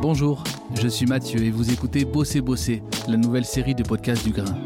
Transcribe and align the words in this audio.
Bonjour, 0.00 0.44
je 0.80 0.88
suis 0.88 1.06
Mathieu 1.06 1.42
et 1.42 1.50
vous 1.50 1.72
écoutez 1.72 2.04
Bosser 2.04 2.40
Bosser, 2.40 2.82
la 3.08 3.16
nouvelle 3.16 3.44
série 3.44 3.74
de 3.74 3.82
podcasts 3.82 4.24
du 4.24 4.32
Grain. 4.32 4.56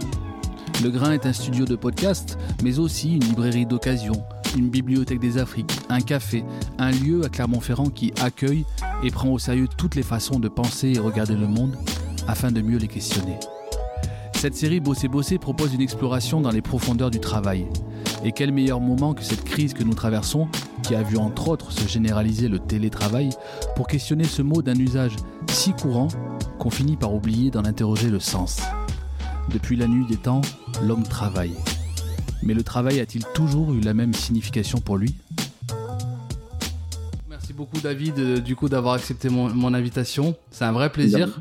Le 0.83 0.91
Grain 0.91 1.13
est 1.13 1.27
un 1.27 1.33
studio 1.33 1.65
de 1.65 1.77
podcast, 1.77 2.39
mais 2.63 2.79
aussi 2.79 3.15
une 3.15 3.25
librairie 3.25 3.65
d'occasion, 3.67 4.15
une 4.57 4.69
bibliothèque 4.69 5.21
des 5.21 5.39
Afriques, 5.39 5.79
un 5.89 6.01
café, 6.01 6.45
un 6.79 6.91
lieu 6.91 7.25
à 7.25 7.29
Clermont-Ferrand 7.29 7.91
qui 7.91 8.13
accueille 8.21 8.65
et 9.03 9.11
prend 9.11 9.31
au 9.31 9.39
sérieux 9.39 9.69
toutes 9.77 9.95
les 9.95 10.03
façons 10.03 10.39
de 10.39 10.49
penser 10.49 10.93
et 10.97 10.99
regarder 10.99 11.35
le 11.35 11.47
monde 11.47 11.77
afin 12.27 12.51
de 12.51 12.61
mieux 12.61 12.79
les 12.79 12.89
questionner. 12.89 13.39
Cette 14.35 14.55
série 14.55 14.81
Bosser 14.81 15.09
Bosser 15.09 15.39
propose 15.39 15.75
une 15.75 15.81
exploration 15.81 16.41
dans 16.41 16.51
les 16.51 16.63
profondeurs 16.63 17.11
du 17.11 17.21
travail. 17.21 17.67
Et 18.25 18.33
quel 18.33 18.53
meilleur 18.53 18.81
moment 18.81 19.15
que 19.15 19.23
cette 19.23 19.45
crise 19.45 19.75
que 19.75 19.83
nous 19.83 19.95
traversons, 19.95 20.49
qui 20.89 20.95
a 20.95 21.03
vu 21.03 21.19
entre 21.19 21.49
autres 21.49 21.71
se 21.71 21.87
généraliser 21.87 22.49
le 22.49 22.59
télétravail, 22.59 23.29
pour 23.77 23.87
questionner 23.87 24.25
ce 24.25 24.41
mot 24.41 24.63
d'un 24.63 24.75
usage 24.75 25.17
si 25.51 25.75
courant 25.75 26.09
qu'on 26.59 26.71
finit 26.71 26.97
par 26.97 27.13
oublier 27.13 27.51
d'en 27.51 27.67
interroger 27.67 28.09
le 28.09 28.21
sens. 28.21 28.63
Depuis 29.53 29.77
la 29.77 29.87
nuit 29.87 30.07
des 30.07 30.17
temps, 30.17 30.41
l'homme 30.83 31.03
travaille. 31.03 31.53
Mais 32.43 32.55
le 32.55 32.63
travail 32.63 33.01
a-t-il 33.01 33.23
toujours 33.35 33.75
eu 33.75 33.81
la 33.81 33.93
même 33.93 34.15
signification 34.15 34.81
pour 34.81 34.97
lui? 34.97 35.15
Merci 37.29 37.53
beaucoup 37.53 37.81
David 37.81 38.19
euh, 38.19 38.39
du 38.39 38.57
coup 38.57 38.71
d'avoir 38.71 38.95
accepté 38.95 39.29
mon, 39.29 39.53
mon 39.53 39.75
invitation. 39.75 40.37
C'est 40.51 40.65
un 40.65 40.73
vrai 40.73 40.91
plaisir. 40.91 41.39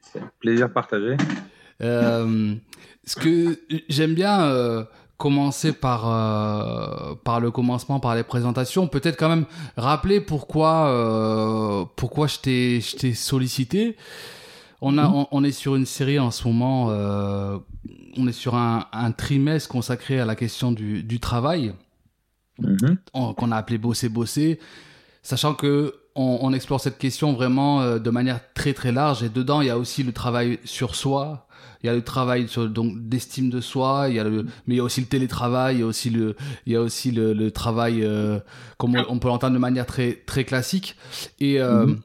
C'est 0.00 0.20
un 0.20 0.30
plaisir 0.40 0.72
partagé. 0.72 1.18
Euh, 1.82 2.54
ce 3.04 3.16
que 3.16 3.60
j'aime 3.90 4.14
bien 4.14 4.44
euh, 4.44 4.84
commencer 5.18 5.72
par 5.72 6.08
euh, 6.10 7.14
par 7.24 7.40
le 7.40 7.50
commencement, 7.50 8.00
par 8.00 8.14
les 8.14 8.22
présentations. 8.24 8.86
Peut-être 8.88 9.16
quand 9.18 9.28
même 9.28 9.46
rappeler 9.76 10.20
pourquoi 10.20 10.86
euh, 10.88 11.84
pourquoi 11.96 12.26
je 12.26 12.38
t'ai 12.38 12.80
je 12.80 12.96
t'ai 12.96 13.14
sollicité. 13.14 13.96
On 14.80 14.98
a 14.98 15.06
Mhm. 15.08 15.14
on, 15.14 15.26
on 15.30 15.44
est 15.44 15.52
sur 15.52 15.76
une 15.76 15.86
série 15.86 16.18
en 16.18 16.30
ce 16.32 16.46
moment. 16.48 16.88
euh, 16.90 17.58
on 18.18 18.26
est 18.28 18.32
sur 18.32 18.54
un, 18.56 18.86
un 18.92 19.10
trimestre 19.12 19.68
consacré 19.70 20.20
à 20.20 20.24
la 20.26 20.34
question 20.36 20.70
du, 20.72 21.02
du 21.02 21.18
travail 21.18 21.72
en- 23.14 23.32
qu'on 23.32 23.50
a 23.52 23.56
appelé 23.56 23.78
bosser 23.78 24.08
bosser, 24.10 24.58
sachant 25.22 25.54
que 25.54 25.94
on, 26.14 26.38
on 26.42 26.52
explore 26.52 26.80
cette 26.80 26.98
question 26.98 27.32
vraiment 27.32 27.80
euh, 27.82 27.98
de 27.98 28.10
manière 28.10 28.40
très 28.54 28.72
très 28.74 28.92
large. 28.92 29.22
Et 29.22 29.28
dedans 29.28 29.60
il 29.60 29.68
y 29.68 29.70
a 29.70 29.78
aussi 29.78 30.02
le 30.02 30.12
travail 30.12 30.58
sur 30.64 30.94
soi, 30.94 31.46
il 31.82 31.86
y 31.86 31.90
a 31.90 31.94
le 31.94 32.02
travail 32.02 32.48
sur 32.48 32.68
donc 32.68 32.92
d'estime 33.08 33.50
de 33.50 33.60
soi, 33.60 34.06
il 34.08 34.16
y 34.16 34.20
a 34.20 34.24
le 34.24 34.44
mais 34.66 34.74
il 34.74 34.76
y 34.76 34.80
a 34.80 34.84
aussi 34.84 35.00
le 35.00 35.06
télétravail, 35.06 35.76
il 35.76 35.80
y 35.80 35.82
a 35.82 35.86
aussi 35.86 36.10
le 36.10 36.36
il 36.66 36.72
y 36.72 36.76
a 36.76 36.80
aussi 36.80 37.10
le, 37.10 37.32
le 37.32 37.50
travail 37.50 38.04
euh, 38.04 38.38
comme 38.78 38.94
on, 38.96 39.04
on 39.08 39.18
peut 39.18 39.28
l'entendre 39.28 39.54
de 39.54 39.58
manière 39.58 39.86
très 39.86 40.12
très 40.26 40.44
classique. 40.44 40.96
Et 41.40 41.60
euh, 41.60 41.86
Mhm. 41.86 42.00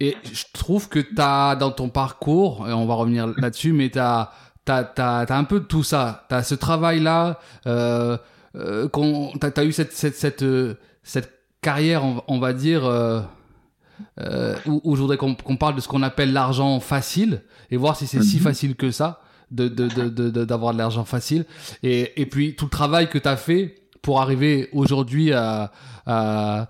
et 0.00 0.16
je 0.32 0.44
trouve 0.52 0.88
que 0.88 0.98
tu 1.00 1.14
as 1.18 1.56
dans 1.56 1.70
ton 1.70 1.88
parcours 1.90 2.66
et 2.68 2.72
on 2.72 2.86
va 2.86 2.94
revenir 2.94 3.26
là-dessus 3.36 3.72
mais 3.72 3.90
tu 3.90 3.98
as 3.98 4.30
T'as, 4.66 4.84
t'as, 4.84 5.24
t'as 5.24 5.38
un 5.38 5.44
peu 5.44 5.58
de 5.58 5.64
tout 5.64 5.82
ça. 5.82 6.26
T'as 6.28 6.42
ce 6.42 6.54
travail-là, 6.54 7.40
euh, 7.66 8.18
euh, 8.56 8.88
qu'on, 8.88 9.32
t'as, 9.40 9.50
t'as 9.50 9.64
eu 9.64 9.72
cette, 9.72 9.92
cette, 9.94 10.14
cette, 10.16 10.42
euh, 10.42 10.74
cette 11.02 11.32
carrière, 11.62 12.04
on, 12.04 12.22
on 12.28 12.38
va 12.38 12.52
dire, 12.52 12.82
euh, 14.20 14.56
où, 14.66 14.80
où 14.84 14.96
je 14.96 15.00
voudrais 15.02 15.16
qu'on, 15.16 15.34
parle 15.34 15.74
de 15.76 15.80
ce 15.80 15.88
qu'on 15.88 16.02
appelle 16.02 16.32
l'argent 16.32 16.78
facile 16.80 17.42
et 17.70 17.76
voir 17.76 17.96
si 17.96 18.06
c'est 18.06 18.22
si 18.22 18.36
Mhm. 18.36 18.42
facile 18.42 18.74
que 18.76 18.90
ça 18.90 19.20
de, 19.50 19.68
de, 19.68 19.88
de, 19.88 20.08
de, 20.08 20.30
de- 20.30 20.44
d'avoir 20.44 20.72
de 20.72 20.78
l'argent 20.78 21.04
facile. 21.04 21.44
Et, 21.82 22.20
et 22.20 22.26
puis 22.26 22.54
tout 22.54 22.66
le 22.66 22.70
travail 22.70 23.08
que 23.08 23.18
t'as 23.18 23.36
fait 23.36 23.76
pour 24.02 24.20
arriver 24.20 24.68
aujourd'hui 24.72 25.32
à, 25.32 25.72
à, 26.06 26.68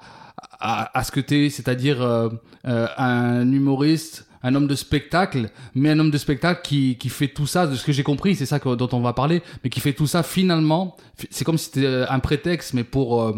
à, 0.58 0.98
à 0.98 1.04
ce 1.04 1.12
que 1.12 1.20
t'es, 1.20 1.50
c'est-à-dire 1.50 2.02
euh, 2.02 2.28
euh, 2.66 2.86
un 2.96 3.50
humoriste, 3.52 4.26
un 4.42 4.54
homme 4.54 4.66
de 4.66 4.74
spectacle, 4.74 5.50
mais 5.74 5.90
un 5.90 5.98
homme 5.98 6.10
de 6.10 6.16
spectacle 6.18 6.62
qui, 6.64 6.96
qui 6.96 7.10
fait 7.10 7.28
tout 7.28 7.46
ça, 7.46 7.66
de 7.66 7.74
ce 7.76 7.84
que 7.84 7.92
j'ai 7.92 8.02
compris, 8.02 8.34
c'est 8.34 8.46
ça 8.46 8.58
que, 8.58 8.74
dont 8.74 8.88
on 8.92 9.00
va 9.00 9.12
parler, 9.12 9.42
mais 9.62 9.68
qui 9.70 9.80
fait 9.80 9.92
tout 9.92 10.06
ça 10.06 10.22
finalement, 10.22 10.96
c'est 11.30 11.44
comme 11.44 11.58
si 11.58 11.66
c'était 11.66 11.84
euh, 11.86 12.06
un 12.08 12.18
prétexte, 12.20 12.72
mais 12.72 12.82
pour, 12.84 13.22
euh, 13.22 13.34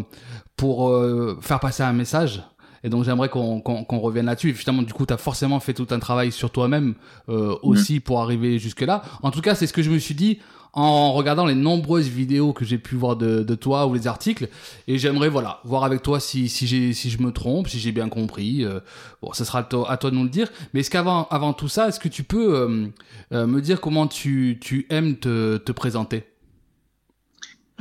pour 0.55 0.89
euh, 0.89 1.37
faire 1.41 1.59
passer 1.59 1.83
un 1.83 1.91
message. 1.93 2.41
Et 2.83 2.89
donc 2.89 3.03
j'aimerais 3.03 3.29
qu'on 3.29 3.61
qu'on 3.61 3.83
qu'on 3.83 3.99
revienne 3.99 4.25
là-dessus. 4.25 4.49
Et 4.49 4.53
Finalement, 4.53 4.81
du 4.81 4.93
coup, 4.93 5.05
tu 5.05 5.13
as 5.13 5.17
forcément 5.17 5.59
fait 5.59 5.73
tout 5.73 5.87
un 5.91 5.99
travail 5.99 6.31
sur 6.31 6.51
toi-même 6.51 6.95
euh, 7.29 7.55
aussi 7.61 7.99
pour 7.99 8.21
arriver 8.21 8.59
jusque-là. 8.59 9.03
En 9.21 9.31
tout 9.31 9.41
cas, 9.41 9.55
c'est 9.55 9.67
ce 9.67 9.73
que 9.73 9.81
je 9.81 9.89
me 9.89 9.99
suis 9.99 10.15
dit 10.15 10.39
en 10.73 11.13
regardant 11.13 11.45
les 11.45 11.53
nombreuses 11.53 12.07
vidéos 12.07 12.51
que 12.51 12.65
j'ai 12.65 12.79
pu 12.79 12.95
voir 12.95 13.15
de, 13.15 13.43
de 13.43 13.55
toi 13.55 13.85
ou 13.85 13.93
les 13.93 14.07
articles. 14.07 14.49
Et 14.87 14.97
j'aimerais, 14.97 15.29
voilà, 15.29 15.59
voir 15.63 15.83
avec 15.83 16.01
toi 16.01 16.19
si, 16.19 16.49
si, 16.49 16.65
j'ai, 16.65 16.93
si 16.93 17.11
je 17.11 17.21
me 17.21 17.31
trompe, 17.31 17.67
si 17.67 17.77
j'ai 17.79 17.91
bien 17.91 18.09
compris. 18.09 18.65
Euh, 18.65 18.79
bon, 19.21 19.31
ce 19.33 19.45
sera 19.45 19.59
à 19.59 19.63
toi, 19.63 19.89
à 19.89 19.97
toi 19.97 20.09
de 20.09 20.15
nous 20.15 20.23
le 20.23 20.29
dire. 20.29 20.49
Mais 20.73 20.79
est-ce 20.79 20.89
qu'avant 20.89 21.27
avant 21.29 21.53
tout 21.53 21.67
ça, 21.67 21.87
est-ce 21.89 21.99
que 21.99 22.09
tu 22.09 22.23
peux 22.23 22.55
euh, 22.55 22.87
euh, 23.33 23.45
me 23.45 23.61
dire 23.61 23.81
comment 23.81 24.07
tu, 24.07 24.57
tu 24.59 24.87
aimes 24.89 25.17
te, 25.17 25.57
te 25.57 25.71
présenter? 25.71 26.23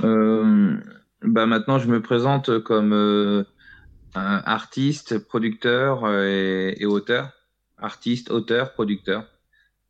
Euh, 0.04 0.76
bah 1.22 1.46
maintenant, 1.46 1.78
je 1.78 1.88
me 1.88 2.02
présente 2.02 2.58
comme 2.60 2.92
euh, 2.92 3.44
artiste, 4.14 5.18
producteur 5.18 6.04
euh, 6.04 6.26
et, 6.26 6.82
et 6.82 6.86
auteur. 6.86 7.30
Artiste, 7.78 8.30
auteur, 8.30 8.74
producteur. 8.74 9.26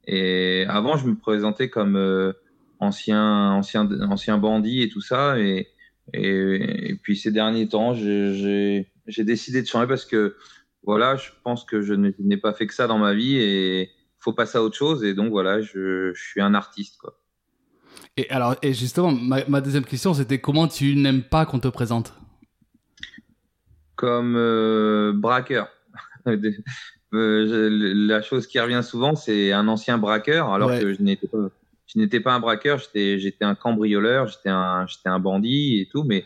Et 0.07 0.65
avant, 0.69 0.97
je 0.97 1.07
me 1.07 1.15
présentais 1.17 1.69
comme 1.69 1.97
euh, 1.97 2.33
ancien, 2.79 3.53
ancien, 3.53 3.89
ancien 4.03 4.39
bandit 4.39 4.83
et 4.83 4.89
tout 4.89 5.01
ça. 5.01 5.39
Et, 5.39 5.69
et, 6.13 6.91
et 6.91 6.95
puis 6.95 7.17
ces 7.17 7.31
derniers 7.31 7.69
temps, 7.69 7.95
j'ai- 7.95 8.89
décidé 9.19 9.63
de 9.63 9.67
changer 9.67 9.87
parce 9.87 10.05
que 10.05 10.37
voilà, 10.85 11.17
je 11.17 11.31
pense 11.45 11.65
que 11.65 11.83
je 11.83 11.95
n'ai 11.95 12.37
pas 12.37 12.53
fait 12.53 12.67
que 12.67 12.75
ça 12.75 12.87
dans 12.87 12.99
ma 12.99 13.15
vie 13.15 13.37
et 13.37 13.91
faut 14.19 14.33
passer 14.33 14.59
à 14.59 14.63
autre 14.63 14.77
chose. 14.77 15.05
Et 15.05 15.15
donc 15.15 15.31
voilà, 15.31 15.61
je, 15.61 16.13
je 16.15 16.23
suis 16.23 16.41
un 16.41 16.55
artiste 16.55 16.97
quoi. 16.99 17.19
Et 18.17 18.29
alors, 18.31 18.57
et 18.63 18.75
justement, 18.75 19.13
ma, 19.13 19.45
ma 19.47 19.61
deuxième 19.61 19.85
question, 19.85 20.13
c'était 20.15 20.39
comment 20.39 20.67
tu 20.67 20.97
n'aimes 20.97 21.23
pas 21.23 21.47
qu'on 21.47 21.61
te 21.61 21.69
présente? 21.69 22.15
Comme 24.03 24.35
euh, 24.37 25.13
braqueur. 25.15 25.69
Euh, 27.15 27.69
la 27.71 28.23
chose 28.23 28.47
qui 28.47 28.59
revient 28.59 28.81
souvent, 28.83 29.15
c'est 29.15 29.53
un 29.53 29.69
ancien 29.69 29.99
braqueur, 29.99 30.51
alors 30.51 30.71
Ouais. 30.71 30.81
que 30.81 30.95
je 30.95 31.03
n'étais 31.03 31.27
pas, 31.27 31.51
je 31.87 31.99
n'étais 31.99 32.21
pas 32.21 32.33
un 32.33 32.41
braqueur, 32.41 32.79
j'étais, 32.79 33.45
un 33.45 33.55
cambrioleur, 33.55 34.29
j'étais 34.29 34.49
un, 34.49 35.19
bandit 35.21 35.81
et 35.81 35.89
tout, 35.93 36.05
mais 36.05 36.25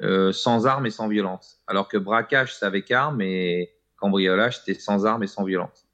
euh, 0.00 0.30
sans 0.30 0.68
armes 0.68 0.86
et 0.86 0.90
sans 0.90 1.08
violence. 1.08 1.60
Alors 1.66 1.88
que 1.88 1.98
braquage, 1.98 2.54
c'est 2.54 2.64
avec 2.64 2.88
armes 2.92 3.20
et 3.20 3.72
cambriolage, 3.96 4.60
c'était 4.60 4.78
sans 4.78 5.06
armes 5.06 5.24
et 5.24 5.26
sans 5.26 5.42
violence. 5.42 5.88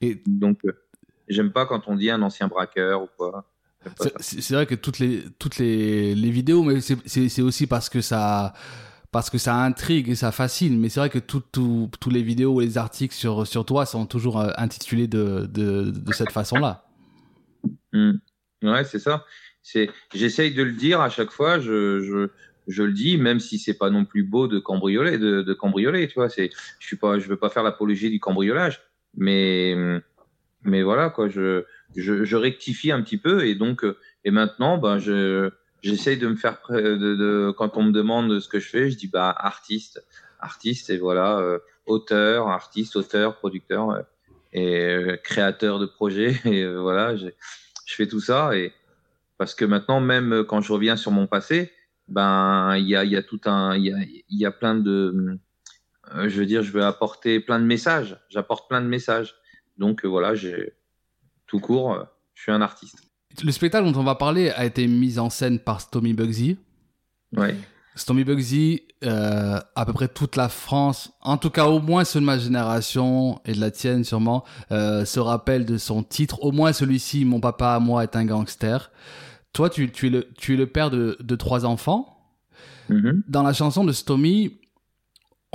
Et 0.00 0.22
Donc, 0.26 0.64
euh, 0.64 0.72
j'aime 1.28 1.52
pas 1.52 1.66
quand 1.66 1.88
on 1.88 1.94
dit 1.94 2.08
un 2.08 2.22
ancien 2.22 2.48
braqueur 2.48 3.02
ou 3.02 3.08
quoi. 3.18 3.44
C'est- 4.18 4.54
vrai 4.54 4.64
que 4.64 4.74
toutes 4.74 4.98
les, 4.98 5.24
toutes 5.38 5.58
les, 5.58 6.14
les 6.14 6.30
vidéos, 6.30 6.62
mais 6.62 6.80
c'est 6.80 7.42
aussi 7.42 7.66
parce 7.66 7.90
que 7.90 8.00
ça 8.00 8.54
parce 9.12 9.30
que 9.30 9.38
ça 9.38 9.56
intrigue 9.56 10.14
ça 10.14 10.32
fascine. 10.32 10.78
Mais 10.78 10.88
c'est 10.88 11.00
vrai 11.00 11.10
que 11.10 11.18
tous 11.18 12.10
les 12.10 12.22
vidéos 12.22 12.60
et 12.60 12.66
les 12.66 12.78
articles 12.78 13.14
sur, 13.14 13.46
sur 13.46 13.64
toi 13.64 13.86
sont 13.86 14.06
toujours 14.06 14.40
euh, 14.40 14.50
intitulés 14.56 15.06
de, 15.08 15.46
de, 15.46 16.12
cette 16.12 16.32
façon-là. 16.32 16.84
Mm. 17.92 18.12
Ouais, 18.62 18.84
c'est 18.84 18.98
ça. 18.98 19.24
J'essaye 20.14 20.54
de 20.54 20.62
le 20.62 20.72
dire 20.72 21.00
à 21.00 21.10
chaque 21.10 21.30
fois. 21.30 21.58
Je, 21.58 22.00
je, 22.00 22.28
je 22.68 22.82
le 22.82 22.92
dis, 22.92 23.16
même 23.18 23.40
si 23.40 23.58
c'est 23.58 23.78
pas 23.78 23.90
non 23.90 24.04
plus 24.04 24.24
beau 24.24 24.48
de 24.48 24.58
cambrioler, 24.58 25.18
de, 25.18 25.42
de 25.42 25.54
cambrioler. 25.54 26.08
Tu 26.08 26.14
vois, 26.14 26.28
c'est, 26.28 26.50
je 26.78 26.86
suis 26.86 26.96
pas, 26.96 27.18
je 27.18 27.28
veux 27.28 27.36
pas 27.36 27.50
faire 27.50 27.62
l'apologie 27.62 28.10
du 28.10 28.20
cambriolage, 28.20 28.82
mais, 29.16 29.74
mais 30.62 30.82
voilà 30.82 31.10
quoi. 31.10 31.28
Je, 31.28 31.64
je, 31.94 32.24
je 32.24 32.36
rectifie 32.36 32.90
un 32.90 33.02
petit 33.02 33.18
peu 33.18 33.46
et 33.46 33.54
donc, 33.54 33.84
euh, 33.84 33.96
et 34.24 34.30
maintenant, 34.30 34.78
ben 34.78 34.98
je, 34.98 35.50
j'essaye 35.82 36.18
de 36.18 36.26
me 36.26 36.36
faire, 36.36 36.58
de, 36.68 36.96
de, 36.96 37.54
quand 37.56 37.76
on 37.76 37.84
me 37.84 37.92
demande 37.92 38.40
ce 38.40 38.48
que 38.48 38.58
je 38.58 38.68
fais, 38.68 38.90
je 38.90 38.96
dis 38.96 39.08
bah 39.08 39.34
artiste, 39.36 40.04
artiste 40.40 40.90
et 40.90 40.98
voilà, 40.98 41.38
euh, 41.38 41.58
auteur, 41.86 42.48
artiste, 42.48 42.96
auteur, 42.96 43.36
producteur 43.36 43.90
euh, 43.90 44.02
et 44.52 44.80
euh, 44.80 45.16
créateur 45.16 45.78
de 45.78 45.86
projet 45.86 46.40
et 46.44 46.62
euh, 46.62 46.80
voilà. 46.80 47.16
j'ai- 47.16 47.34
je 47.86 47.94
fais 47.94 48.08
tout 48.08 48.20
ça 48.20 48.56
et 48.56 48.72
parce 49.38 49.54
que 49.54 49.64
maintenant 49.64 50.00
même 50.00 50.44
quand 50.48 50.60
je 50.60 50.72
reviens 50.72 50.96
sur 50.96 51.12
mon 51.12 51.26
passé 51.28 51.72
ben 52.08 52.74
il 52.76 52.88
y 52.88 52.96
a 52.96 53.04
y 53.04 53.16
a 53.16 53.22
tout 53.22 53.40
un 53.44 53.76
il 53.76 53.84
y 53.84 53.92
a 53.92 53.98
y 54.28 54.44
a 54.44 54.50
plein 54.50 54.74
de 54.74 55.38
euh, 56.14 56.28
je 56.28 56.38
veux 56.40 56.46
dire 56.46 56.62
je 56.62 56.72
veux 56.72 56.84
apporter 56.84 57.40
plein 57.40 57.58
de 57.60 57.64
messages. 57.64 58.18
J'apporte 58.28 58.68
plein 58.68 58.80
de 58.80 58.86
messages. 58.86 59.34
Donc 59.78 60.04
euh, 60.04 60.08
voilà 60.08 60.34
j'ai 60.34 60.72
tout 61.46 61.60
court 61.60 62.06
je 62.34 62.42
suis 62.42 62.52
un 62.52 62.60
artiste 62.60 63.02
Le 63.44 63.52
spectacle 63.52 63.90
dont 63.90 64.00
on 64.00 64.04
va 64.04 64.14
parler 64.14 64.50
a 64.50 64.64
été 64.64 64.86
mis 64.86 65.18
en 65.18 65.30
scène 65.30 65.58
par 65.58 65.80
Stomy 65.80 66.12
Bugsy. 66.14 66.58
ouais 67.36 67.56
Stomy 67.94 68.24
Bugsy, 68.24 68.82
euh, 69.04 69.58
à 69.74 69.86
peu 69.86 69.94
près 69.94 70.08
toute 70.08 70.36
la 70.36 70.50
France, 70.50 71.12
en 71.22 71.38
tout 71.38 71.48
cas 71.48 71.64
au 71.66 71.80
moins 71.80 72.04
ceux 72.04 72.20
de 72.20 72.26
ma 72.26 72.38
génération 72.38 73.40
et 73.46 73.54
de 73.54 73.60
la 73.60 73.70
tienne 73.70 74.04
sûrement, 74.04 74.44
euh, 74.70 75.06
se 75.06 75.18
rappellent 75.18 75.64
de 75.64 75.78
son 75.78 76.02
titre, 76.02 76.42
au 76.44 76.52
moins 76.52 76.74
celui-ci, 76.74 77.24
Mon 77.24 77.40
papa 77.40 77.68
à 77.68 77.80
moi 77.80 78.02
est 78.02 78.14
un 78.14 78.26
gangster. 78.26 78.90
Toi, 79.54 79.70
tu, 79.70 79.90
tu, 79.90 80.08
es, 80.08 80.10
le, 80.10 80.28
tu 80.36 80.52
es 80.52 80.56
le 80.58 80.66
père 80.66 80.90
de, 80.90 81.16
de 81.20 81.36
trois 81.36 81.64
enfants. 81.64 82.18
Mhm. 82.90 83.22
Dans 83.28 83.42
la 83.42 83.54
chanson 83.54 83.84
de 83.84 83.92
Stomy, 83.92 84.58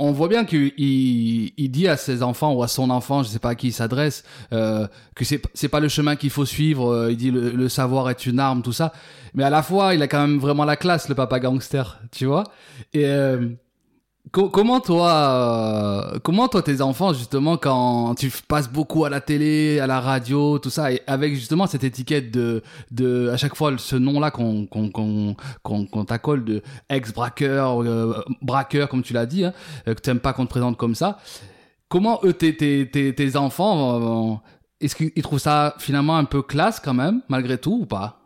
on 0.02 0.10
voit 0.10 0.26
bien 0.28 0.44
qu'il 0.44 0.72
il, 0.76 1.70
dit 1.70 1.86
à 1.86 1.96
ses 1.96 2.22
enfants 2.24 2.52
ou 2.54 2.62
à 2.62 2.68
son 2.68 2.90
enfant, 2.90 3.22
je 3.22 3.28
sais 3.28 3.38
pas 3.38 3.50
à 3.50 3.54
qui 3.54 3.68
il 3.68 3.72
s'adresse, 3.72 4.24
euh, 4.52 4.88
que 5.14 5.24
c'est 5.24 5.40
c'est 5.54 5.68
pas 5.68 5.78
le 5.78 5.88
chemin 5.88 6.16
qu'il 6.16 6.30
faut 6.30 6.44
suivre. 6.44 6.92
Euh, 6.92 7.12
il 7.12 7.16
dit 7.16 7.30
le, 7.30 7.68
savoir 7.68 8.10
est 8.10 8.26
une 8.26 8.40
arme, 8.40 8.62
tout 8.62 8.72
ça. 8.72 8.92
Mais 9.34 9.44
à 9.44 9.50
la 9.50 9.62
fois, 9.62 9.94
il 9.94 10.02
a 10.02 10.08
quand 10.08 10.20
même 10.20 10.38
vraiment 10.38 10.64
la 10.64 10.76
classe, 10.76 11.08
le 11.08 11.14
papa 11.14 11.38
gangster, 11.38 12.00
tu 12.10 12.26
vois. 12.26 12.44
Et 12.92 13.06
euh, 13.06 13.48
comment 14.32 14.80
toi, 14.80 15.10
euh, 15.10 16.18
comment 16.22 16.48
toi 16.48 16.62
tes 16.62 16.80
enfants 16.80 17.12
justement 17.12 17.58
quand 17.58 18.14
tu 18.14 18.30
passes 18.48 18.70
beaucoup 18.70 19.04
à 19.04 19.10
la 19.10 19.20
télé, 19.20 19.78
à 19.78 19.86
la 19.86 20.00
radio, 20.00 20.58
tout 20.58 20.70
ça, 20.70 20.90
et 20.92 21.02
avec 21.06 21.34
justement 21.34 21.66
cette 21.66 21.84
étiquette 21.84 22.30
de, 22.30 22.62
de 22.90 23.28
à 23.28 23.36
chaque 23.36 23.54
fois 23.54 23.72
ce 23.76 23.96
nom-là 23.96 24.30
qu'on 24.30 24.66
qu'on 24.66 24.90
qu'on 24.90 25.36
qu'on 25.62 26.04
t'accole 26.04 26.44
de 26.44 26.62
ex 26.88 27.12
braqueur, 27.12 27.82
euh, 27.82 28.24
braqueur 28.40 28.88
comme 28.88 29.02
tu 29.02 29.12
l'as 29.12 29.26
dit, 29.26 29.44
hein, 29.44 29.52
euh, 29.86 29.94
que 29.94 30.00
t'aimes 30.00 30.20
pas 30.20 30.32
qu'on 30.32 30.46
te 30.46 30.50
présente 30.50 30.76
comme 30.76 30.94
ça. 30.94 31.18
Comment 31.88 32.20
eux 32.24 32.32
tes 32.32 32.56
tes 32.56 32.90
tes, 32.90 33.14
tes 33.14 33.36
enfants, 33.36 34.42
est-ce 34.80 34.96
qu'ils 34.96 35.22
trouvent 35.22 35.38
ça 35.38 35.74
finalement 35.78 36.16
un 36.16 36.24
peu 36.24 36.40
classe 36.40 36.80
quand 36.80 36.94
même 36.94 37.20
malgré 37.28 37.58
tout 37.58 37.80
ou 37.82 37.86
pas? 37.86 38.21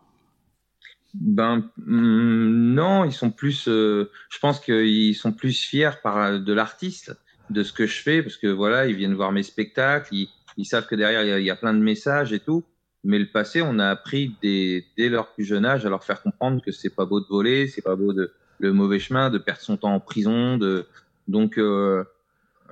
Ben 1.21 1.71
mm, 1.79 2.75
non, 2.75 3.05
ils 3.05 3.13
sont 3.13 3.31
plus. 3.31 3.69
Euh, 3.69 4.11
je 4.31 4.39
pense 4.39 4.61
qu'ils 4.61 5.15
sont 5.15 5.33
plus 5.33 5.59
fiers 5.59 5.99
par 6.03 6.41
de 6.41 6.53
l'artiste, 6.53 7.17
de 7.51 7.63
ce 7.63 7.73
que 7.73 7.87
je 7.87 8.03
fais, 8.03 8.23
parce 8.23 8.37
que 8.37 8.47
voilà, 8.47 8.87
ils 8.87 8.97
viennent 8.97 9.15
voir 9.15 9.33
mes 9.33 9.43
spectacles, 9.43 10.15
ils, 10.15 10.65
savent 10.65 10.87
que 10.87 10.95
derrière 10.95 11.39
il 11.39 11.45
y, 11.45 11.51
a, 11.51 11.57
plein 11.57 11.75
de 11.75 11.81
messages 11.81 12.33
et 12.33 12.41
tout. 12.41 12.65
Mais 13.05 13.19
le 13.19 13.27
passé, 13.27 13.63
on 13.63 13.79
a 13.79 13.89
appris 13.89 14.35
dès, 14.43 14.85
dès 14.99 15.09
leur 15.09 15.33
plus 15.33 15.45
jeune 15.45 15.65
âge 15.65 15.87
à 15.87 15.89
leur 15.89 16.03
faire 16.03 16.23
comprendre 16.23 16.61
que 16.61 16.73
c'est 16.73 16.95
pas 16.95 17.07
beau 17.07 17.21
de 17.21 17.27
voler, 17.27 17.69
c'est 17.69 17.83
pas 17.83 17.95
beau 17.95 18.13
de 18.13 18.33
le 18.59 18.73
mauvais 18.73 18.99
chemin, 18.99 19.31
de 19.31 19.39
perdre 19.39 19.61
son 19.61 19.77
temps 19.77 19.95
en 19.95 20.01
prison, 20.01 20.57
de 20.57 20.87
donc 21.29 21.59
euh, 21.59 22.05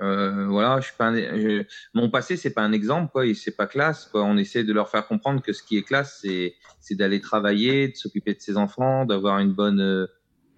euh, 0.01 0.45
voilà, 0.47 0.79
je 0.79 0.87
suis 0.87 0.95
pas 0.97 1.13
mon 1.93 2.09
passé 2.09 2.37
c'est 2.37 2.53
pas 2.53 2.61
un 2.61 2.71
exemple 2.71 3.11
quoi, 3.11 3.23
c'est 3.33 3.55
pas 3.55 3.67
classe 3.67 4.05
quoi. 4.05 4.23
On 4.23 4.37
essaie 4.37 4.63
de 4.63 4.73
leur 4.73 4.89
faire 4.89 5.07
comprendre 5.07 5.41
que 5.41 5.53
ce 5.53 5.63
qui 5.63 5.77
est 5.77 5.83
classe 5.83 6.19
c'est 6.21 6.55
c'est 6.81 6.95
d'aller 6.95 7.21
travailler, 7.21 7.89
de 7.89 7.95
s'occuper 7.95 8.33
de 8.33 8.41
ses 8.41 8.57
enfants, 8.57 9.05
d'avoir 9.05 9.39
une 9.39 9.53
bonne 9.53 9.81
euh, 9.81 10.07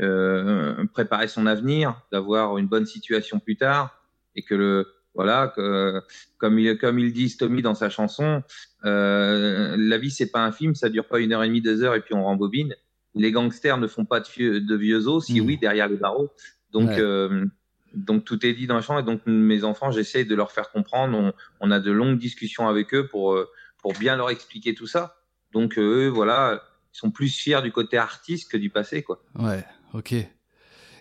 euh 0.01 0.85
préparer 0.93 1.27
son 1.27 1.45
avenir, 1.45 2.01
d'avoir 2.11 2.57
une 2.57 2.67
bonne 2.67 2.85
situation 2.85 3.39
plus 3.39 3.57
tard 3.57 4.01
et 4.35 4.43
que 4.43 4.55
le 4.55 4.87
voilà 5.13 5.51
que, 5.55 6.01
comme 6.37 6.59
il 6.59 6.77
comme 6.77 6.99
ils 6.99 7.11
disent 7.11 7.37
Tommy 7.37 7.61
dans 7.61 7.75
sa 7.75 7.89
chanson, 7.89 8.43
euh, 8.85 9.75
la 9.77 9.97
vie 9.97 10.11
c'est 10.11 10.31
pas 10.31 10.45
un 10.45 10.51
film, 10.51 10.75
ça 10.75 10.89
dure 10.89 11.07
pas 11.07 11.19
une 11.19 11.33
heure 11.33 11.43
et 11.43 11.47
demie, 11.47 11.61
deux 11.61 11.83
heures 11.83 11.95
et 11.95 12.01
puis 12.01 12.13
on 12.13 12.23
rembobine. 12.23 12.75
Les 13.15 13.31
gangsters 13.31 13.79
ne 13.79 13.87
font 13.87 14.05
pas 14.05 14.19
de 14.19 14.27
vieux, 14.27 14.61
de 14.61 14.75
vieux 14.75 15.07
os, 15.07 15.25
si 15.25 15.41
mmh. 15.41 15.45
oui 15.45 15.57
derrière 15.57 15.87
les 15.87 15.95
barreaux. 15.95 16.31
Donc 16.71 16.91
euh, 16.91 17.45
donc 17.93 18.25
tout 18.25 18.45
est 18.45 18.53
dit 18.53 18.67
dans 18.67 18.75
le 18.75 18.81
champ 18.81 18.99
et 18.99 19.03
donc 19.03 19.21
mes 19.25 19.63
enfants, 19.63 19.91
j'essaie 19.91 20.25
de 20.25 20.35
leur 20.35 20.51
faire 20.51 20.71
comprendre. 20.71 21.33
On, 21.59 21.71
a 21.71 21.79
de 21.79 21.91
longues 21.91 22.17
discussions 22.17 22.67
avec 22.67 22.93
eux 22.93 23.07
pour 23.07 23.33
euh, 23.33 23.49
pour 23.81 23.93
bien 23.93 24.15
leur 24.15 24.29
expliquer 24.29 24.73
tout 24.73 24.87
ça. 24.87 25.17
Donc 25.53 25.77
euh, 25.77 26.05
eux, 26.05 26.07
voilà, 26.07 26.61
ils 26.93 26.97
sont 26.97 27.11
plus 27.11 27.29
fiers 27.29 27.61
du 27.61 27.71
côté 27.71 27.97
artiste 27.97 28.51
que 28.51 28.57
du 28.57 28.69
passé, 28.69 29.03
quoi. 29.03 29.21
Ouais, 29.35 29.63
ok. 29.93 30.15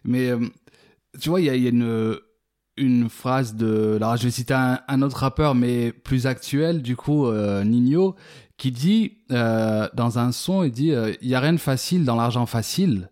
Mais 0.05 0.31
euh, 0.31 0.39
tu 1.21 1.29
vois, 1.29 1.41
il 1.41 1.47
y 1.47 1.51
a, 1.51 1.55
une 1.55 2.19
une 2.77 3.09
phrase 3.09 3.55
de, 3.55 3.97
alors 3.97 4.17
je 4.17 4.25
vais 4.25 4.31
citer 4.31 4.55
un, 4.55 5.03
autre 5.03 5.17
rappeur 5.17 5.55
mais 5.55 5.93
plus 5.93 6.27
actuel 6.27 6.83
du 6.83 6.95
coup, 6.95 7.33
Nino, 7.33 8.17
qui 8.59 8.71
dit 8.71 9.19
dans 9.31 10.19
un 10.19 10.31
son, 10.31 10.63
il 10.63 10.73
dit, 10.73 10.93
il 11.23 11.29
y 11.29 11.35
a 11.35 11.41
rien 11.41 11.55
de 11.55 11.59
facile 11.59 12.05
dans 12.05 12.17
l'argent 12.17 12.45
facile. 12.45 13.11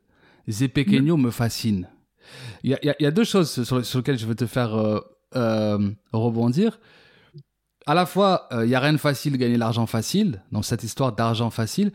Zé 0.49 0.69
Pequeño 0.69 1.17
me 1.17 1.31
fascine. 1.31 1.89
Il 2.65 2.79
y 2.83 3.07
a, 3.07 3.11
deux 3.11 3.25
choses 3.25 3.63
sur, 3.63 3.99
lesquelles 3.99 4.19
je 4.19 4.25
veux 4.25 4.35
te 4.35 4.47
faire 4.47 4.75
euh, 4.75 4.99
euh, 5.37 5.91
rebondir. 6.15 6.81
À 7.85 7.93
la 7.93 8.07
fois, 8.07 8.49
euh, 8.53 8.65
il 8.65 8.71
y 8.71 8.75
a 8.75 8.81
rien 8.81 8.95
de 8.95 8.99
facile 8.99 9.35
de 9.35 9.37
gagner 9.37 9.59
l'argent 9.59 9.85
facile, 9.85 10.43
dans 10.51 10.63
cette 10.63 10.83
histoire 10.83 11.13
d'argent 11.13 11.51
facile. 11.51 11.93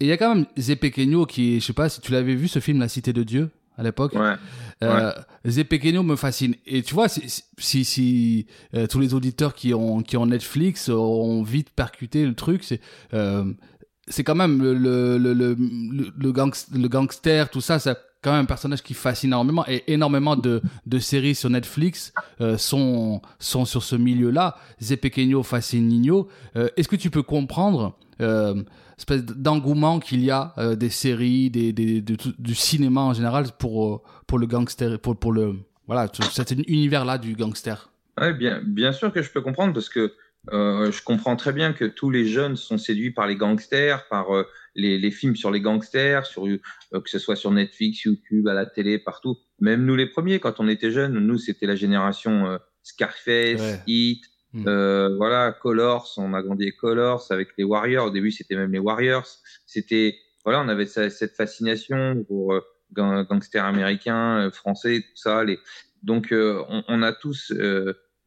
Et 0.00 0.06
il 0.06 0.08
y 0.08 0.12
a 0.12 0.16
quand 0.16 0.34
même 0.34 0.46
Zepequeno 0.58 1.24
qui, 1.24 1.60
je 1.60 1.66
sais 1.66 1.72
pas 1.72 1.88
si 1.88 2.00
tu 2.00 2.10
l'avais 2.10 2.34
vu 2.34 2.48
ce 2.48 2.58
film 2.58 2.80
La 2.80 2.88
Cité 2.88 3.12
de 3.12 3.22
Dieu 3.22 3.50
à 3.76 3.84
l'époque. 3.84 4.14
Ouais. 4.14 4.34
Euh, 4.82 5.12
me 5.44 6.16
fascine. 6.16 6.56
Et 6.66 6.82
tu 6.82 6.94
vois, 6.94 7.06
si, 7.08 7.84
si, 7.84 8.46
tous 8.90 8.98
les 8.98 9.14
auditeurs 9.14 9.54
qui 9.54 9.72
ont, 9.72 10.02
qui 10.02 10.16
ont 10.16 10.26
Netflix 10.26 10.88
ont 10.88 11.44
vite 11.44 11.70
percuté 11.70 12.26
le 12.26 12.34
truc, 12.34 12.64
c'est 12.64 12.80
c'est 14.10 14.24
quand 14.24 14.34
même 14.34 14.62
le, 14.62 14.72
le, 14.72 15.18
le, 15.18 15.34
le, 15.34 15.56
le, 16.16 16.88
gangster, 16.88 17.50
tout 17.50 17.60
ça, 17.60 17.78
ça 17.78 17.94
quand 18.22 18.32
même 18.32 18.42
un 18.42 18.46
personnage 18.46 18.82
qui 18.82 18.94
fascine 18.94 19.30
énormément 19.30 19.64
et 19.68 19.84
énormément 19.92 20.36
de, 20.36 20.60
de 20.86 20.98
séries 20.98 21.34
sur 21.34 21.50
Netflix 21.50 22.12
euh, 22.40 22.58
sont, 22.58 23.22
sont 23.38 23.64
sur 23.64 23.82
ce 23.82 23.96
milieu-là. 23.96 24.56
Zepequeño 24.80 25.42
fascine 25.42 25.86
Nino. 25.86 26.28
Euh, 26.56 26.68
est-ce 26.76 26.88
que 26.88 26.96
tu 26.96 27.10
peux 27.10 27.22
comprendre 27.22 27.96
euh, 28.20 28.62
espèce 28.96 29.24
d'engouement 29.24 30.00
qu'il 30.00 30.24
y 30.24 30.30
a 30.30 30.52
euh, 30.58 30.74
des 30.74 30.90
séries, 30.90 31.50
des, 31.50 31.72
des, 31.72 32.00
du 32.00 32.54
cinéma 32.54 33.02
en 33.02 33.14
général 33.14 33.46
pour, 33.58 34.02
pour 34.26 34.38
le 34.38 34.46
gangster, 34.46 34.98
pour, 34.98 35.16
pour 35.16 35.32
le 35.32 35.54
voilà, 35.86 36.08
cet 36.32 36.50
univers-là 36.50 37.18
du 37.18 37.34
gangster? 37.34 37.90
Ouais, 38.20 38.34
bien, 38.34 38.60
bien 38.64 38.92
sûr 38.92 39.12
que 39.12 39.22
je 39.22 39.30
peux 39.30 39.40
comprendre 39.40 39.72
parce 39.72 39.88
que 39.88 40.12
je 40.50 41.02
comprends 41.02 41.36
très 41.36 41.52
bien 41.52 41.72
que 41.72 41.84
tous 41.84 42.10
les 42.10 42.26
jeunes 42.26 42.56
sont 42.56 42.78
séduits 42.78 43.10
par 43.10 43.26
les 43.26 43.36
gangsters, 43.36 44.08
par 44.08 44.26
les, 44.78 44.98
les, 44.98 45.10
films 45.10 45.36
sur 45.36 45.50
les 45.50 45.60
gangsters, 45.60 46.24
sur, 46.24 46.46
euh, 46.46 46.58
que 46.92 47.10
ce 47.10 47.18
soit 47.18 47.36
sur 47.36 47.50
Netflix, 47.50 48.04
YouTube, 48.04 48.48
à 48.48 48.54
la 48.54 48.66
télé, 48.66 48.98
partout. 48.98 49.36
Même 49.60 49.84
nous 49.84 49.96
les 49.96 50.06
premiers, 50.06 50.38
quand 50.38 50.60
on 50.60 50.68
était 50.68 50.90
jeunes, 50.90 51.18
nous 51.18 51.38
c'était 51.38 51.66
la 51.66 51.76
génération 51.76 52.58
Scarface, 52.82 53.82
Heat, 53.86 54.24
hmm. 54.52 55.16
voilà, 55.16 55.52
Colors. 55.60 56.14
On 56.16 56.32
a 56.32 56.42
grandi 56.42 56.64
avec 56.64 56.76
Colors, 56.76 57.26
avec 57.30 57.48
les 57.58 57.64
Warriors. 57.64 58.06
Au 58.06 58.10
début, 58.10 58.30
c'était 58.30 58.56
même 58.56 58.72
les 58.72 58.78
Warriors. 58.78 59.28
C'était 59.66 60.16
voilà, 60.44 60.62
on 60.62 60.68
avait 60.68 60.86
cette 60.86 61.34
fascination 61.36 62.24
pour 62.26 62.54
gangsters 62.92 63.64
américains, 63.64 64.50
français, 64.52 65.00
tout 65.00 65.16
ça. 65.16 65.44
Les... 65.44 65.58
Donc, 66.02 66.28
on, 66.32 66.84
on, 66.88 67.02
a 67.02 67.12
tous 67.12 67.52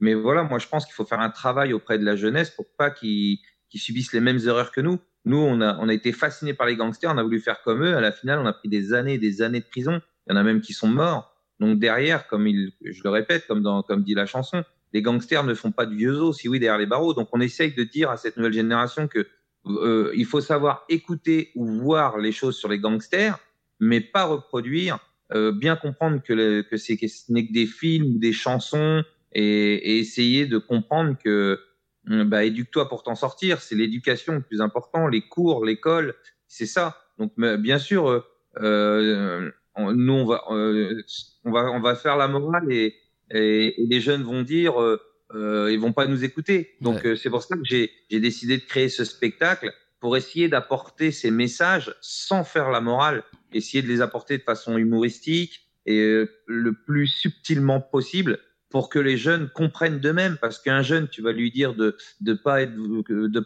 mais 0.02 0.16
voilà, 0.16 0.44
moi, 0.44 0.58
je 0.58 0.68
pense 0.68 0.86
qu'il 0.86 0.96
faut 0.96 1.06
faire 1.06 1.22
un 1.22 1.30
travail 1.30 1.74
auprès 1.74 2.00
de 2.00 2.04
la 2.04 2.16
jeunesse 2.16 2.50
pour 2.50 2.66
pas 2.76 2.90
qu'ils 2.90 3.38
subissent 3.74 4.14
les 4.14 4.20
mêmes 4.20 4.40
erreurs 4.46 4.72
que 4.72 4.82
nous. 4.82 5.00
Nous, 5.26 5.38
on 5.38 5.62
a, 5.62 5.78
on 5.80 5.90
a 5.90 5.94
été 5.94 6.12
fascinés 6.12 6.54
par 6.54 6.68
les 6.68 6.76
gangsters, 6.76 7.12
on 7.14 7.18
a 7.18 7.24
voulu 7.24 7.40
faire 7.40 7.62
comme 7.62 7.84
eux. 7.84 7.96
À 7.96 8.02
la 8.02 8.12
finale, 8.12 8.40
on 8.40 8.46
a 8.46 8.54
pris 8.54 8.70
des 8.70 8.94
années 8.94 9.16
et 9.16 9.20
des 9.20 9.42
années 9.42 9.60
de 9.60 9.66
prison. 9.66 10.02
Il 10.28 10.34
y 10.34 10.34
en 10.34 10.38
a 10.38 10.44
même 10.44 10.62
qui 10.62 10.74
sont 10.74 10.88
morts. 10.88 11.36
Donc 11.60 11.80
derrière, 11.80 12.28
comme 12.28 12.48
il, 12.48 12.72
je 12.84 13.02
le 13.04 13.10
répète, 13.12 13.46
comme 13.48 13.62
dans, 13.62 13.84
comme 13.84 14.04
dit 14.04 14.16
la 14.16 14.26
chanson, 14.26 14.64
les 14.94 15.02
gangsters 15.02 15.44
ne 15.44 15.54
font 15.54 15.72
pas 15.72 15.86
de 15.86 15.94
vieux 15.94 16.20
os, 16.20 16.38
si 16.38 16.50
oui, 16.50 16.60
derrière 16.60 16.80
les 16.80 16.88
barreaux. 16.88 17.14
Donc 17.14 17.30
on 17.34 17.40
essaye 17.40 17.74
de 17.74 17.84
dire 17.84 18.10
à 18.10 18.18
cette 18.18 18.36
nouvelle 18.38 18.54
génération 18.54 19.08
que 19.08 19.28
euh, 19.68 20.12
il 20.16 20.26
faut 20.26 20.42
savoir 20.42 20.86
écouter 20.90 21.52
ou 21.56 21.66
voir 21.68 22.18
les 22.18 22.32
choses 22.32 22.58
sur 22.58 22.68
les 22.68 22.80
gangsters, 22.80 23.38
mais 23.80 24.02
pas 24.02 24.26
reproduire. 24.26 24.98
Euh, 25.34 25.54
bien 25.54 25.78
comprendre 25.78 26.22
que, 26.22 26.62
que 26.62 26.76
c'est 26.76 26.98
ce 27.08 27.32
n'est 27.32 27.48
que 27.48 27.54
des 27.54 27.66
films 27.66 28.20
des 28.20 28.34
chansons 28.34 29.02
et, 29.32 29.44
et 29.44 30.00
essayer 30.00 30.46
de 30.46 30.58
comprendre 30.58 31.16
que 31.24 31.58
bah, 32.06 32.44
éduque-toi 32.44 32.90
pour 32.90 33.04
t'en 33.04 33.16
sortir. 33.16 33.62
C'est 33.62 33.76
l'éducation 33.76 34.34
le 34.34 34.42
plus 34.42 34.62
important, 34.62 35.08
les 35.08 35.22
cours, 35.22 35.66
l'école, 35.66 36.16
c'est 36.48 36.66
ça. 36.66 36.98
Donc 37.18 37.34
bien 37.38 37.78
sûr, 37.78 38.10
euh, 38.10 38.22
euh 38.62 39.52
nous 39.78 40.14
on 40.14 40.26
va, 40.26 40.44
euh, 40.52 41.02
on 41.46 41.52
va, 41.52 41.72
on 41.72 41.80
va 41.80 41.96
faire 41.96 42.18
la 42.18 42.28
morale 42.28 42.72
et, 42.72 42.96
et, 43.30 43.76
les 43.78 44.02
jeunes 44.02 44.24
vont 44.24 44.42
dire, 44.42 44.82
euh, 44.82 45.00
euh 45.34 45.72
ils 45.72 45.80
vont 45.80 45.94
pas 45.94 46.08
nous 46.08 46.24
écouter. 46.24 46.76
Donc 46.82 47.08
c'est 47.16 47.30
pour 47.30 47.44
ça 47.44 47.56
que 47.56 47.64
j'ai 47.64 47.92
décidé 48.12 48.58
de 48.58 48.64
créer 48.64 48.90
ce 48.90 49.06
spectacle 49.06 49.72
pour 50.00 50.18
essayer 50.18 50.50
d'apporter 50.50 51.12
ces 51.12 51.32
messages 51.32 51.96
sans 52.02 52.44
faire 52.44 52.70
la 52.70 52.82
morale, 52.82 53.24
essayer 53.54 53.84
de 53.84 53.88
les 53.88 54.02
apporter 54.02 54.38
de 54.38 54.44
façon 54.44 54.78
humoristique 54.78 55.68
et 55.86 56.26
le 56.48 56.74
plus 56.74 57.08
subtilement 57.08 57.80
possible 57.80 58.40
pour 58.72 58.90
que 58.90 58.98
les 58.98 59.18
jeunes 59.18 59.50
comprennent 59.50 60.00
d'eux-mêmes. 60.00 60.38
Parce 60.42 60.58
qu'un 60.58 60.82
jeune, 60.82 61.08
tu 61.08 61.22
vas 61.22 61.32
lui 61.32 61.52
dire 61.52 61.76
de 61.76 61.96
de 62.22 62.34
pas 62.34 62.62
être 62.64 62.74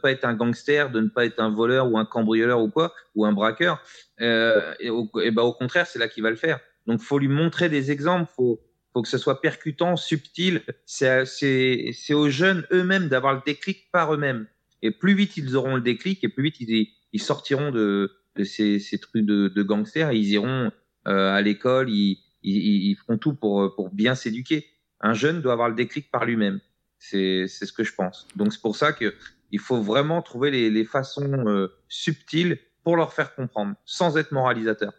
pas 0.01 0.11
être 0.11 0.25
un 0.25 0.33
gangster, 0.33 0.91
de 0.91 1.01
ne 1.01 1.09
pas 1.09 1.25
être 1.25 1.39
un 1.39 1.49
voleur 1.49 1.91
ou 1.91 1.97
un 1.97 2.05
cambrioleur 2.05 2.61
ou 2.61 2.69
quoi, 2.69 2.93
ou 3.15 3.25
un 3.25 3.33
braqueur. 3.33 3.81
Euh, 4.21 4.73
et, 4.79 4.89
au, 4.89 5.09
ben, 5.13 5.41
au 5.41 5.53
contraire, 5.53 5.87
c'est 5.87 5.99
là 5.99 6.07
qu'il 6.07 6.23
va 6.23 6.29
le 6.29 6.35
faire. 6.35 6.59
Donc, 6.87 7.01
faut 7.01 7.19
lui 7.19 7.27
montrer 7.27 7.67
des 7.67 7.91
exemples. 7.91 8.31
Faut 8.35 8.61
faut 8.93 9.01
que 9.01 9.09
ce 9.09 9.17
soit 9.17 9.41
percutant, 9.41 9.97
subtil. 9.97 10.61
C'est 10.85 12.13
aux 12.13 12.29
jeunes 12.29 12.65
eux-mêmes 12.71 13.09
d'avoir 13.09 13.33
le 13.33 13.41
déclic 13.45 13.91
par 13.91 14.13
eux-mêmes. 14.13 14.47
Et 14.81 14.91
plus 14.91 15.15
vite 15.15 15.35
ils 15.35 15.57
auront 15.57 15.75
le 15.75 15.81
déclic, 15.81 16.23
et 16.23 16.29
plus 16.29 16.43
vite 16.43 16.61
ils, 16.61 16.87
ils 17.11 17.21
sortiront 17.21 17.71
de, 17.71 18.13
de 18.37 18.43
ces, 18.45 18.79
ces 18.79 18.97
trucs 18.97 19.25
de, 19.25 19.49
de 19.49 19.63
gangsters. 19.63 20.13
ils 20.13 20.29
iront 20.29 20.71
euh, 21.07 21.33
à 21.33 21.41
l'école, 21.41 21.89
ils, 21.89 22.19
ils, 22.43 22.91
ils 22.91 22.95
feront 22.95 23.17
tout 23.17 23.33
pour 23.33 23.75
pour 23.75 23.89
bien 23.93 24.15
s'éduquer 24.15 24.65
un 25.05 25.13
jeune 25.13 25.41
doit 25.41 25.53
avoir 25.53 25.69
le 25.69 25.75
déclic 25.75 26.09
par 26.11 26.25
lui-même. 26.25 26.59
C'est 26.97 27.47
ce 27.47 27.71
que 27.71 27.83
je 27.83 27.93
pense. 27.93 28.27
Donc 28.35 28.51
c'est 28.51 28.61
pour 28.61 28.75
ça 28.75 28.91
que 28.91 29.13
il 29.51 29.59
faut 29.59 29.81
vraiment 29.81 30.21
trouver 30.21 30.49
les, 30.49 30.85
façons 30.85 31.47
euh, 31.47 31.67
subtiles 31.87 32.57
pour 32.83 32.97
leur 32.97 33.13
faire 33.13 33.35
comprendre, 33.35 33.75
sans 33.85 34.17
être 34.17 34.31
moralisateur. 34.31 34.91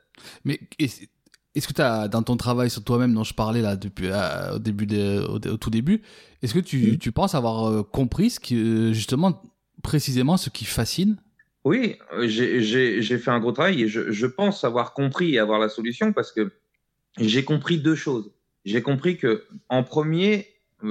Mais 0.45 0.61
est-ce 0.79 1.69
que 1.69 1.73
tu 1.73 1.83
as, 1.83 2.07
dans 2.09 2.23
ton 2.23 2.37
travail 2.37 2.71
sur 2.71 2.85
toi-même 2.85 3.13
dont 3.13 3.25
je 3.25 3.35
parlais 3.35 3.61
là 3.61 3.77
depuis, 3.77 4.09
au, 4.53 4.59
début 4.59 4.87
au, 5.29 5.39
tout 5.39 5.71
début, 5.71 6.03
est-ce 6.43 6.55
que 6.55 6.61
tu, 6.61 6.93
mm. 6.93 6.99
tu, 6.99 7.11
penses 7.13 7.35
avoir 7.35 7.91
compris 7.91 8.31
ce 8.31 8.41
qui, 8.41 8.95
justement, 8.95 9.43
précisément 9.83 10.37
ce 10.37 10.49
qui 10.49 10.65
fascine? 10.65 11.17
Oui, 11.65 11.99
j'ai 12.23 13.19
fait 13.19 13.31
un 13.31 13.41
gros 13.41 13.53
travail 13.53 13.83
et 13.83 13.89
je, 13.89 14.13
je, 14.13 14.27
pense 14.27 14.63
avoir 14.63 14.95
compris 14.95 15.35
et 15.35 15.39
avoir 15.41 15.59
la 15.59 15.69
solution 15.69 16.13
parce 16.13 16.31
que 16.31 16.53
j'ai 17.19 17.45
compris 17.45 17.79
deux 17.79 17.97
choses. 17.97 18.31
J'ai 18.67 18.83
compris 18.83 19.17
que, 19.17 19.47
en 19.71 19.83
premier, 19.83 20.47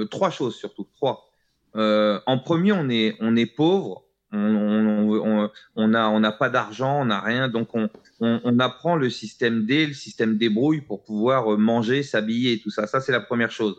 trois 0.10 0.32
choses 0.32 0.56
surtout, 0.56 0.88
trois. 0.96 1.30
en 1.76 2.40
premier, 2.40 2.72
on 2.72 2.90
est, 2.90 3.16
on 3.20 3.36
est 3.36 3.46
pauvre 3.46 4.06
on 4.36 5.88
n'a 5.88 6.10
on, 6.10 6.32
pas 6.38 6.50
d'argent, 6.50 7.02
on 7.02 7.06
n'a 7.06 7.20
rien, 7.20 7.48
donc 7.48 7.70
on, 7.74 8.60
apprend 8.60 8.96
le 8.96 9.10
système 9.10 9.66
D, 9.66 9.88
le 9.88 9.94
système 9.94 10.38
débrouille 10.38 10.82
pour 10.82 11.04
pouvoir 11.04 11.54
euh, 11.54 11.58
manger, 11.58 12.04
s'habiller 12.04 12.60
tout 12.60 12.70
ça. 12.70 12.88
Ça, 12.88 13.02
c'est 13.02 13.12
la 13.12 13.20
première 13.20 13.52
chose. 13.52 13.76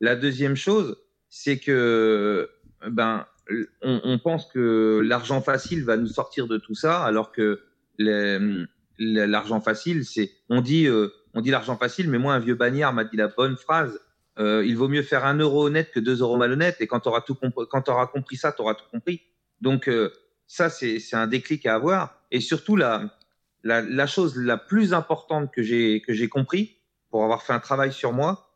La 0.00 0.16
deuxième 0.16 0.56
chose, 0.56 0.96
c'est 1.28 1.58
que 1.58 2.50
ben, 2.88 3.26
on, 3.82 4.18
pense 4.18 4.46
que 4.46 5.00
l'argent 5.04 5.40
facile 5.40 5.84
va 5.84 5.96
nous 5.96 6.06
sortir 6.06 6.46
de 6.46 6.58
tout 6.58 6.74
ça, 6.74 7.02
alors 7.04 7.32
que 7.32 7.60
l'argent 8.98 9.60
facile, 9.60 10.04
c'est 10.04 10.32
on 10.48 10.60
dit 10.60 10.86
euh, 10.86 11.08
on 11.34 11.40
dit 11.40 11.50
l'argent 11.50 11.76
facile, 11.76 12.08
mais 12.10 12.18
moi 12.18 12.34
un 12.34 12.38
vieux 12.38 12.54
bagnard 12.54 12.92
m'a 12.92 13.04
dit 13.04 13.16
la 13.16 13.28
bonne 13.28 13.56
phrase. 13.56 14.00
Euh, 14.38 14.64
il 14.64 14.76
vaut 14.76 14.88
mieux 14.88 15.02
faire 15.02 15.24
un 15.24 15.36
euro 15.36 15.66
honnête 15.66 15.90
que 15.92 16.00
deux 16.00 16.20
euros 16.20 16.36
malhonnêtes. 16.36 16.80
Et 16.80 16.86
quand 16.86 17.00
tu 17.00 17.08
auras 17.08 17.22
auras 17.88 18.06
compris 18.06 18.36
ça, 18.36 18.52
tu 18.52 18.62
auras 18.62 18.74
tout 18.74 18.84
compris. 18.90 19.22
Donc 19.60 19.88
euh, 19.88 20.12
ça, 20.46 20.68
c'est 20.70 21.14
un 21.14 21.26
déclic 21.26 21.66
à 21.66 21.74
avoir. 21.74 22.22
Et 22.30 22.40
surtout, 22.40 22.76
la, 22.76 23.10
la, 23.62 24.06
chose 24.06 24.36
la 24.36 24.56
plus 24.56 24.92
importante 24.92 25.52
que 25.52 25.62
j'ai 25.62 26.02
que 26.02 26.12
j'ai 26.12 26.28
compris 26.28 26.78
pour 27.10 27.24
avoir 27.24 27.42
fait 27.42 27.52
un 27.52 27.60
travail 27.60 27.92
sur 27.92 28.12
moi, 28.12 28.50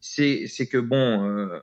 c'est 0.00 0.46
que 0.70 0.78
bon, 0.78 1.28
euh, 1.28 1.60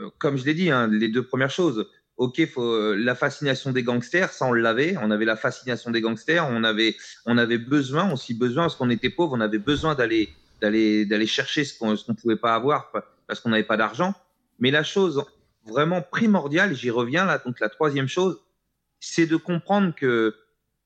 euh, 0.00 0.10
comme 0.18 0.36
je 0.36 0.44
l'ai 0.44 0.54
dit, 0.54 0.70
hein, 0.70 0.88
les 0.88 1.08
deux 1.08 1.24
premières 1.26 1.50
choses. 1.50 1.88
Ok, 2.16 2.46
faut, 2.46 2.94
la 2.94 3.14
fascination 3.16 3.72
des 3.72 3.82
gangsters, 3.82 4.32
ça 4.32 4.46
on 4.46 4.52
l'avait. 4.52 4.96
On 5.02 5.10
avait 5.10 5.24
la 5.24 5.36
fascination 5.36 5.90
des 5.90 6.00
gangsters. 6.00 6.46
On 6.48 6.62
avait, 6.62 6.96
on 7.26 7.38
avait 7.38 7.58
besoin, 7.58 8.12
aussi 8.12 8.34
besoin, 8.34 8.64
parce 8.64 8.76
qu'on 8.76 8.90
était 8.90 9.10
pauvre, 9.10 9.34
on 9.36 9.40
avait 9.40 9.58
besoin 9.58 9.94
d'aller, 9.94 10.28
d'aller, 10.60 11.06
d'aller 11.06 11.26
chercher 11.26 11.64
ce 11.64 11.76
qu'on 11.76 11.92
ne 11.92 12.14
pouvait 12.14 12.36
pas 12.36 12.54
avoir 12.54 12.92
parce 13.26 13.40
qu'on 13.40 13.50
n'avait 13.50 13.64
pas 13.64 13.76
d'argent. 13.76 14.14
Mais 14.58 14.70
la 14.70 14.84
chose 14.84 15.24
vraiment 15.66 16.02
primordial, 16.02 16.74
j'y 16.74 16.90
reviens 16.90 17.24
là, 17.24 17.38
donc 17.38 17.58
la 17.60 17.68
troisième 17.68 18.08
chose, 18.08 18.40
c'est 19.00 19.26
de 19.26 19.36
comprendre 19.36 19.94
que 19.94 20.36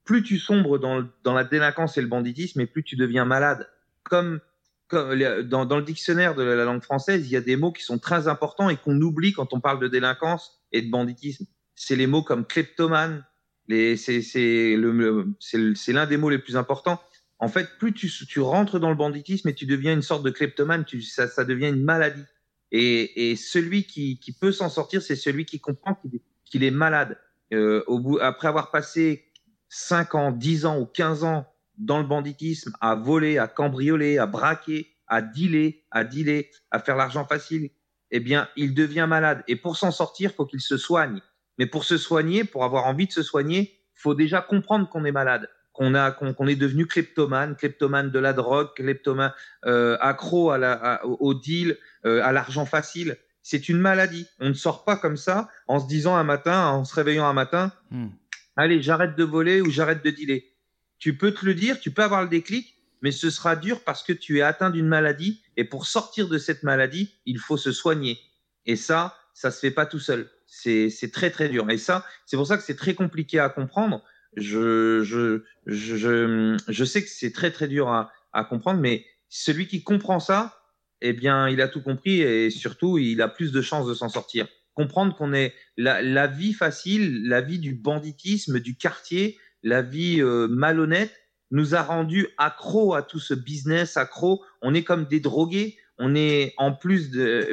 plus 0.05 0.23
tu 0.23 0.39
sombres 0.39 0.79
dans, 0.79 1.07
dans, 1.25 1.35
la 1.35 1.45
délinquance 1.45 1.99
et 1.99 2.01
le 2.01 2.07
banditisme, 2.07 2.61
et 2.61 2.67
plus 2.67 2.83
tu 2.83 2.97
deviens 2.97 3.25
malade. 3.25 3.69
Comme, 4.05 4.41
comme 4.87 5.19
dans, 5.43 5.67
dans, 5.67 5.77
le 5.77 5.83
dictionnaire 5.83 6.35
de 6.35 6.43
la 6.43 6.65
langue 6.65 6.83
française, 6.83 7.27
il 7.27 7.31
y 7.31 7.37
a 7.37 7.43
des 7.43 7.57
mots 7.57 7.73
qui 7.73 7.83
sont 7.83 7.99
très 7.99 8.29
importants 8.29 8.71
et 8.71 8.77
qu'on 8.77 8.99
oublie 9.03 9.33
quand 9.33 9.53
on 9.53 9.61
parle 9.61 9.81
de 9.81 9.89
délinquance 9.89 10.58
et 10.73 10.83
de 10.83 10.91
banditisme. 10.91 11.47
C'est 11.75 11.97
les 11.97 12.07
mots 12.07 12.23
comme 12.23 12.47
kleptomane, 12.47 13.25
c'est 13.69 14.77
l'un 14.77 16.07
des 16.07 16.17
mots 16.17 16.31
les 16.31 16.39
plus 16.39 16.57
importants. 16.57 17.01
En 17.39 17.49
fait, 17.49 17.69
plus 17.79 17.93
tu, 17.93 18.09
tu, 18.09 18.41
rentres 18.41 18.81
dans 18.81 18.91
le 18.91 18.97
banditisme 18.97 19.49
et 19.49 19.55
tu 19.55 19.67
deviens 19.67 19.93
une 19.93 20.03
sorte 20.03 20.25
de 20.25 20.31
kleptomane, 20.31 20.85
tu, 20.85 21.03
ça, 21.03 21.29
ça 21.29 21.45
devient 21.45 21.69
une 21.69 21.85
maladie. 21.85 22.25
Et, 22.73 23.31
et 23.31 23.37
celui 23.37 23.85
qui, 23.85 24.19
qui 24.19 24.33
peut 24.33 24.53
s'en 24.53 24.69
sortir, 24.69 25.03
c'est 25.03 25.17
celui 25.17 25.45
qui 25.45 25.61
comprend 25.61 26.01
qu'il 26.45 26.65
est 26.65 26.71
malade. 26.71 27.17
Euh, 27.53 27.83
au 27.87 27.99
bout, 27.99 28.19
après 28.19 28.49
avoir 28.49 28.71
passé 28.71 29.25
5 29.69 30.15
ans, 30.15 30.33
10 30.33 30.67
ans 30.67 30.79
ou 30.79 30.87
15 30.87 31.25
ans 31.25 31.47
dans 31.79 31.99
le 31.99 32.05
banditisme, 32.05 32.73
à 32.81 32.95
voler, 32.95 33.39
à 33.39 33.47
cambrioler, 33.47 34.19
à 34.19 34.27
braquer, 34.27 34.89
à 35.07 35.23
dealer, 35.23 35.85
à 35.91 36.05
dealer, 36.05 36.51
à 36.71 36.81
faire 36.81 36.97
l'argent 36.97 37.25
facile, 37.25 37.71
eh 38.11 38.21
bien, 38.21 38.49
il 38.57 38.75
devient 38.75 39.07
malade. 39.09 39.45
Et 39.49 39.57
pour 39.57 39.77
s'en 39.77 39.91
sortir, 39.91 40.33
faut 40.33 40.47
qu'il 40.47 40.61
se 40.61 40.77
soigne. 40.77 41.21
Mais 41.59 41.67
pour 41.67 41.85
se 41.85 41.97
soigner, 41.97 42.45
pour 42.45 42.65
avoir 42.65 42.87
envie 42.87 43.07
de 43.07 43.13
se 43.13 43.23
soigner, 43.23 43.81
faut 43.95 44.15
déjà 44.15 44.41
comprendre 44.41 44.89
qu'on 44.89 45.05
est 45.05 45.13
malade 45.13 45.49
qu'on 45.79 45.95
a 45.95 46.11
qu'on 46.11 46.47
est 46.49 46.57
devenu 46.57 46.87
kleptomane, 46.87 47.55
kleptomane 47.55 48.11
de 48.11 48.19
la 48.19 48.33
drogue, 48.33 48.75
kleptomane 48.75 49.33
euh, 49.65 49.97
accro 50.01 50.51
à 50.51 50.59
la, 50.59 51.01
au 51.05 51.35
deal, 51.35 51.79
euh, 52.05 52.21
à 52.25 52.33
l'argent 52.33 52.67
facile. 52.67 53.17
C'est 53.43 53.69
une 53.69 53.79
maladie. 53.79 54.27
On 54.41 54.49
ne 54.49 54.55
sort 54.55 54.85
pas 54.85 54.97
comme 54.97 55.17
ça 55.17 55.49
en 55.69 55.79
se 55.79 55.87
disant 55.87 56.17
un 56.17 56.25
matin, 56.25 56.67
en 56.67 56.85
se 56.85 56.95
réveillant 56.95 57.27
un 57.27 57.33
matin, 57.33 57.73
hmm. 57.93 58.09
allez, 58.57 58.83
j'arrête 58.83 59.17
de 59.17 59.23
voler 59.23 59.61
ou 59.61 59.71
j'arrête 59.71 60.05
de 60.05 60.11
dealer. 60.11 60.53
Tu 60.99 61.17
peux 61.17 61.33
te 61.33 61.47
le 61.47 61.55
dire, 61.55 61.79
tu 61.79 61.93
peux 61.93 62.03
avoir 62.03 62.23
le 62.23 62.29
déclic, 62.29 62.78
mais 63.03 63.13
ce 63.13 63.31
sera 63.31 63.57
dur 63.57 63.83
parce 63.85 64.03
que 64.03 64.13
tu 64.13 64.39
es 64.39 64.43
atteint 64.43 64.71
d'une 64.71 64.89
maladie 64.89 65.43
et 65.57 65.65
pour 65.65 65.87
sortir 65.87 66.29
de 66.29 66.39
cette 66.39 66.63
maladie, 66.63 67.15
il 67.27 67.39
faut 67.39 67.57
se 67.57 67.73
soigner. 67.73 68.19
Et 68.67 68.77
ça, 68.77 69.17
ça 69.35 69.51
se 69.51 69.61
fait 69.61 69.71
pas 69.71 69.87
tout 69.87 70.01
seul. 70.01 70.31
C'est 70.47 71.13
très 71.13 71.31
très 71.31 71.49
dur. 71.49 71.71
Et 71.71 71.79
ça, 71.79 72.05
c'est 72.27 72.37
pour 72.37 72.47
ça 72.47 72.57
que 72.57 72.63
c'est 72.63 72.77
très 72.77 72.95
compliqué 72.95 73.39
à 73.39 73.49
comprendre 73.49 74.03
je, 74.37 75.03
je, 75.05 75.43
je, 75.67 76.57
je 76.69 76.85
sais 76.85 77.03
que 77.03 77.09
c'est 77.09 77.33
très 77.33 77.51
très 77.51 77.69
dur 77.69 77.89
à, 77.89 78.13
comprendre, 78.45 78.81
mais 78.81 79.05
celui 79.29 79.67
qui 79.67 79.83
comprend 79.83 80.21
ça, 80.21 80.61
eh 81.01 81.13
bien, 81.13 81.49
il 81.49 81.61
a 81.61 81.69
tout 81.69 81.83
compris 81.83 82.21
et 82.21 82.51
surtout, 82.51 82.99
il 82.99 83.21
a 83.21 83.29
plus 83.29 83.51
de 83.51 83.61
chances 83.61 83.87
de 83.87 83.95
s'en 83.95 84.09
sortir. 84.09 84.47
Comprendre 84.75 85.17
qu'on 85.17 85.33
est 85.33 85.55
la, 85.77 86.03
la, 86.03 86.29
vie 86.29 86.53
facile, 86.53 87.27
la 87.27 87.41
vie 87.41 87.59
du 87.59 87.75
banditisme, 87.75 88.61
du 88.61 88.77
quartier, 88.77 89.37
la 89.65 89.83
vie 89.83 90.21
euh, 90.21 90.47
malhonnête, 90.49 91.13
nous 91.51 91.75
a 91.75 91.83
rendu 91.83 92.29
accro 92.39 92.95
à 92.95 93.03
tout 93.03 93.21
ce 93.21 93.35
business, 93.35 93.97
accro. 93.97 94.45
On 94.63 94.75
est 94.75 94.85
comme 94.85 95.07
des 95.07 95.21
drogués. 95.21 95.77
On 95.99 96.15
est 96.15 96.55
en 96.59 96.73
plus 96.73 97.11
de 97.11 97.49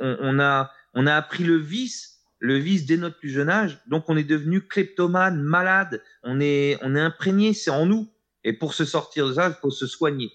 on, 0.00 0.16
on 0.20 0.40
a 0.40 0.70
on 0.94 1.06
a 1.06 1.14
appris 1.14 1.44
le 1.44 1.56
vice 1.56 2.18
le 2.40 2.56
vice 2.56 2.86
dès 2.86 2.96
notre 2.96 3.18
plus 3.18 3.30
jeune 3.30 3.48
âge. 3.48 3.80
Donc 3.86 4.04
on 4.08 4.16
est 4.16 4.24
devenu 4.24 4.60
kleptomane, 4.60 5.40
malade, 5.40 6.02
on 6.22 6.40
est, 6.40 6.78
on 6.82 6.94
est 6.94 7.00
imprégné, 7.00 7.52
c'est 7.52 7.70
en 7.70 7.86
nous. 7.86 8.08
Et 8.44 8.52
pour 8.52 8.74
se 8.74 8.84
sortir 8.84 9.28
de 9.28 9.34
ça, 9.34 9.48
il 9.48 9.54
faut 9.60 9.70
se 9.70 9.86
soigner. 9.86 10.30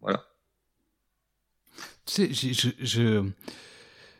Voilà. 0.00 0.24
Tu 2.06 2.32
sais, 2.32 2.32
je, 2.32 3.30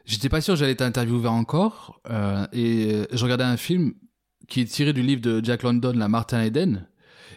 j'étais 0.04 0.28
pas 0.28 0.40
sûr 0.40 0.54
que 0.54 0.60
j'allais 0.60 0.76
t'interviewer 0.76 1.28
encore, 1.28 2.00
euh, 2.08 2.46
et 2.52 3.06
je 3.10 3.24
regardais 3.24 3.44
un 3.44 3.56
film 3.56 3.94
qui 4.48 4.60
est 4.60 4.66
tiré 4.66 4.92
du 4.92 5.02
livre 5.02 5.20
de 5.20 5.44
Jack 5.44 5.62
London, 5.62 5.92
La 5.94 6.08
Martin 6.08 6.42
Eden, 6.42 6.86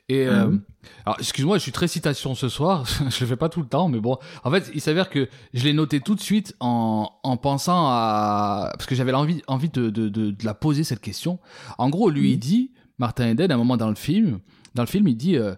et 0.09 0.27
euh, 0.27 0.47
mhm. 0.47 0.61
alors, 1.05 1.17
excuse-moi, 1.19 1.57
je 1.57 1.63
suis 1.63 1.71
très 1.71 1.87
citation 1.87 2.35
ce 2.35 2.49
soir. 2.49 2.85
je 3.09 3.19
le 3.21 3.25
fais 3.27 3.35
pas 3.35 3.49
tout 3.49 3.61
le 3.61 3.67
temps, 3.67 3.89
mais 3.89 3.99
bon. 3.99 4.17
En 4.43 4.51
fait, 4.51 4.69
il 4.73 4.81
s'avère 4.81 5.09
que 5.09 5.29
je 5.53 5.63
l'ai 5.63 5.73
noté 5.73 5.99
tout 6.01 6.15
de 6.15 6.21
suite 6.21 6.55
en, 6.59 7.09
en 7.23 7.37
pensant 7.37 7.87
à 7.87 8.71
parce 8.73 8.85
que 8.85 8.95
j'avais 8.95 9.13
envie 9.13 9.41
envie 9.47 9.69
de, 9.69 9.89
de, 9.89 10.09
de, 10.09 10.35
la 10.43 10.53
poser 10.53 10.83
cette 10.83 11.01
question. 11.01 11.39
En 11.77 11.89
gros, 11.89 12.09
lui 12.09 12.31
il 12.31 12.35
mhm. 12.35 12.39
dit 12.39 12.71
Martin 12.97 13.29
Eden 13.29 13.51
à 13.51 13.55
un 13.55 13.57
moment 13.57 13.77
dans 13.77 13.89
le 13.89 13.95
film, 13.95 14.39
dans 14.75 14.83
le 14.83 14.87
film, 14.87 15.07
il 15.07 15.15
dit 15.15 15.37
euh, 15.37 15.55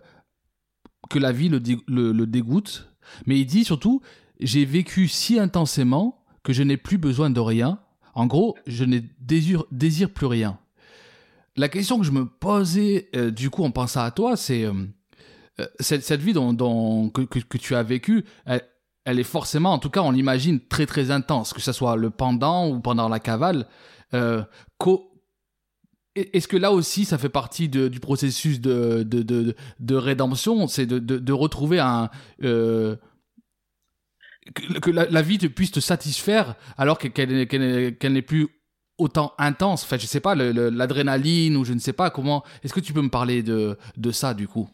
que 1.10 1.20
la 1.20 1.32
vie 1.32 1.50
le, 1.50 1.62
le, 1.88 2.12
le 2.12 2.28
dégoûte, 2.28 2.90
mais 3.26 3.40
il 3.40 3.46
dit 3.46 3.64
surtout 3.64 4.02
j'ai 4.40 4.66
vécu 4.66 5.08
si 5.08 5.40
intensément 5.40 6.24
que 6.44 6.54
je 6.54 6.64
n'ai 6.64 6.78
plus 6.78 6.98
besoin 6.98 7.30
de 7.30 7.40
rien. 7.40 7.80
En 8.14 8.28
gros, 8.28 8.56
je 8.66 8.86
ne 8.86 9.00
désire, 9.20 9.66
désire 9.72 10.10
plus 10.10 10.28
rien 10.28 10.60
la 11.56 11.70
question 11.70 12.00
que 12.00 12.06
je 12.06 12.12
me 12.12 12.26
posais, 12.26 13.10
euh, 13.16 13.32
du 13.32 13.50
coup, 13.50 13.64
en 13.64 13.72
pensant 13.72 14.02
à 14.02 14.12
toi, 14.12 14.36
c'est 14.36 14.66
euh, 14.66 14.74
euh, 15.60 15.66
cette, 15.80 16.22
vie 16.22 16.34
dont, 16.34 17.10
que, 17.10 17.58
tu 17.58 17.76
as 17.76 17.84
vécue, 17.84 18.26
elle, 18.46 19.20
est 19.20 19.24
forcément, 19.24 19.72
en 19.72 19.80
tout 19.80 19.90
cas, 19.90 20.02
on 20.02 20.12
l'imagine, 20.12 20.60
très 20.60 20.86
très 20.86 21.12
intense, 21.12 21.54
que 21.54 21.62
ce 21.62 21.72
soit 21.72 21.96
le 21.96 22.10
pendant 22.10 22.70
ou 22.70 22.82
pendant 22.82 23.08
la 23.08 23.20
cavale. 23.20 23.68
Est-ce 26.16 26.48
que 26.48 26.58
là 26.58 26.72
aussi, 26.72 27.04
ça 27.06 27.18
fait 27.18 27.30
partie 27.30 27.68
du 27.70 28.00
processus 28.00 28.60
de, 28.60 29.04
de, 29.04 29.96
rédemption? 29.96 30.68
C'est 30.68 30.86
de, 30.86 31.34
retrouver 31.34 31.80
un. 31.80 32.10
que, 32.42 32.98
la, 34.92 35.22
vie 35.22 35.38
te 35.38 35.48
puisse 35.48 35.72
te 35.72 35.80
satisfaire 35.80 36.56
alors 36.78 36.98
qu'elle 36.98 37.48
n'est 38.14 38.22
plus 38.22 38.50
autant 38.98 39.34
intense 39.38 39.84
Enfin, 39.84 39.98
je 39.98 40.06
sais 40.06 40.20
pas, 40.20 40.36
l'adrénaline 40.36 41.58
ou 41.58 41.66
je 41.66 41.74
ne 41.74 41.80
sais 41.80 41.94
pas 41.94 42.10
comment. 42.10 42.44
Est-ce 42.64 42.74
que 42.74 42.80
tu 42.80 42.94
peux 42.94 43.02
me 43.02 43.10
parler 43.10 43.44
de, 43.44 43.78
de 43.98 44.12
ça 44.12 44.34
du 44.34 44.48
coup? 44.48 44.70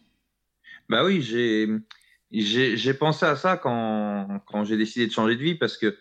Bah 0.89 1.03
oui, 1.05 1.21
j'ai 1.21 2.93
pensé 2.93 3.25
à 3.25 3.35
ça 3.35 3.57
quand, 3.57 4.41
quand 4.45 4.65
j'ai 4.65 4.77
décidé 4.77 5.07
de 5.07 5.11
changer 5.11 5.35
de 5.35 5.41
vie 5.41 5.55
parce 5.55 5.77
que 5.77 5.97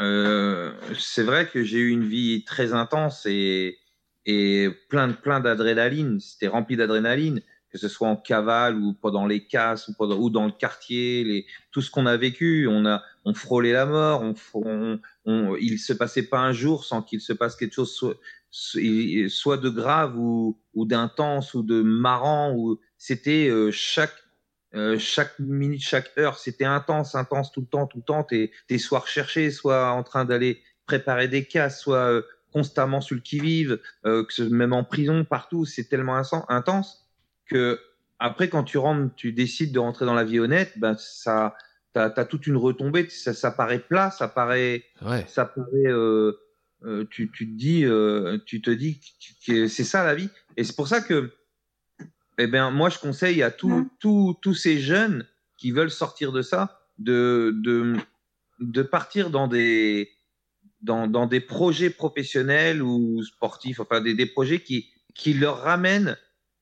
euh, 0.00 0.72
c'est 0.98 1.22
vrai 1.22 1.48
que 1.48 1.62
j'ai 1.62 1.78
eu 1.78 1.88
une 1.88 2.04
vie 2.04 2.44
très 2.44 2.74
intense 2.74 3.24
et, 3.26 3.78
et 4.26 4.68
plein, 4.88 5.12
plein 5.12 5.40
d'adrénaline. 5.40 6.20
C'était 6.20 6.48
rempli 6.48 6.76
d'adrénaline, 6.76 7.40
que 7.70 7.78
ce 7.78 7.88
soit 7.88 8.08
en 8.08 8.16
cavale 8.16 8.76
ou 8.76 8.92
pendant 8.92 9.26
les 9.26 9.46
casses 9.46 9.88
ou, 9.88 9.94
pendant, 9.94 10.18
ou 10.18 10.28
dans 10.28 10.44
le 10.44 10.52
quartier, 10.52 11.46
tout 11.70 11.80
ce 11.80 11.90
qu'on 11.90 12.06
a 12.06 12.16
vécu. 12.16 12.68
On 12.68 12.84
a, 12.84 13.02
on 13.24 13.32
frôlait 13.32 13.72
la 13.72 13.86
mort, 13.86 14.22
on, 14.54 15.00
on, 15.26 15.56
il 15.56 15.78
se 15.78 15.92
passait 15.92 16.22
pas 16.22 16.38
un 16.38 16.52
jour 16.52 16.84
sans 16.84 17.02
qu'il 17.02 17.20
se 17.20 17.32
passe 17.32 17.56
quelque 17.56 17.74
chose 17.74 17.92
soit, 17.92 18.16
soit 18.50 19.58
de 19.58 19.68
grave 19.68 20.18
ou, 20.18 20.58
ou 20.74 20.86
d'intense 20.86 21.54
ou 21.54 21.62
de 21.62 21.82
marrant. 21.82 22.54
Ou 22.54 22.80
c'était 22.96 23.48
euh, 23.48 23.70
chaque 23.70 24.14
euh, 24.74 24.98
chaque 24.98 25.38
minute, 25.38 25.80
chaque 25.80 26.10
heure, 26.18 26.38
c'était 26.38 26.64
intense, 26.64 27.14
intense 27.14 27.50
tout 27.50 27.60
le 27.60 27.66
temps, 27.66 27.86
tout 27.86 27.98
le 27.98 28.02
temps. 28.02 28.24
T'es, 28.24 28.50
soit 28.78 28.98
recherché, 29.00 29.50
soit 29.50 29.90
en 29.90 30.02
train 30.02 30.24
d'aller 30.24 30.62
préparer 30.86 31.28
des 31.28 31.44
cas, 31.44 31.70
soit 31.70 32.10
euh, 32.10 32.22
constamment 32.52 33.00
sur 33.00 33.14
le 33.14 33.22
qui-vive, 33.22 33.80
euh, 34.04 34.24
même 34.50 34.72
en 34.72 34.84
prison, 34.84 35.24
partout. 35.24 35.64
C'est 35.64 35.84
tellement 35.84 36.20
intense 36.48 37.06
que 37.46 37.80
après, 38.18 38.48
quand 38.48 38.64
tu 38.64 38.76
rentres, 38.76 39.14
tu 39.14 39.32
décides 39.32 39.72
de 39.72 39.78
rentrer 39.78 40.04
dans 40.04 40.14
la 40.14 40.24
vie 40.24 40.40
honnête, 40.40 40.72
ben 40.76 40.94
ça, 40.98 41.54
t'as, 41.96 42.22
as 42.22 42.24
toute 42.24 42.46
une 42.46 42.56
retombée. 42.56 43.08
Ça, 43.08 43.34
ça 43.34 43.50
paraît 43.50 43.80
plat, 43.80 44.10
ça 44.10 44.28
paraît, 44.28 44.84
ouais. 45.02 45.24
ça 45.28 45.44
paraît. 45.44 45.86
Euh, 45.86 46.32
tu, 47.10 47.30
tu, 47.32 47.48
te 47.48 47.56
dis, 47.56 47.84
tu 48.44 48.62
te 48.62 48.70
dis 48.70 49.00
que 49.46 49.66
c'est 49.66 49.84
ça 49.84 50.04
la 50.04 50.14
vie. 50.14 50.28
Et 50.56 50.62
c'est 50.64 50.76
pour 50.76 50.88
ça 50.88 51.00
que 51.00 51.32
eh 52.38 52.46
bien, 52.46 52.70
moi, 52.70 52.90
je 52.90 52.98
conseille 52.98 53.42
à 53.42 53.50
tous 53.50 53.90
tous 54.00 54.54
ces 54.54 54.78
jeunes 54.78 55.26
qui 55.56 55.72
veulent 55.72 55.90
sortir 55.90 56.32
de 56.32 56.42
ça 56.42 56.86
de, 56.98 57.54
de, 57.62 57.96
de 58.60 58.82
partir 58.82 59.30
dans 59.30 59.48
des, 59.48 60.10
dans, 60.80 61.06
dans, 61.06 61.26
des 61.26 61.40
projets 61.40 61.90
professionnels 61.90 62.82
ou 62.82 63.22
sportifs, 63.22 63.80
enfin 63.80 64.00
des, 64.00 64.14
des 64.14 64.26
projets 64.26 64.60
qui, 64.60 64.90
qui 65.14 65.34
leur 65.34 65.58
ramènent 65.58 66.16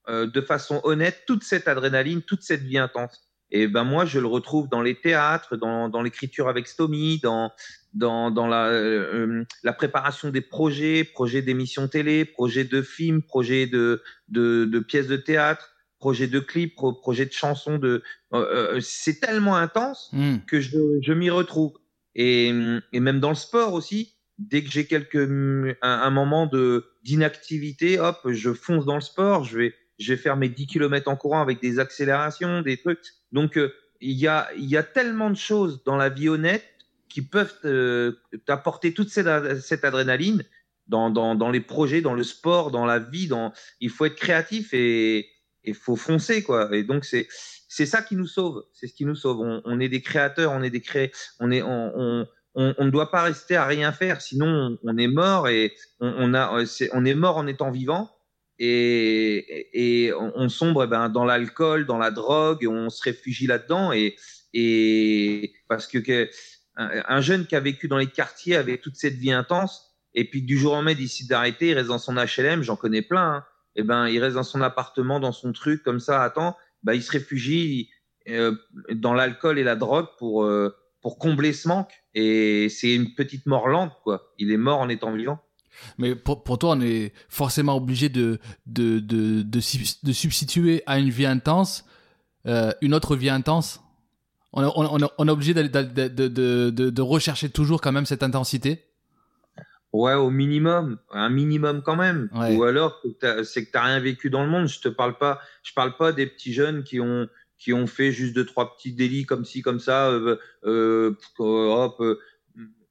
euh, 0.08 0.26
de 0.26 0.40
façon 0.40 0.80
honnête 0.84 1.22
toute 1.26 1.44
cette 1.44 1.68
adrénaline, 1.68 2.22
toute 2.22 2.42
cette 2.42 2.62
vie 2.62 2.78
intense. 2.78 3.23
Et 3.56 3.68
ben 3.68 3.84
moi, 3.84 4.04
je 4.04 4.18
le 4.18 4.26
retrouve 4.26 4.68
dans 4.68 4.82
les 4.82 4.96
théâtres, 4.96 5.56
dans, 5.56 5.88
dans 5.88 6.02
l'écriture 6.02 6.48
avec 6.48 6.66
Stomy, 6.66 7.20
dans, 7.22 7.52
dans, 7.92 8.32
dans 8.32 8.48
la, 8.48 8.66
euh, 8.66 9.44
la 9.62 9.72
préparation 9.72 10.30
des 10.30 10.40
projets, 10.40 11.04
projets 11.04 11.40
d'émissions 11.40 11.86
télé, 11.86 12.24
projets 12.24 12.64
de 12.64 12.82
films, 12.82 13.22
projets 13.22 13.68
de, 13.68 14.02
de, 14.26 14.64
de 14.64 14.78
pièces 14.80 15.06
de 15.06 15.16
théâtre, 15.16 15.70
projets 16.00 16.26
de 16.26 16.40
clips, 16.40 16.74
projets 16.74 17.26
de 17.26 17.32
chansons. 17.32 17.78
De, 17.78 18.02
euh, 18.32 18.74
euh, 18.74 18.80
c'est 18.80 19.20
tellement 19.20 19.54
intense 19.54 20.10
mm. 20.12 20.38
que 20.48 20.60
je, 20.60 20.98
je 21.00 21.12
m'y 21.12 21.30
retrouve. 21.30 21.74
Et, 22.16 22.52
et, 22.92 22.98
même 22.98 23.20
dans 23.20 23.28
le 23.28 23.36
sport 23.36 23.72
aussi, 23.72 24.16
dès 24.36 24.64
que 24.64 24.70
j'ai 24.70 24.86
quelques 24.86 25.14
un, 25.14 25.76
un, 25.80 26.10
moment 26.10 26.46
de 26.46 26.86
d'inactivité, 27.04 28.00
hop, 28.00 28.18
je 28.28 28.52
fonce 28.52 28.84
dans 28.84 28.96
le 28.96 29.00
sport. 29.00 29.44
Je 29.44 29.58
vais 29.58 29.74
je 29.98 30.12
vais 30.12 30.16
faire 30.16 30.36
mes 30.36 30.48
10 30.48 30.66
km 30.66 31.08
en 31.10 31.16
courant 31.16 31.40
avec 31.40 31.60
des 31.60 31.78
accélérations, 31.78 32.62
des 32.62 32.76
trucs. 32.76 33.00
Donc 33.32 33.58
il 34.00 34.12
y 34.12 34.26
a 34.26 34.48
il 34.56 34.66
y 34.66 34.76
a 34.76 34.82
tellement 34.82 35.30
de 35.30 35.36
choses 35.36 35.82
dans 35.84 35.96
la 35.96 36.08
vie 36.08 36.28
honnête 36.28 36.64
qui 37.08 37.22
peuvent 37.22 37.54
t'apporter 38.44 38.92
toute 38.92 39.08
cette, 39.08 39.60
cette 39.60 39.84
adrénaline 39.84 40.42
dans, 40.88 41.10
dans, 41.10 41.34
dans, 41.34 41.50
les 41.50 41.60
projets, 41.60 42.00
dans 42.00 42.14
le 42.14 42.24
sport, 42.24 42.70
dans 42.70 42.86
la 42.86 42.98
vie. 42.98 43.28
Dans... 43.28 43.52
Il 43.80 43.90
faut 43.90 44.04
être 44.04 44.16
créatif 44.16 44.74
et 44.74 45.28
il 45.62 45.74
faut 45.74 45.96
foncer. 45.96 46.42
quoi. 46.42 46.74
Et 46.76 46.82
donc, 46.82 47.04
c'est 47.04 47.28
c'est 47.68 47.86
ça 47.86 48.02
qui 48.02 48.14
nous 48.14 48.26
sauve. 48.26 48.64
C'est 48.72 48.86
ce 48.86 48.94
qui 48.94 49.04
nous 49.04 49.16
sauve. 49.16 49.40
On, 49.64 49.80
est 49.80 49.88
des 49.88 50.00
créateurs, 50.00 50.52
on 50.52 50.62
est 50.62 50.70
des 50.70 50.80
cré... 50.80 51.10
on 51.40 51.50
est 51.50 51.62
on, 51.62 52.26
on, 52.54 52.84
ne 52.84 52.90
doit 52.90 53.10
pas 53.10 53.22
rester 53.22 53.56
à 53.56 53.66
rien 53.66 53.90
faire, 53.90 54.20
sinon 54.20 54.78
on, 54.84 54.96
est 54.96 55.08
mort 55.08 55.48
et 55.48 55.74
on, 55.98 56.34
a, 56.34 56.64
on 56.92 57.04
est 57.04 57.14
mort 57.14 57.36
en 57.36 57.48
étant 57.48 57.72
vivant 57.72 58.13
et, 58.58 60.06
et 60.06 60.12
on, 60.14 60.48
sombre 60.48 60.84
eh 60.84 60.86
ben, 60.86 61.08
dans 61.08 61.24
l'alcool, 61.24 61.86
dans 61.86 61.98
la 61.98 62.10
drogue, 62.10 62.66
on 62.68 62.88
se 62.90 63.02
réfugie 63.02 63.46
là-dedans. 63.46 63.92
Et, 63.92 64.16
et 64.52 65.54
parce 65.68 65.86
que, 65.86 65.98
un, 66.76 67.20
jeune 67.20 67.46
qui 67.46 67.56
a 67.56 67.60
vécu 67.60 67.88
dans 67.88 67.98
les 67.98 68.06
quartiers 68.06 68.56
avec 68.56 68.80
toute 68.80 68.96
cette 68.96 69.14
vie 69.14 69.32
intense, 69.32 69.94
et 70.14 70.28
puis 70.28 70.42
du 70.42 70.58
jour 70.58 70.72
au 70.72 70.76
lendemain 70.76 70.94
décide 70.94 71.28
d'arrêter, 71.28 71.68
il 71.68 71.74
reste 71.74 71.88
dans 71.88 71.98
son 71.98 72.14
HLM, 72.14 72.62
j'en 72.62 72.76
connais 72.76 73.02
plein, 73.02 73.36
hein, 73.36 73.44
et 73.76 73.82
ben 73.82 74.08
il 74.08 74.20
reste 74.20 74.36
dans 74.36 74.44
son 74.44 74.60
appartement, 74.60 75.20
dans 75.20 75.32
son 75.32 75.52
truc 75.52 75.82
comme 75.82 76.00
ça, 76.00 76.22
attends, 76.22 76.56
bah 76.82 76.94
il 76.94 77.02
se 77.02 77.10
réfugie 77.10 77.90
euh, 78.28 78.54
dans 78.92 79.14
l'alcool 79.14 79.58
et 79.58 79.64
la 79.64 79.76
drogue 79.76 80.08
pour 80.18 80.44
euh, 80.44 80.74
pour 81.00 81.18
combler 81.18 81.52
ce 81.52 81.68
manque, 81.68 81.92
et 82.14 82.68
c'est 82.70 82.94
une 82.94 83.14
petite 83.14 83.46
mort 83.46 83.68
lente 83.68 83.92
quoi. 84.02 84.32
Il 84.38 84.50
est 84.50 84.56
mort 84.56 84.78
en 84.78 84.88
étant 84.88 85.12
vivant. 85.12 85.43
Mais 85.98 86.14
pour, 86.14 86.44
pour 86.44 86.58
toi, 86.58 86.70
on 86.76 86.80
est 86.80 87.12
forcément 87.28 87.76
obligé 87.76 88.08
de, 88.08 88.38
de, 88.66 88.98
de, 88.98 89.42
de, 89.42 89.60
de 90.02 90.12
substituer 90.12 90.82
à 90.86 90.98
une 90.98 91.10
vie 91.10 91.26
intense 91.26 91.84
euh, 92.46 92.72
une 92.82 92.92
autre 92.94 93.16
vie 93.16 93.30
intense 93.30 93.80
on, 94.54 94.62
on, 94.76 95.08
on 95.18 95.28
est 95.28 95.30
obligé 95.30 95.54
de, 95.54 95.62
de, 95.62 96.08
de, 96.08 96.90
de, 96.90 97.02
rechercher 97.02 97.48
toujours 97.48 97.80
quand 97.80 97.92
même 97.92 98.06
cette 98.06 98.22
intensité 98.22 98.84
Ouais, 99.92 100.14
au 100.14 100.30
minimum, 100.30 100.98
un 101.12 101.28
minimum 101.28 101.82
quand 101.82 101.94
même. 101.94 102.28
Ou 102.32 102.64
alors, 102.64 103.00
c'est 103.44 103.64
que 103.64 103.70
tu 103.70 103.76
n'as 103.76 103.84
rien 103.84 104.00
vécu 104.00 104.28
dans 104.28 104.42
le 104.42 104.50
monde. 104.50 104.66
Je 104.66 104.80
te 104.80 104.88
parle 104.88 105.16
pas, 105.18 105.40
je 105.62 105.72
parle 105.72 105.96
pas 105.96 106.12
des 106.12 106.26
petits 106.26 106.52
jeunes 106.52 106.82
qui 106.82 107.00
ont 107.00 107.28
qui 107.58 107.72
ont 107.72 107.86
fait 107.86 108.10
juste 108.10 108.34
deux 108.34 108.44
trois 108.44 108.76
petits 108.76 108.92
délits 108.92 109.24
comme 109.24 109.44
ci 109.44 109.62
comme 109.62 109.78
ça. 109.78 110.08
Euh, 110.08 110.36
euh, 110.64 111.16
hop, 111.38 112.00
euh, 112.00 112.18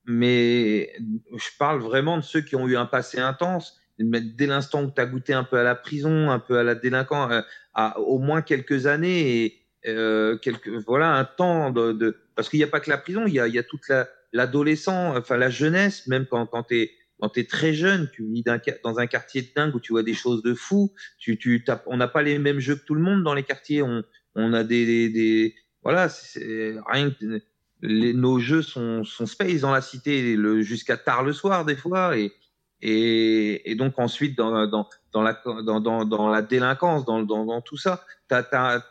mais 0.06 0.94
je 1.36 1.50
parle 1.58 1.82
vraiment 1.82 2.18
de 2.18 2.24
ceux 2.24 2.42
qui 2.42 2.56
ont 2.56 2.68
eu 2.68 2.76
un 2.76 2.86
passé 2.86 3.20
intense. 3.20 3.80
Dès 4.00 4.48
l'instant 4.48 4.84
où 4.84 4.92
tu 4.92 5.00
as 5.00 5.06
goûté 5.06 5.34
un 5.34 5.44
peu 5.44 5.58
à 5.58 5.64
la 5.64 5.76
prison, 5.76 6.32
un 6.32 6.40
peu 6.40 6.58
à 6.58 6.64
la 6.64 6.76
délinquance, 6.76 7.32
euh, 7.32 7.42
à, 7.74 8.00
au 8.00 8.18
moins 8.18 8.42
quelques 8.42 8.88
années 8.88 9.44
et 9.44 9.62
euh, 9.88 10.38
quelques, 10.38 10.70
voilà, 10.88 11.14
un 11.14 11.26
temps 11.26 11.70
de, 11.70 11.92
de 11.92 12.18
parce 12.36 12.50
qu'il 12.50 12.60
n'y 12.60 12.64
a 12.64 12.68
pas 12.68 12.80
que 12.80 12.90
la 12.90 12.98
prison, 12.98 13.26
il 13.28 13.34
y 13.34 13.40
a, 13.40 13.48
y 13.48 13.60
a 13.60 13.64
toute 13.64 13.88
la, 13.88 14.10
l'adolescent, 14.32 15.16
enfin 15.16 15.38
la 15.38 15.50
jeunesse, 15.50 16.08
même 16.08 16.26
quand, 16.26 16.48
quand 16.48 16.64
tu 16.64 16.82
es 16.82 16.92
quand 17.20 17.30
tu 17.30 17.46
très 17.46 17.74
jeune, 17.74 18.10
tu 18.12 18.26
vis 18.30 18.44
dans 18.84 19.00
un 19.00 19.08
quartier 19.08 19.44
de 19.44 19.48
dingue 19.56 19.74
où 19.76 19.80
tu 19.80 19.94
vois 19.94 20.04
des 20.04 20.16
choses 20.16 20.42
de 20.44 20.54
fou, 20.54 20.92
tu, 21.18 21.38
tu 21.38 21.64
on 21.86 21.96
n'a 21.96 22.08
pas 22.08 22.22
les 22.22 22.38
mêmes 22.38 22.60
jeux 22.60 22.76
que 22.76 22.84
tout 22.84 22.96
le 22.96 23.02
monde 23.02 23.24
dans 23.24 23.34
les 23.34 23.44
quartiers, 23.44 23.82
on, 23.82 24.04
on 24.36 24.52
a 24.54 24.64
des, 24.66 24.86
des, 24.86 25.10
des 25.10 25.56
voilà, 25.84 26.10
rien 26.36 27.12
que 27.12 27.42
les, 27.84 28.14
nos 28.14 28.40
jeux 28.40 28.62
sont, 28.62 29.04
sont 29.04 29.26
space 29.26 29.62
dans 29.62 29.72
la 29.72 29.82
cité 29.82 30.38
jusqu'à 30.62 30.96
tard 30.96 31.22
le 31.22 31.34
soir 31.34 31.66
des 31.66 31.76
fois 31.76 32.18
et, 32.18 32.32
et, 32.82 33.70
et 33.70 33.76
donc 33.76 34.00
ensuite 34.00 34.38
dans, 34.38 34.68
dans, 34.68 34.88
dans, 35.12 35.22
la, 35.22 35.42
dans, 35.64 36.06
dans, 36.06 36.30
la 36.30 36.42
délinquance, 36.42 37.06
dans, 37.06 37.62
tout 37.62 37.78
ça, 37.78 38.04
t'as, 38.30 38.82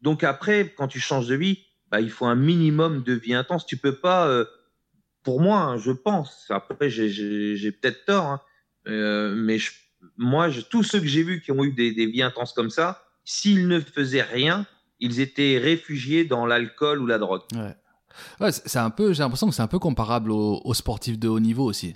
donc 0.00 0.24
après, 0.24 0.74
quand 0.76 0.88
tu 0.88 0.98
changes 0.98 1.28
de 1.28 1.36
vie, 1.36 1.60
bah, 1.90 2.00
il 2.00 2.10
faut 2.10 2.26
un 2.26 2.34
minimum 2.34 3.02
de 3.02 3.12
vie 3.12 3.34
intense. 3.34 3.66
Tu 3.66 3.76
peux 3.76 3.94
pas, 3.94 4.26
euh, 4.26 4.44
pour 5.22 5.40
moi, 5.40 5.60
hein, 5.60 5.76
je 5.78 5.92
pense. 5.92 6.46
Après, 6.50 6.90
j'ai 6.90 7.72
peut-être 7.72 8.04
tort, 8.06 8.24
hein, 8.24 8.40
euh, 8.88 9.34
mais 9.36 9.58
je, 9.58 9.70
moi, 10.16 10.48
je, 10.50 10.62
tous 10.62 10.82
ceux 10.82 11.00
que 11.00 11.06
j'ai 11.06 11.22
vus 11.22 11.40
qui 11.40 11.52
ont 11.52 11.62
eu 11.64 11.72
des, 11.72 11.92
des 11.92 12.06
vies 12.06 12.22
intenses 12.22 12.52
comme 12.52 12.70
ça, 12.70 13.04
s'ils 13.24 13.68
ne 13.68 13.78
faisaient 13.78 14.22
rien, 14.22 14.66
ils 14.98 15.20
étaient 15.20 15.58
réfugiés 15.58 16.24
dans 16.24 16.46
l'alcool 16.46 17.00
ou 17.00 17.06
la 17.06 17.18
drogue. 17.18 17.42
Ouais. 17.54 17.76
Ouais, 18.40 18.52
c'est 18.52 18.78
un 18.78 18.90
peu, 18.90 19.12
j'ai 19.12 19.22
l'impression 19.22 19.48
que 19.48 19.54
c'est 19.54 19.62
un 19.62 19.68
peu 19.68 19.78
comparable 19.78 20.30
aux, 20.30 20.60
aux, 20.64 20.74
sportifs 20.74 21.18
de 21.18 21.28
haut 21.28 21.40
niveau 21.40 21.64
aussi. 21.64 21.94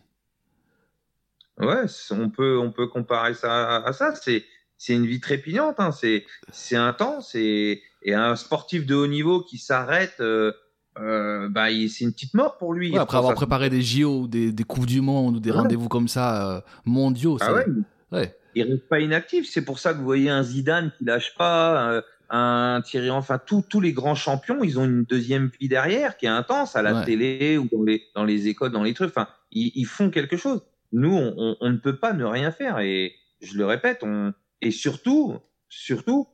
Ouais, 1.59 1.85
on 2.11 2.29
peut, 2.29 2.59
on 2.59 2.71
peut 2.71 2.87
comparer 2.87 3.35
ça 3.35 3.77
à, 3.77 3.93
ça. 3.93 4.15
C'est, 4.15 4.45
c'est 4.77 4.95
une 4.95 5.07
vie 5.07 5.21
trépignante, 5.21 5.77
hein. 5.79 5.91
c'est, 5.91 6.27
c'est 6.51 6.77
intense 6.77 7.35
et, 7.35 7.83
et 8.03 8.15
un 8.15 8.37
sportif 8.37 8.87
de 8.87 8.95
haut 8.95 9.07
niveau 9.07 9.41
qui 9.41 9.59
s'arrête, 9.59 10.17
euh, 10.21 10.53
euh, 10.99 11.49
bah, 11.49 11.69
c'est 11.71 12.05
une 12.05 12.13
petite 12.13 12.35
mort 12.35 12.59
pour 12.59 12.75
lui. 12.75 12.93
Ouais, 12.93 12.99
après 12.99 13.17
avoir 13.17 13.35
préparé 13.35 13.71
des 13.71 13.83
JO 13.83 14.23
ou 14.23 14.29
des, 14.29 14.53
des 14.53 14.65
Coupes 14.65 14.87
du 14.87 15.01
Monde 15.01 15.37
ou 15.37 15.41
des 15.41 15.51
rendez-vous 15.51 15.89
comme 15.89 16.09
ça 16.09 16.57
euh, 16.57 16.61
mondiaux. 16.85 17.39
Ah 17.41 17.55
ouais, 17.55 17.67
ouais. 18.13 18.39
Il 18.55 18.63
reste 18.63 18.89
pas 18.89 19.01
inactif. 19.01 19.49
C'est 19.51 19.65
pour 19.65 19.79
ça 19.79 19.93
que 19.93 19.99
vous 19.99 20.05
voyez 20.05 20.31
un 20.31 20.43
Zidane 20.43 20.91
qui 20.97 21.05
lâche 21.05 21.35
pas, 21.37 22.03
un 22.31 22.83
Thierry, 22.85 23.11
enfin 23.11 23.39
tous 23.39 23.63
tous 23.69 23.81
les 23.81 23.93
grands 23.93 24.15
champions, 24.15 24.63
ils 24.65 24.79
ont 24.79 24.85
une 24.85 25.05
deuxième 25.05 25.51
vie 25.61 25.69
derrière 25.69 26.17
qui 26.17 26.27
est 26.27 26.31
intense 26.31 26.77
à 26.77 26.83
la 26.83 27.05
télé 27.05 27.59
ou 27.59 27.69
dans 27.71 27.83
les 27.83 28.03
dans 28.15 28.25
les 28.25 28.49
écoles, 28.49 28.73
dans 28.73 28.83
les 28.83 28.95
trucs. 28.95 29.11
Enfin, 29.11 29.29
ils, 29.53 29.73
ils 29.75 29.87
font 29.87 30.11
quelque 30.11 30.37
chose. 30.37 30.63
Nous, 30.93 31.15
on, 31.15 31.35
on, 31.37 31.57
on, 31.61 31.71
ne 31.71 31.77
peut 31.77 31.99
pas 31.99 32.13
ne 32.13 32.25
rien 32.25 32.51
faire. 32.53 32.79
Et 32.79 33.15
je 33.41 33.59
le 33.59 33.67
répète, 33.67 34.01
on 34.03 34.33
et 34.63 34.71
surtout, 34.71 35.39
surtout, 35.69 36.29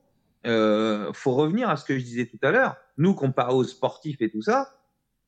euh, 0.46 1.12
faut 1.12 1.34
revenir 1.34 1.68
à 1.68 1.76
ce 1.76 1.84
que 1.84 1.98
je 1.98 2.04
disais 2.04 2.26
tout 2.26 2.38
à 2.42 2.50
l'heure. 2.50 2.76
Nous, 2.96 3.14
comparé 3.14 3.52
aux 3.52 3.64
sportifs 3.64 4.20
et 4.20 4.30
tout 4.30 4.42
ça, 4.42 4.74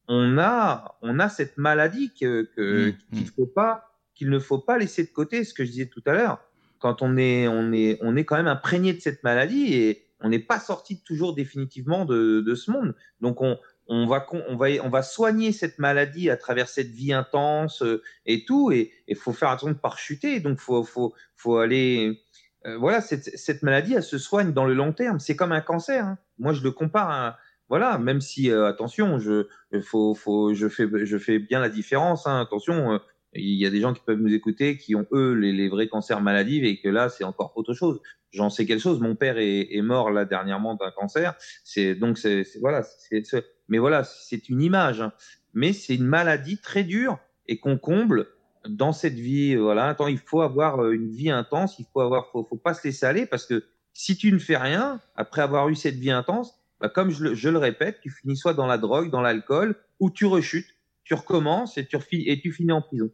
on 0.09 0.39
a, 0.39 0.97
on 1.03 1.19
a 1.19 1.29
cette 1.29 1.59
maladie 1.59 2.13
que, 2.19 2.49
que 2.55 2.91
mmh, 2.91 2.97
qu'il 3.13 3.25
mmh. 3.25 3.31
faut 3.37 3.47
pas, 3.47 3.91
qu'il 4.15 4.31
ne 4.31 4.39
faut 4.39 4.59
pas 4.59 4.79
laisser 4.79 5.05
de 5.05 5.11
côté. 5.11 5.45
Ce 5.45 5.55
que 5.55 5.65
je 5.65 5.71
disais 5.71 5.87
tout 5.87 6.03
à 6.07 6.13
l'heure, 6.13 6.41
quand 6.79 7.03
on 7.03 7.17
est, 7.17 7.49
on 7.49 7.73
est, 7.73 7.99
on 8.03 8.17
est 8.17 8.25
quand 8.25 8.37
même 8.37 8.49
imprégné 8.49 8.93
de 8.93 9.01
cette 9.01 9.25
maladie 9.25 9.75
et 9.75 10.07
on 10.25 10.31
n'est 10.31 10.41
pas 10.41 10.59
sorti 10.59 11.03
toujours 11.03 11.35
définitivement 11.35 12.07
de, 12.07 12.55
ce 12.55 12.71
monde. 12.71 12.95
Donc 13.21 13.43
on, 13.43 14.07
va, 14.07 15.03
soigner 15.03 15.53
cette 15.53 15.79
maladie 15.79 16.31
à 16.31 16.37
travers 16.37 16.69
cette 16.69 16.89
vie 16.89 17.13
intense 17.13 17.83
euh, 17.83 18.03
et 18.25 18.47
tout, 18.47 18.73
et 18.73 18.91
il 19.07 19.17
faut 19.17 19.35
faire 19.35 19.51
attention 19.51 19.69
de 19.69 19.75
pas 19.75 19.95
chuter. 19.97 20.41
Donc 20.41 20.59
faut, 20.59 20.83
faut, 20.83 21.57
aller, 21.59 22.23
euh, 22.67 22.79
voilà, 22.79 23.03
cette, 23.03 23.63
maladie, 23.63 23.93
elle 23.95 24.03
se 24.03 24.17
soigne 24.19 24.53
dans 24.53 24.65
le 24.65 24.73
long 24.73 24.95
terme. 24.95 25.21
C'est 25.21 25.37
comme 25.37 25.53
un 25.53 25.61
cancer. 25.61 26.05
Hein. 26.05 26.19
Moi, 26.39 26.55
je 26.55 26.63
le 26.63 26.71
compare 26.71 27.11
à, 27.11 27.39
voilà, 27.69 27.99
même 27.99 28.23
si, 28.23 28.51
euh, 28.51 28.67
attention, 28.67 29.19
je, 29.19 29.47
faut, 29.83 30.55
je 30.55 30.69
fais 31.19 31.39
bien 31.39 31.61
la 31.61 31.69
différence. 31.69 32.27
Hein. 32.27 32.41
Attention, 32.41 32.99
il 33.35 33.59
y 33.59 33.67
a 33.67 33.71
des 33.71 33.81
gens 33.81 33.93
qui 33.93 34.03
peuvent 34.05 34.21
nous 34.21 34.33
écouter 34.33 34.77
qui 34.77 34.95
ont 34.95 35.07
eux 35.13 35.33
les, 35.33 35.69
vrais 35.69 35.89
cancers 35.89 36.21
maladifs 36.21 36.65
et 36.65 36.81
que 36.81 36.89
là 36.89 37.09
c'est 37.09 37.25
encore 37.25 37.53
autre 37.57 37.75
chose. 37.75 38.01
J'en 38.33 38.51
sais 38.51 38.67
quelque 38.67 38.81
chose. 38.81 39.01
Mon 39.01 39.15
père 39.15 39.37
est, 39.39 39.81
mort 39.83 40.11
là 40.11 40.25
dernièrement 40.25 40.75
d'un 40.75 40.91
cancer. 40.91 41.35
C'est 41.63 41.95
donc 41.95 42.19
c'est 42.19 42.45
voilà. 42.61 42.83
mais 43.69 43.79
voilà, 43.79 44.05
c'est 44.05 44.49
une 44.49 44.63
image. 44.63 45.01
Hein. 45.01 45.13
Mais 45.53 45.73
c'est 45.73 45.95
une 45.95 46.07
maladie 46.07 46.59
très 46.59 46.85
dure 46.85 47.19
et 47.47 47.59
qu'on 47.59 47.79
comble 47.79 48.27
dans 48.69 48.93
cette 48.93 49.15
vie. 49.15 49.55
Voilà. 49.57 49.89
Attends, 49.89 50.09
il 50.09 50.19
faut 50.19 50.41
avoir 50.41 50.83
euh, 50.83 50.93
une 50.93 51.11
vie 51.11 51.31
intense. 51.31 51.79
Il 51.79 51.87
faut 51.93 52.01
avoir, 52.01 52.31
faut, 52.31 52.45
faut 52.45 52.57
pas 52.57 52.75
se 52.75 52.87
laisser 52.87 53.07
aller 53.07 53.27
parce 53.27 53.47
que 53.47 53.65
si 53.93 54.17
tu 54.17 54.33
ne 54.33 54.39
fais 54.39 54.57
rien 54.57 55.01
après 55.15 55.43
avoir 55.43 55.69
eu 55.69 55.77
cette 55.77 55.97
vie 55.97 56.11
intense, 56.11 56.55
bah 56.81 56.89
comme 56.89 57.11
je 57.11 57.23
le, 57.23 57.35
je 57.35 57.49
le 57.49 57.59
répète, 57.59 58.01
tu 58.01 58.11
finis 58.11 58.37
soit 58.37 58.55
dans 58.55 58.67
la 58.67 58.79
drogue, 58.79 59.11
dans 59.11 59.23
l'alcool, 59.23 59.77
ou 60.01 60.11
tu 60.11 60.27
rechutes, 60.27 60.67
tu 61.05 61.15
recommences 61.15 61.79
et 61.79 61.87
tu, 61.87 61.97
et 62.11 62.41
tu 62.41 62.53
finis 62.53 62.73
en 62.73 62.83
prison. 62.83 63.11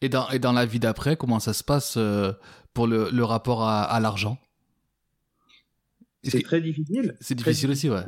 Et 0.00 0.08
dans, 0.08 0.28
et 0.30 0.38
dans 0.38 0.52
la 0.52 0.66
vie 0.66 0.80
d'après, 0.80 1.16
comment 1.16 1.40
ça 1.40 1.52
se 1.52 1.64
passe 1.64 1.96
euh, 1.96 2.32
pour 2.72 2.86
le, 2.86 3.10
le 3.10 3.24
rapport 3.24 3.62
à, 3.62 3.82
à 3.82 4.00
l'argent? 4.00 4.38
C'est 6.22 6.42
très 6.42 6.60
difficile. 6.60 7.16
C'est 7.20 7.34
difficile 7.34 7.70
aussi, 7.70 7.90
ouais. 7.90 8.04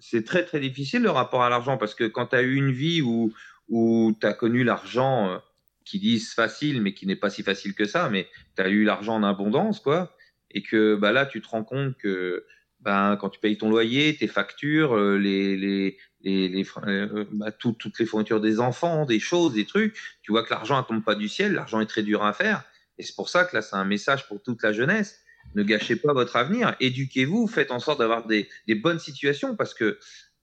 C'est 0.00 0.24
très 0.24 0.44
très 0.44 0.60
difficile 0.60 1.02
le 1.02 1.10
rapport 1.10 1.42
à 1.42 1.50
l'argent 1.50 1.76
parce 1.76 1.94
que 1.94 2.04
quand 2.04 2.28
tu 2.28 2.36
as 2.36 2.42
eu 2.42 2.54
une 2.54 2.70
vie 2.72 3.02
où, 3.02 3.32
où 3.68 4.16
tu 4.18 4.26
as 4.26 4.32
connu 4.32 4.64
l'argent 4.64 5.28
euh, 5.28 5.38
qui 5.84 5.98
disent 5.98 6.32
facile 6.32 6.80
mais 6.80 6.94
qui 6.94 7.06
n'est 7.06 7.16
pas 7.16 7.28
si 7.28 7.42
facile 7.42 7.74
que 7.74 7.84
ça, 7.84 8.08
mais 8.08 8.26
tu 8.56 8.62
as 8.62 8.68
eu 8.68 8.84
l'argent 8.84 9.16
en 9.16 9.22
abondance, 9.22 9.80
quoi, 9.80 10.16
et 10.50 10.62
que 10.62 10.96
bah, 10.96 11.12
là 11.12 11.26
tu 11.26 11.42
te 11.42 11.48
rends 11.48 11.64
compte 11.64 11.96
que 11.98 12.46
ben, 12.82 13.16
quand 13.16 13.30
tu 13.30 13.40
payes 13.40 13.58
ton 13.58 13.70
loyer, 13.70 14.16
tes 14.16 14.26
factures, 14.26 14.96
euh, 14.96 15.18
les, 15.18 15.56
les, 15.56 15.98
les, 16.22 16.48
les 16.48 16.66
euh, 16.86 17.24
bah, 17.32 17.52
toutes 17.52 17.98
les 17.98 18.06
fournitures 18.06 18.40
des 18.40 18.60
enfants, 18.60 19.04
des 19.04 19.20
choses, 19.20 19.54
des 19.54 19.66
trucs, 19.66 19.96
tu 20.22 20.32
vois 20.32 20.42
que 20.44 20.50
l'argent 20.50 20.78
ne 20.78 20.86
tombe 20.86 21.04
pas 21.04 21.14
du 21.14 21.28
ciel, 21.28 21.52
l'argent 21.52 21.80
est 21.80 21.86
très 21.86 22.02
dur 22.02 22.24
à 22.24 22.32
faire. 22.32 22.64
Et 22.98 23.02
c'est 23.02 23.14
pour 23.14 23.28
ça 23.28 23.44
que 23.44 23.56
là, 23.56 23.62
c'est 23.62 23.76
un 23.76 23.84
message 23.84 24.26
pour 24.28 24.42
toute 24.42 24.62
la 24.62 24.72
jeunesse. 24.72 25.20
Ne 25.54 25.62
gâchez 25.62 25.96
pas 25.96 26.12
votre 26.12 26.36
avenir, 26.36 26.76
éduquez-vous, 26.80 27.46
faites 27.48 27.70
en 27.70 27.80
sorte 27.80 27.98
d'avoir 27.98 28.26
des, 28.26 28.48
des, 28.66 28.74
bonnes 28.74 28.98
situations 28.98 29.56
parce 29.56 29.74
que 29.74 29.98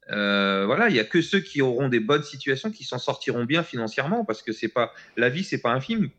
euh, 0.09 0.65
voilà, 0.65 0.89
il 0.89 0.95
y 0.95 0.99
a 0.99 1.03
que 1.03 1.21
ceux 1.21 1.39
qui 1.39 1.61
auront 1.61 1.87
des 1.87 1.99
bonnes 1.99 2.23
situations 2.23 2.71
qui 2.71 2.83
s'en 2.83 2.97
sortiront 2.97 3.45
bien 3.45 3.63
financièrement 3.63 4.25
parce 4.25 4.41
que 4.41 4.51
c'est 4.53 4.69
pas 4.69 4.93
la 5.15 5.29
vie, 5.29 5.43
c'est 5.43 5.61
pas 5.61 5.71
un 5.71 5.79
film. 5.81 6.09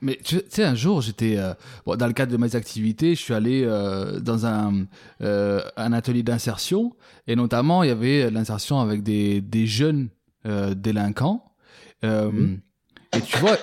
Mais 0.00 0.18
tu 0.22 0.40
sais, 0.48 0.64
un 0.64 0.74
jour, 0.74 1.00
j'étais 1.00 1.36
euh, 1.36 1.54
dans 1.96 2.06
le 2.06 2.12
cadre 2.12 2.32
de 2.32 2.36
mes 2.36 2.56
activités, 2.56 3.14
je 3.14 3.20
suis 3.20 3.34
allé 3.34 3.62
euh, 3.64 4.20
dans 4.20 4.46
un, 4.46 4.86
euh, 5.22 5.62
un 5.76 5.92
atelier 5.92 6.22
d'insertion 6.22 6.94
et 7.26 7.36
notamment 7.36 7.82
il 7.82 7.88
y 7.88 7.92
avait 7.92 8.30
l'insertion 8.30 8.80
avec 8.80 9.02
des, 9.02 9.40
des 9.40 9.66
jeunes 9.66 10.08
délinquants. 10.76 11.44
Mhm. 12.02 12.60
Et 13.16 13.20
tu 13.20 13.36
vois, 13.38 13.56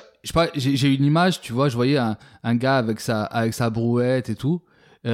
j'ai 0.55 0.93
une 0.93 1.05
image, 1.05 1.39
tu 1.39 1.53
vois, 1.53 1.69
je 1.69 1.75
voyais 1.75 1.97
un, 1.97 2.17
un, 2.43 2.55
gars 2.55 2.77
avec 2.77 2.99
sa 2.99 3.23
avec 3.23 3.53
sa 3.53 3.69
brouette 3.69 4.29
et 4.29 4.35
tout. 4.35 4.61
et 5.05 5.07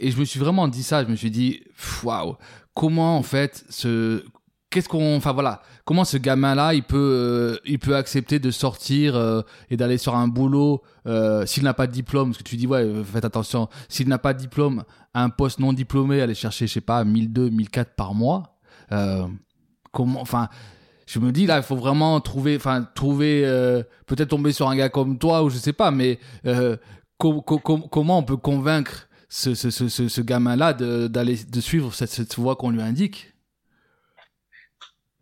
je 0.00 0.18
me 0.18 0.24
suis 0.24 0.40
vraiment 0.40 0.66
dit 0.66 0.82
ça, 0.82 1.04
je 1.04 1.10
me 1.10 1.16
suis 1.16 1.30
dit, 1.30 1.62
waouh, 2.02 2.36
comment 2.72 3.18
en 3.18 3.22
fait 3.22 3.66
ce 3.68 4.24
qu'est-ce 4.70 4.88
qu'on, 4.88 5.16
enfin 5.16 5.32
voilà, 5.32 5.62
comment 5.84 6.04
ce 6.04 6.16
gamin-là, 6.16 6.74
il 6.74 6.82
peut, 6.82 6.96
euh, 6.96 7.58
il 7.64 7.78
peut 7.78 7.96
accepter 7.96 8.38
de 8.38 8.50
sortir 8.50 9.16
euh, 9.16 9.42
et 9.70 9.76
d'aller 9.76 9.98
sur 9.98 10.14
un 10.14 10.28
boulot 10.28 10.82
euh, 11.06 11.46
s'il 11.46 11.62
n'a 11.64 11.74
pas 11.74 11.86
de 11.86 11.92
diplôme, 11.92 12.30
parce 12.30 12.38
que 12.38 12.48
tu 12.48 12.56
dis 12.56 12.66
ouais, 12.66 12.86
faites 13.04 13.24
attention, 13.24 13.68
s'il 13.88 14.08
n'a 14.08 14.18
pas 14.18 14.34
de 14.34 14.38
diplôme, 14.38 14.84
un 15.14 15.30
poste 15.30 15.60
non 15.60 15.72
diplômé, 15.72 16.20
aller 16.20 16.34
chercher, 16.34 16.66
je 16.66 16.74
sais 16.74 16.80
pas, 16.80 17.04
1002, 17.04 17.50
1004 17.50 17.94
par 17.94 18.14
mois, 18.14 18.58
comment, 19.92 20.20
enfin. 20.20 20.48
Je 21.08 21.20
me 21.20 21.30
dis 21.30 21.46
là, 21.46 21.58
il 21.58 21.62
faut 21.62 21.76
vraiment 21.76 22.20
trouver, 22.20 22.56
enfin 22.56 22.84
trouver, 22.96 23.42
peut-être 24.06 24.30
tomber 24.30 24.50
sur 24.50 24.68
un 24.68 24.74
gars 24.74 24.88
comme 24.88 25.18
toi 25.18 25.44
ou 25.44 25.50
je 25.50 25.56
sais 25.56 25.72
pas, 25.72 25.92
mais 25.92 26.18
comment 27.16 28.18
on 28.18 28.22
peut 28.24 28.36
convaincre 28.36 29.06
ce, 29.28 29.54
ce, 29.54 29.70
ce, 29.70 29.88
ce 29.88 30.20
gamin-là 30.20 30.72
d'aller 30.72 31.38
de, 31.48 31.60
suivre 31.60 31.94
cette 31.94 32.34
voie 32.34 32.56
qu'on 32.56 32.70
lui 32.70 32.82
indique? 32.82 33.35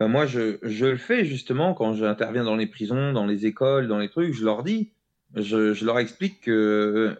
Ben, 0.00 0.08
moi, 0.08 0.26
je, 0.26 0.58
je, 0.62 0.86
le 0.86 0.96
fais 0.96 1.24
justement 1.24 1.74
quand 1.74 1.94
j'interviens 1.94 2.44
dans 2.44 2.56
les 2.56 2.66
prisons, 2.66 3.12
dans 3.12 3.26
les 3.26 3.46
écoles, 3.46 3.88
dans 3.88 3.98
les 3.98 4.08
trucs, 4.08 4.34
je 4.34 4.44
leur 4.44 4.62
dis, 4.62 4.92
je, 5.34 5.72
je 5.72 5.84
leur 5.84 5.98
explique 5.98 6.40
que 6.42 6.50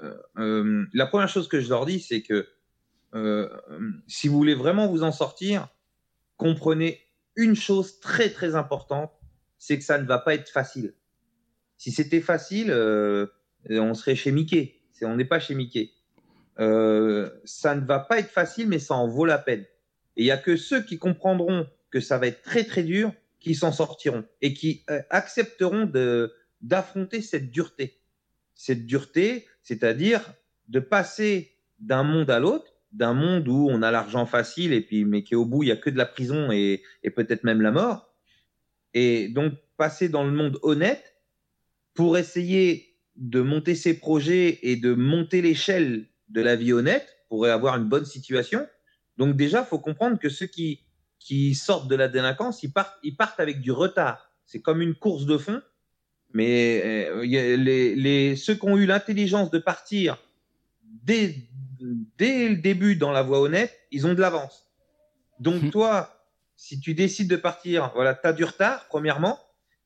euh, 0.03 0.15
euh 0.39 0.85
la 0.93 1.07
première 1.07 1.29
chose 1.29 1.49
que 1.49 1.61
je 1.61 1.69
leur 1.69 1.87
dis, 1.87 2.01
c'est 2.01 2.23
que 2.23 2.49
euh, 3.15 3.49
si 4.09 4.29
vous 4.29 4.37
voulez 4.37 4.55
vraiment 4.55 4.89
vous 4.89 5.05
en 5.05 5.13
sortir, 5.13 5.69
comprenez 6.37 7.01
une 7.37 7.55
chose 7.55 8.01
très 8.01 8.31
très 8.31 8.55
importante, 8.55 9.13
c'est 9.59 9.79
que 9.79 9.85
ça 9.85 9.99
ne 9.99 10.07
va 10.07 10.19
pas 10.19 10.35
être 10.35 10.49
facile. 10.49 10.95
Si 11.77 11.93
c'était 11.93 12.21
facile, 12.21 12.71
euh, 12.71 13.27
on 13.71 13.95
serait 13.95 14.17
chez 14.17 14.33
Mickey. 14.33 14.81
On 15.03 15.17
n'est 15.17 15.25
pas 15.25 15.41
chez 15.41 15.55
Mickey. 15.55 15.91
Euh, 16.61 17.31
ça 17.45 17.75
ne 17.75 17.85
va 17.85 17.99
pas 17.99 18.19
être 18.19 18.31
facile, 18.31 18.69
mais 18.69 18.79
ça 18.79 18.95
en 18.95 19.09
vaut 19.09 19.25
la 19.25 19.39
peine. 19.39 19.65
Et 20.17 20.23
il 20.23 20.27
y 20.27 20.31
a 20.31 20.37
que 20.37 20.57
ceux 20.57 20.83
qui 20.83 20.99
comprendront 20.99 21.67
que 21.95 22.01
ça 22.01 22.19
va 22.19 22.27
être 22.27 22.43
très 22.43 22.65
très 22.65 22.83
dur, 22.83 23.13
qui 23.39 23.55
s'en 23.55 23.71
sortiront 23.71 24.25
et 24.43 24.53
qui 24.53 24.83
euh, 24.91 25.01
accepteront 25.11 25.85
de 25.85 26.35
d'affronter 26.61 27.23
cette 27.23 27.53
dureté. 27.53 28.01
Cette 28.57 28.85
dureté, 28.85 29.47
c'est-à-dire 29.63 30.35
de 30.67 30.81
passer 30.81 31.53
d'un 31.79 32.03
monde 32.03 32.31
à 32.33 32.41
l'autre, 32.41 32.73
d'un 32.91 33.13
monde 33.13 33.47
où 33.47 33.69
on 33.71 33.81
a 33.83 33.93
l'argent 33.93 34.27
facile 34.27 34.73
et 34.73 34.81
puis 34.81 35.05
mais 35.05 35.23
qui 35.23 35.37
au 35.37 35.45
bout 35.45 35.63
il 35.63 35.69
y 35.69 35.73
a 35.73 35.77
que 35.77 35.89
de 35.89 35.97
la 35.97 36.07
prison 36.07 36.51
et, 36.51 36.83
et 37.05 37.11
peut-être 37.11 37.45
même 37.45 37.61
la 37.61 37.71
mort, 37.71 38.13
et 38.93 39.29
donc 39.29 39.53
passer 39.77 40.09
dans 40.09 40.25
le 40.25 40.33
monde 40.33 40.59
honnête 40.63 41.15
pour 41.95 42.19
essayer 42.19 42.97
de 43.15 43.41
monter 43.41 43.77
ses 43.77 43.95
projets 44.01 44.59
et 44.63 44.75
de 44.75 44.95
monter 44.95 45.43
l'échelle 45.43 46.09
de 46.29 46.41
la 46.41 46.57
vie 46.57 46.73
honnête 46.73 47.07
pour 47.29 47.47
avoir 47.47 47.77
une 47.77 47.89
bonne 47.89 48.05
situation. 48.05 48.67
Donc 49.17 49.37
déjà, 49.37 49.63
faut 49.63 49.79
comprendre 49.79 50.19
que 50.19 50.29
ceux 50.29 50.47
qui 50.47 50.84
qui 51.25 51.55
sortent 51.55 51.89
de 51.89 51.97
la 51.97 52.07
délinquance, 52.09 52.63
ils 52.63 52.71
partent, 52.71 52.99
ils 53.03 53.17
partent 53.17 53.41
avec 53.41 53.63
du 53.63 53.73
retard. 53.73 54.31
C'est 54.45 54.61
comme 54.61 54.83
une 54.83 54.95
course 54.95 55.25
de 55.25 55.39
fond. 55.39 55.63
Mais 56.35 56.83
euh, 56.85 57.25
les, 57.25 57.97
les, 57.97 58.37
ceux 58.37 58.55
qui 58.55 58.67
ont 58.67 58.77
eu 58.77 58.85
l'intelligence 58.85 59.51
de 59.51 59.59
partir 59.59 60.19
dès, 60.83 61.35
dès 62.19 62.51
le 62.51 62.57
début 62.57 62.97
dans 62.97 63.11
la 63.11 63.23
voie 63.23 63.41
honnête, 63.41 63.75
ils 63.91 64.07
ont 64.07 64.13
de 64.13 64.21
l'avance. 64.21 64.67
Donc 65.41 65.63
hum. 65.63 65.71
toi, 65.71 66.27
si 66.57 66.79
tu 66.79 66.93
décides 66.93 67.31
de 67.31 67.37
partir, 67.37 67.91
voilà, 67.95 68.15
tu 68.15 68.27
as 68.27 68.35
du 68.35 68.45
retard, 68.45 68.87
premièrement, 68.89 69.41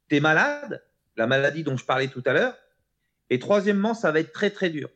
tu 0.08 0.16
es 0.16 0.20
malade, 0.20 0.82
la 1.16 1.28
maladie 1.28 1.62
dont 1.62 1.76
je 1.76 1.84
parlais 1.84 2.08
tout 2.08 2.22
à 2.26 2.32
l'heure, 2.32 2.56
et 3.30 3.38
troisièmement, 3.38 3.94
ça 3.94 4.10
va 4.10 4.18
être 4.18 4.32
très 4.32 4.50
très 4.50 4.70
dur. 4.70 4.90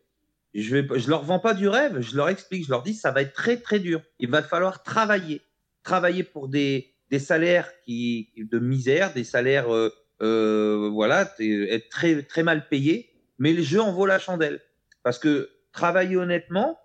Je 0.54 0.78
ne 0.78 0.98
je 0.98 1.08
leur 1.08 1.22
vends 1.22 1.38
pas 1.38 1.54
du 1.54 1.68
rêve, 1.68 2.00
je 2.00 2.16
leur 2.16 2.28
explique, 2.30 2.64
je 2.64 2.70
leur 2.70 2.82
dis, 2.82 2.94
ça 2.94 3.12
va 3.12 3.22
être 3.22 3.32
très 3.32 3.58
très 3.58 3.78
dur. 3.78 4.02
Il 4.18 4.28
va 4.28 4.42
falloir 4.42 4.82
travailler 4.82 5.40
travailler 5.82 6.22
pour 6.22 6.48
des, 6.48 6.92
des 7.10 7.18
salaires 7.18 7.70
qui, 7.84 8.30
de 8.36 8.58
misère, 8.58 9.12
des 9.12 9.24
salaires, 9.24 9.72
euh, 9.74 9.90
euh, 10.22 10.88
voilà, 10.92 11.28
être 11.40 11.88
très, 11.88 12.22
très 12.22 12.42
mal 12.42 12.68
payés, 12.68 13.10
mais 13.38 13.52
le 13.52 13.62
jeu 13.62 13.80
en 13.80 13.92
vaut 13.92 14.06
la 14.06 14.18
chandelle. 14.18 14.60
Parce 15.02 15.18
que 15.18 15.50
travailler 15.72 16.16
honnêtement, 16.16 16.78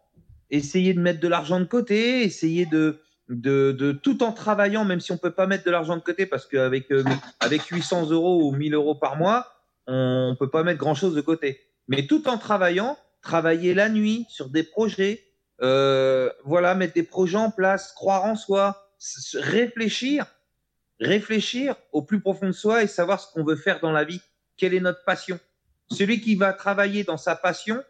essayer 0.50 0.94
de 0.94 1.00
mettre 1.00 1.20
de 1.20 1.28
l'argent 1.28 1.60
de 1.60 1.66
côté, 1.66 2.24
essayer 2.24 2.66
de, 2.66 3.00
de, 3.30 3.72
de, 3.72 3.92
tout 3.92 4.24
en 4.24 4.32
travaillant, 4.32 4.86
même 4.86 5.00
si 5.00 5.12
on 5.12 5.18
peut 5.18 5.34
pas 5.34 5.48
mettre 5.48 5.66
de 5.66 5.72
l'argent 5.72 5.96
de 5.96 6.02
côté, 6.02 6.26
parce 6.26 6.48
qu'avec 6.48 6.92
euh, 6.92 7.04
avec 7.40 7.64
800 7.64 8.10
euros 8.10 8.44
ou 8.44 8.52
1000 8.52 8.74
euros 8.74 8.96
par 8.96 9.18
mois, 9.18 9.54
on 9.90 10.36
peut 10.38 10.50
pas 10.50 10.64
mettre 10.64 10.80
grand 10.80 10.96
chose 10.96 11.16
de 11.16 11.22
côté. 11.22 11.62
Mais 11.88 12.08
tout 12.08 12.28
en 12.28 12.38
travaillant, 12.38 12.98
travailler 13.22 13.74
la 13.74 13.88
nuit 13.90 14.26
sur 14.30 14.50
des 14.50 14.64
projets, 14.64 15.24
euh, 15.62 16.30
voilà, 16.44 16.76
mettre 16.76 16.94
des 16.94 17.04
projets 17.04 17.38
en 17.38 17.52
place, 17.52 17.92
croire 17.94 18.26
en 18.26 18.36
soi, 18.36 18.87
réfléchir, 19.34 20.26
réfléchir 21.00 21.76
au 21.92 22.02
plus 22.02 22.20
profond 22.20 22.48
de 22.48 22.52
soi 22.52 22.84
et 22.84 22.88
savoir 22.88 23.20
ce 23.20 23.32
qu'on 23.32 23.44
veut 23.44 23.56
faire 23.56 23.80
dans 23.80 23.92
la 23.92 24.04
vie. 24.04 24.22
Quelle 24.58 24.74
est 24.74 24.80
notre 24.80 25.04
passion? 25.04 25.40
Celui 25.92 26.20
qui 26.20 26.36
va 26.36 26.54
travailler 26.54 27.04
dans 27.04 27.18
sa 27.18 27.36
passion, 27.36 27.82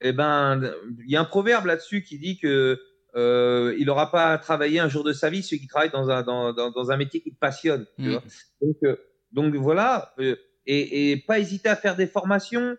eh 0.00 0.12
ben, 0.12 0.72
il 1.04 1.10
y 1.10 1.16
a 1.16 1.20
un 1.20 1.24
proverbe 1.24 1.66
là-dessus 1.66 2.02
qui 2.02 2.18
dit 2.18 2.38
que 2.38 2.80
euh, 3.16 3.74
il 3.78 3.86
n'aura 3.86 4.10
pas 4.10 4.32
à 4.32 4.38
travailler 4.38 4.80
un 4.80 4.88
jour 4.88 5.02
de 5.02 5.12
sa 5.12 5.30
vie 5.30 5.42
celui 5.42 5.60
qui 5.60 5.66
travaille 5.66 5.90
dans 5.90 6.10
un 6.10 6.22
dans, 6.22 6.52
dans, 6.52 6.90
un 6.90 6.96
métier 6.96 7.20
qui 7.20 7.30
le 7.30 7.36
passionne. 7.36 7.86
Tu 7.96 8.02
mm. 8.02 8.10
vois 8.10 8.22
donc 8.60 8.76
euh, 8.84 8.96
donc 9.32 9.54
voilà 9.54 10.14
euh, 10.18 10.36
et, 10.66 11.12
et, 11.12 11.16
pas 11.16 11.38
hésiter 11.38 11.70
à 11.70 11.76
faire 11.76 11.96
des 11.96 12.06
formations, 12.06 12.76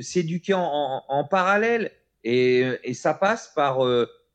s'éduquer 0.00 0.52
en, 0.52 1.02
en, 1.08 1.24
parallèle 1.24 1.90
et, 2.24 2.64
et 2.84 2.92
ça 2.92 3.14
passe 3.14 3.50
par 3.56 3.78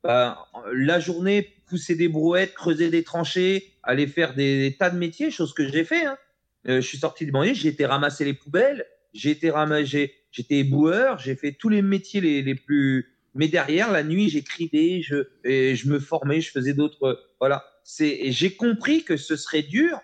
bah, 0.04 0.48
la 0.74 1.00
journée 1.00 1.57
pousser 1.68 1.96
des 1.96 2.08
brouettes, 2.08 2.54
creuser 2.54 2.90
des 2.90 3.04
tranchées, 3.04 3.74
aller 3.84 4.08
faire 4.08 4.34
des, 4.34 4.76
tas 4.80 4.90
de 4.90 4.98
métiers, 4.98 5.32
chose 5.32 5.54
que 5.54 5.68
j'ai 5.68 5.84
fait. 5.84 6.06
Hein. 6.06 6.18
Euh, 6.68 6.82
je 6.82 6.88
suis 6.88 6.98
sorti 6.98 7.26
de 7.26 7.32
banlieue, 7.32 7.54
j'ai 7.54 7.70
été 7.70 7.86
ramasser 7.86 8.26
les 8.26 8.34
poubelles, 8.34 8.86
j'ai 9.14 9.32
été 9.32 9.50
ramasser, 9.50 10.14
j'étais 10.32 10.58
éboueur, 10.58 11.20
j'ai 11.20 11.36
fait 11.36 11.54
tous 11.54 11.70
les 11.70 11.82
métiers 11.82 12.22
les, 12.22 12.56
plus. 12.56 13.14
Mais 13.36 13.48
derrière, 13.48 13.92
la 13.92 14.04
nuit, 14.04 14.30
j'écrivais, 14.30 15.02
je, 15.02 15.28
et 15.44 15.76
je 15.76 15.88
me 15.90 16.00
formais, 16.00 16.42
je 16.42 16.52
faisais 16.52 16.74
d'autres. 16.74 17.24
Voilà. 17.40 17.66
C'est, 17.84 18.32
j'ai 18.32 18.56
compris 18.56 19.04
que 19.04 19.16
ce 19.16 19.36
serait 19.36 19.62
dur, 19.62 20.00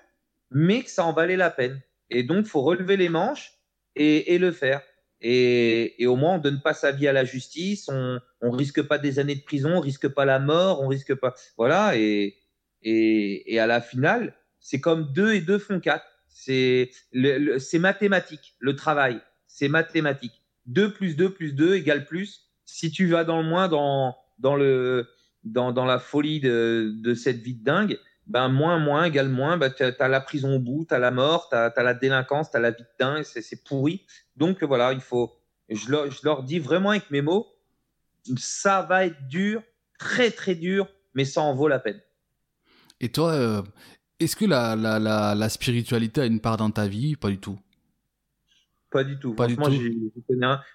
mais 0.51 0.83
que 0.83 0.89
ça 0.89 1.05
en 1.05 1.13
valait 1.13 1.35
la 1.35 1.49
peine. 1.49 1.81
Et 2.09 2.23
donc, 2.23 2.45
faut 2.45 2.61
relever 2.61 2.95
les 2.95 3.09
manches 3.09 3.53
et, 3.95 4.33
et 4.33 4.37
le 4.37 4.51
faire. 4.51 4.81
Et, 5.25 6.03
et, 6.03 6.05
au 6.05 6.17
moins, 6.17 6.35
on 6.35 6.37
donne 6.37 6.61
pas 6.61 6.73
sa 6.73 6.91
vie 6.91 7.07
à 7.07 7.13
la 7.13 7.23
justice, 7.23 7.87
on, 7.89 8.19
on 8.41 8.51
risque 8.51 8.81
pas 8.81 8.97
des 8.97 9.19
années 9.19 9.35
de 9.35 9.41
prison, 9.41 9.77
on 9.77 9.79
risque 9.79 10.09
pas 10.09 10.25
la 10.25 10.37
mort, 10.37 10.81
on 10.81 10.87
risque 10.87 11.15
pas, 11.15 11.33
voilà. 11.57 11.97
Et, 11.97 12.35
et, 12.81 13.53
et 13.53 13.59
à 13.59 13.65
la 13.65 13.79
finale, 13.79 14.35
c'est 14.59 14.81
comme 14.81 15.13
deux 15.13 15.33
et 15.33 15.41
deux 15.41 15.59
font 15.59 15.79
quatre. 15.79 16.05
C'est 16.27 16.91
c'est 17.59 17.79
mathématique. 17.79 18.55
Le 18.59 18.75
travail, 18.75 19.21
c'est 19.47 19.69
mathématique. 19.69 20.41
2 20.65 20.93
plus 20.93 21.15
2 21.15 21.33
plus 21.33 21.53
2 21.53 21.75
égale 21.75 22.05
plus. 22.05 22.49
Si 22.65 22.91
tu 22.91 23.07
vas 23.07 23.23
dans 23.23 23.41
le 23.41 23.47
moins 23.47 23.67
dans, 23.67 24.15
dans, 24.39 24.55
le, 24.55 25.07
dans, 25.43 25.71
dans 25.71 25.85
la 25.85 25.99
folie 25.99 26.39
de, 26.39 26.93
de 26.95 27.13
cette 27.13 27.39
vie 27.39 27.55
de 27.55 27.63
dingue, 27.63 27.99
ben 28.27 28.47
moins, 28.47 28.79
moins 28.79 29.05
égale 29.05 29.29
moins, 29.29 29.57
ben, 29.57 29.71
tu 29.71 29.83
as, 29.83 30.07
la 30.07 30.21
prison 30.21 30.55
au 30.55 30.59
bout, 30.59 30.85
tu 30.87 30.93
as 30.93 30.99
la 30.99 31.11
mort, 31.11 31.49
tu 31.49 31.55
as, 31.55 31.83
la 31.83 31.93
délinquance, 31.93 32.51
tu 32.51 32.57
as 32.57 32.59
la 32.59 32.71
vie 32.71 32.83
de 32.83 32.87
dingue, 32.99 33.23
c'est 33.23 33.63
pourri. 33.63 34.05
Donc 34.37 34.63
voilà, 34.63 34.93
il 34.93 35.01
faut, 35.01 35.33
je 35.69 35.89
leur, 35.89 36.09
je 36.09 36.21
leur 36.23 36.43
dis 36.43 36.59
vraiment 36.59 36.91
avec 36.91 37.11
mes 37.11 37.21
mots, 37.21 37.47
ça 38.37 38.81
va 38.83 39.05
être 39.05 39.27
dur, 39.27 39.61
très 39.99 40.31
très 40.31 40.55
dur, 40.55 40.87
mais 41.13 41.25
ça 41.25 41.41
en 41.41 41.53
vaut 41.53 41.67
la 41.67 41.79
peine. 41.79 41.99
Et 42.99 43.09
toi, 43.09 43.33
euh, 43.33 43.61
est-ce 44.19 44.35
que 44.35 44.45
la, 44.45 44.75
la, 44.75 44.99
la, 44.99 45.35
la, 45.35 45.49
spiritualité 45.49 46.21
a 46.21 46.25
une 46.25 46.39
part 46.39 46.57
dans 46.57 46.71
ta 46.71 46.87
vie 46.87 47.15
Pas 47.15 47.29
du 47.29 47.37
tout? 47.37 47.59
Pas 48.89 49.03
du 49.03 49.19
tout. 49.19 49.33
Pas 49.33 49.47
du 49.47 49.57
tout. 49.57 49.71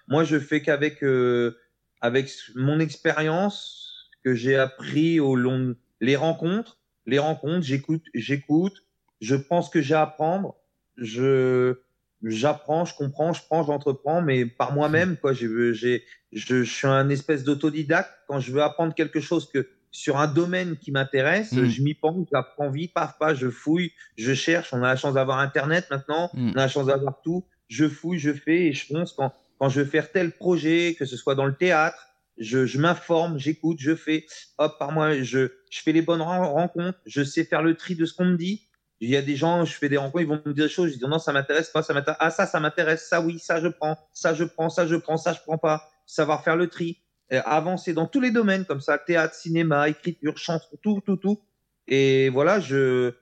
Moi, 0.07 0.23
je 0.25 0.39
fais 0.39 0.61
qu'avec 0.61 1.03
euh, 1.03 1.57
avec 2.01 2.29
mon 2.55 2.79
expérience 2.79 4.09
que 4.23 4.35
j'ai 4.35 4.57
appris 4.57 5.19
au 5.19 5.35
long 5.35 5.75
les 6.01 6.15
rencontres, 6.15 6.78
les 7.09 7.19
rencontres, 7.19 7.65
j'écoute, 7.65 8.03
j'écoute, 8.13 8.83
je 9.21 9.35
pense 9.35 9.69
que 9.69 9.81
j'ai 9.81 9.95
à 9.95 10.03
apprendre, 10.03 10.55
je 10.97 11.79
j'apprends, 12.23 12.83
je 12.83 12.95
comprends, 12.95 13.31
je 13.33 13.41
prends, 13.43 13.63
j'entreprends, 13.63 14.21
mais 14.21 14.45
par 14.45 14.73
moi-même 14.73 15.17
quoi. 15.17 15.33
J'ai, 15.33 15.73
j'ai, 15.73 16.03
je, 16.33 16.63
je 16.63 16.71
suis 16.71 16.87
un 16.87 17.09
espèce 17.09 17.43
d'autodidacte 17.43 18.11
quand 18.27 18.39
je 18.39 18.51
veux 18.51 18.61
apprendre 18.61 18.93
quelque 18.93 19.21
chose 19.21 19.49
que 19.49 19.69
sur 19.91 20.17
un 20.17 20.27
domaine 20.27 20.77
qui 20.77 20.91
m'intéresse, 20.91 21.53
mm. 21.53 21.65
je 21.65 21.81
m'y 21.81 21.93
penche, 21.93 22.27
j'apprends 22.31 22.69
vite, 22.69 22.93
paf, 22.93 23.17
paf, 23.17 23.37
je 23.37 23.49
fouille, 23.49 23.91
je 24.17 24.33
cherche. 24.33 24.73
On 24.73 24.83
a 24.83 24.87
la 24.87 24.95
chance 24.95 25.13
d'avoir 25.13 25.39
Internet 25.39 25.87
maintenant, 25.89 26.29
mm. 26.33 26.49
on 26.49 26.53
a 26.53 26.63
la 26.63 26.67
chance 26.67 26.87
d'avoir 26.87 27.21
tout 27.21 27.45
je 27.69 27.87
fouille, 27.87 28.19
je 28.19 28.33
fais 28.33 28.65
et 28.65 28.73
je 28.73 28.91
pense 28.91 29.13
quand, 29.13 29.31
quand 29.59 29.69
je 29.69 29.81
veux 29.81 29.85
faire 29.87 30.11
tel 30.11 30.31
projet, 30.31 30.95
que 30.97 31.05
ce 31.05 31.15
soit 31.15 31.35
dans 31.35 31.45
le 31.45 31.55
théâtre, 31.55 32.08
je, 32.39 32.65
je 32.65 32.79
m'informe, 32.79 33.37
j'écoute, 33.37 33.77
je 33.79 33.95
fais, 33.95 34.25
hop, 34.57 34.77
par 34.79 34.91
moi, 34.91 35.21
je, 35.21 35.51
je 35.69 35.81
fais 35.81 35.91
les 35.91 36.01
bonnes 36.01 36.21
rencontres, 36.21 36.99
je 37.05 37.23
sais 37.23 37.43
faire 37.43 37.61
le 37.61 37.75
tri 37.75 37.95
de 37.95 38.05
ce 38.05 38.13
qu'on 38.13 38.25
me 38.25 38.37
dit. 38.37 38.65
Il 39.01 39.09
y 39.09 39.15
a 39.15 39.21
des 39.21 39.37
gens, 39.37 39.63
je 39.63 39.73
fais 39.73 39.87
des 39.87 39.97
rencontres, 39.97 40.23
ils 40.23 40.27
vont 40.27 40.41
me 40.45 40.53
dire 40.53 40.65
des 40.65 40.69
choses, 40.69 40.91
je 40.91 40.97
dis 40.97 41.05
non, 41.05 41.19
ça 41.19 41.31
m'intéresse 41.31 41.69
pas, 41.69 41.83
ça 41.83 41.93
m'intéresse, 41.93 42.17
ah, 42.19 42.31
ça, 42.31 42.45
ça 42.45 42.59
m'intéresse, 42.59 43.07
ça, 43.07 43.21
oui, 43.21 43.39
ça, 43.39 43.61
je 43.61 43.67
prends, 43.67 43.97
ça, 44.13 44.33
je 44.33 44.43
prends, 44.43 44.69
ça, 44.69 44.87
je 44.87 44.95
prends, 44.95 45.17
ça, 45.17 45.33
je 45.33 45.39
prends 45.45 45.57
pas. 45.57 45.89
Savoir 46.05 46.43
faire 46.43 46.55
le 46.55 46.67
tri, 46.67 47.01
avancer 47.29 47.93
dans 47.93 48.07
tous 48.07 48.19
les 48.19 48.31
domaines 48.31 48.65
comme 48.65 48.81
ça, 48.81 48.97
théâtre, 48.97 49.35
cinéma, 49.35 49.89
écriture, 49.89 50.37
chanson, 50.37 50.77
tout, 50.81 51.01
tout, 51.05 51.17
tout. 51.17 51.39
Et 51.87 52.29
voilà, 52.29 52.59
je, 52.59 53.13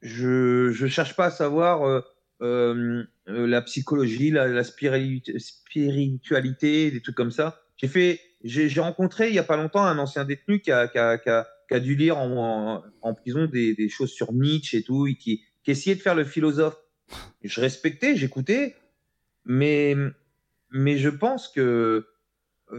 je, 0.00 0.72
je 0.72 0.86
cherche 0.86 1.14
pas 1.14 1.26
à 1.26 1.30
savoir, 1.30 2.02
euh, 2.42 2.42
euh, 2.42 3.04
la 3.26 3.62
psychologie, 3.62 4.30
la, 4.30 4.48
la 4.48 4.64
spiritualité, 4.64 6.90
des 6.90 7.00
trucs 7.00 7.14
comme 7.14 7.30
ça. 7.30 7.62
J'ai 7.76 7.88
fait, 7.88 8.20
j'ai 8.44 8.80
rencontré 8.80 9.28
il 9.28 9.34
y 9.34 9.38
a 9.38 9.44
pas 9.44 9.56
longtemps 9.56 9.84
un 9.84 9.98
ancien 9.98 10.24
détenu 10.24 10.60
qui 10.60 10.72
a, 10.72 10.88
qui 10.88 10.98
a, 10.98 11.18
qui 11.18 11.28
a, 11.28 11.46
qui 11.68 11.74
a 11.74 11.80
dû 11.80 11.94
lire 11.94 12.18
en, 12.18 12.82
en, 13.00 13.14
prison 13.14 13.46
des, 13.46 13.74
des, 13.74 13.88
choses 13.88 14.10
sur 14.10 14.32
Nietzsche 14.32 14.78
et 14.78 14.82
tout, 14.82 15.06
et 15.06 15.14
qui, 15.14 15.42
qui 15.64 15.70
essayait 15.70 15.96
de 15.96 16.00
faire 16.00 16.14
le 16.14 16.24
philosophe. 16.24 16.76
Je 17.42 17.60
respectais, 17.60 18.16
j'écoutais, 18.16 18.76
mais, 19.44 19.96
mais 20.70 20.98
je 20.98 21.08
pense 21.08 21.48
que 21.48 22.06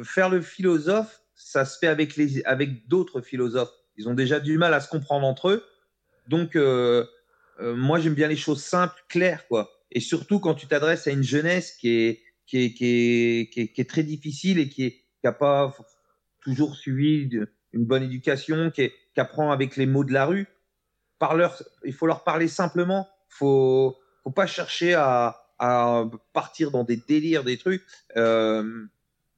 faire 0.03 0.29
le 0.29 0.41
philosophe, 0.41 1.21
ça 1.35 1.65
se 1.65 1.77
fait 1.77 1.87
avec 1.87 2.19
avec 2.45 2.87
d'autres 2.87 3.21
philosophes. 3.21 3.71
Ils 3.97 4.09
ont 4.09 4.13
déjà 4.13 4.39
du 4.39 4.57
mal 4.57 4.73
à 4.73 4.79
se 4.79 4.89
comprendre 4.89 5.25
entre 5.25 5.49
eux. 5.49 5.63
Donc, 6.27 6.55
euh, 6.55 7.05
euh, 7.59 7.75
moi, 7.75 7.99
j'aime 7.99 8.15
bien 8.15 8.27
les 8.27 8.35
choses 8.35 8.63
simples, 8.63 9.03
claires, 9.07 9.47
quoi. 9.47 9.71
Et 9.91 9.99
surtout 9.99 10.39
quand 10.39 10.55
tu 10.55 10.67
t'adresses 10.67 11.05
à 11.07 11.11
une 11.11 11.23
jeunesse 11.23 11.75
qui 11.79 11.89
est, 11.89 12.21
qui 12.47 12.57
est, 12.57 12.73
qui 12.73 12.85
est, 12.85 13.49
qui 13.53 13.59
est, 13.61 13.79
est 13.79 13.89
très 13.89 14.03
difficile 14.03 14.57
et 14.57 14.69
qui 14.69 15.02
n'a 15.27 15.33
pas 15.33 15.75
toujours 16.41 16.75
suivi 16.75 17.29
une 17.73 17.85
bonne 17.85 18.03
éducation, 18.03 18.71
qui, 18.71 18.81
est, 18.83 18.93
qui 19.13 19.19
apprend 19.19 19.51
avec 19.51 19.77
les 19.77 19.85
mots 19.85 20.03
de 20.03 20.13
la 20.13 20.25
rue. 20.25 20.47
Par 21.19 21.35
leur, 21.35 21.61
il 21.83 21.93
faut 21.93 22.07
leur 22.07 22.23
parler 22.23 22.47
simplement. 22.47 23.07
Faut, 23.29 23.97
faut 24.23 24.31
pas 24.31 24.45
chercher 24.45 24.93
à, 24.93 25.47
à 25.57 26.05
partir 26.33 26.69
dans 26.71 26.83
des 26.83 26.97
délires, 26.97 27.43
des 27.43 27.57
trucs. 27.57 27.83
Euh, 28.17 28.85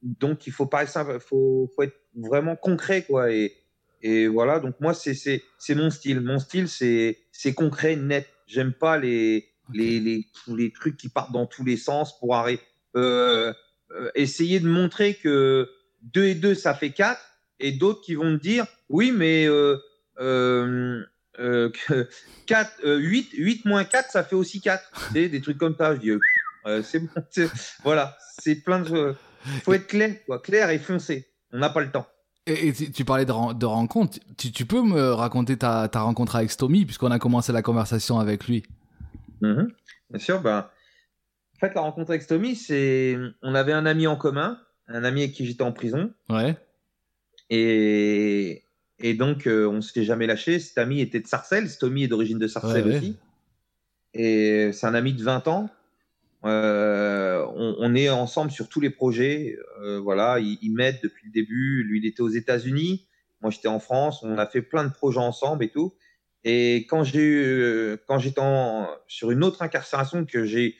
donc 0.02 0.46
il 0.46 0.52
faut 0.52 0.66
parler 0.66 0.86
simple, 0.86 1.18
faut, 1.20 1.70
faut 1.74 1.82
être 1.82 1.98
vraiment 2.14 2.56
concret, 2.56 3.04
quoi. 3.04 3.32
Et, 3.32 3.56
et 4.02 4.26
voilà, 4.26 4.60
donc 4.60 4.74
moi, 4.80 4.94
c'est, 4.94 5.14
c'est, 5.14 5.42
c'est 5.58 5.74
mon 5.74 5.90
style. 5.90 6.20
Mon 6.20 6.38
style, 6.38 6.68
c'est, 6.68 7.18
c'est 7.32 7.54
concret, 7.54 7.96
net. 7.96 8.28
J'aime 8.46 8.72
pas 8.72 8.98
les, 8.98 9.48
les, 9.72 9.98
les, 10.00 10.26
les 10.48 10.72
trucs 10.72 10.96
qui 10.96 11.08
partent 11.08 11.32
dans 11.32 11.46
tous 11.46 11.64
les 11.64 11.76
sens 11.76 12.18
pour 12.18 12.34
arrêter. 12.34 12.62
Euh, 12.96 13.52
euh, 13.92 14.10
essayer 14.14 14.60
de 14.60 14.68
montrer 14.68 15.14
que 15.14 15.68
2 16.12 16.24
et 16.24 16.34
2, 16.34 16.54
ça 16.54 16.74
fait 16.74 16.90
4, 16.90 17.20
et 17.60 17.72
d'autres 17.72 18.00
qui 18.02 18.14
vont 18.14 18.30
me 18.30 18.38
dire, 18.38 18.66
oui, 18.88 19.12
mais 19.12 19.46
euh, 19.46 19.76
euh, 20.20 21.04
4, 22.46 22.72
euh, 22.84 22.96
8, 22.98 23.30
8 23.34 23.64
moins 23.64 23.84
4, 23.84 24.10
ça 24.10 24.24
fait 24.24 24.36
aussi 24.36 24.60
4. 24.60 25.10
C'est 25.12 25.28
des 25.28 25.40
trucs 25.40 25.58
comme 25.58 25.76
ça. 25.76 25.94
Je 25.94 26.00
dis, 26.00 26.10
euh, 26.66 26.82
c'est 26.82 27.00
bon. 27.00 27.08
Voilà, 27.84 28.16
c'est 28.38 28.56
plein 28.56 28.80
de. 28.80 29.14
faut 29.62 29.72
être 29.72 29.86
clair, 29.86 30.14
quoi, 30.26 30.40
clair 30.40 30.70
et 30.70 30.78
foncé. 30.78 31.28
On 31.52 31.58
n'a 31.58 31.70
pas 31.70 31.80
le 31.80 31.90
temps. 31.90 32.06
Et, 32.48 32.72
tu 32.72 33.04
parlais 33.04 33.24
de, 33.24 33.54
de 33.54 33.66
rencontre. 33.66 34.18
Tu, 34.38 34.52
tu, 34.52 34.66
peux 34.66 34.80
me 34.80 35.12
raconter 35.12 35.56
ta, 35.56 35.88
ta 35.88 36.00
rencontre 36.00 36.36
avec 36.36 36.52
Stomy, 36.52 36.84
puisqu'on 36.84 37.10
a 37.10 37.18
commencé 37.18 37.52
la 37.52 37.62
conversation 37.62 38.20
avec 38.20 38.46
lui 38.46 38.62
Mhm. 39.40 39.72
Bien 40.10 40.18
sûr. 40.18 40.40
Ben, 40.40 40.58
en 40.58 41.58
fait, 41.58 41.74
la 41.74 41.80
rencontre 41.80 42.10
avec 42.10 42.26
Tommy, 42.26 42.56
c'est. 42.56 43.16
On 43.42 43.54
avait 43.54 43.72
un 43.72 43.86
ami 43.86 44.06
en 44.06 44.16
commun, 44.16 44.58
un 44.88 45.04
ami 45.04 45.22
avec 45.22 45.32
qui 45.32 45.46
j'étais 45.46 45.62
en 45.62 45.72
prison. 45.72 46.12
Ouais. 46.28 46.56
Et, 47.50 48.62
et 48.98 49.14
donc, 49.14 49.46
euh, 49.46 49.66
on 49.66 49.74
ne 49.74 49.80
s'était 49.80 50.04
jamais 50.04 50.26
lâché. 50.26 50.58
Cet 50.58 50.78
ami 50.78 51.00
était 51.00 51.20
de 51.20 51.26
Sarcelles. 51.26 51.76
Tommy 51.78 52.04
est 52.04 52.08
d'origine 52.08 52.38
de 52.38 52.46
Sarcelles 52.46 52.88
aussi. 52.88 53.16
Et 54.14 54.70
c'est 54.72 54.86
un 54.86 54.94
ami 54.94 55.12
de 55.12 55.22
20 55.22 55.48
ans. 55.48 55.70
Euh, 56.44 57.44
on, 57.54 57.76
on, 57.78 57.94
est 57.94 58.08
ensemble 58.08 58.50
sur 58.50 58.68
tous 58.68 58.80
les 58.80 58.90
projets. 58.90 59.58
Euh, 59.82 59.98
voilà, 59.98 60.38
il, 60.38 60.58
il 60.62 60.72
m'aide 60.74 61.00
depuis 61.02 61.26
le 61.26 61.32
début. 61.32 61.82
Lui, 61.82 61.98
il 61.98 62.06
était 62.06 62.20
aux 62.20 62.28
États-Unis. 62.28 63.06
Moi, 63.42 63.50
j'étais 63.50 63.68
en 63.68 63.80
France. 63.80 64.22
On 64.22 64.38
a 64.38 64.46
fait 64.46 64.62
plein 64.62 64.84
de 64.84 64.92
projets 64.92 65.18
ensemble 65.18 65.64
et 65.64 65.70
tout. 65.70 65.94
Et 66.44 66.86
quand 66.88 67.02
j'ai 67.02 67.20
eu, 67.20 67.96
quand 68.06 68.20
j'étais 68.20 68.40
sur 69.08 69.32
une 69.32 69.42
autre 69.42 69.62
incarcération 69.62 70.24
que 70.24 70.44
j'ai, 70.44 70.76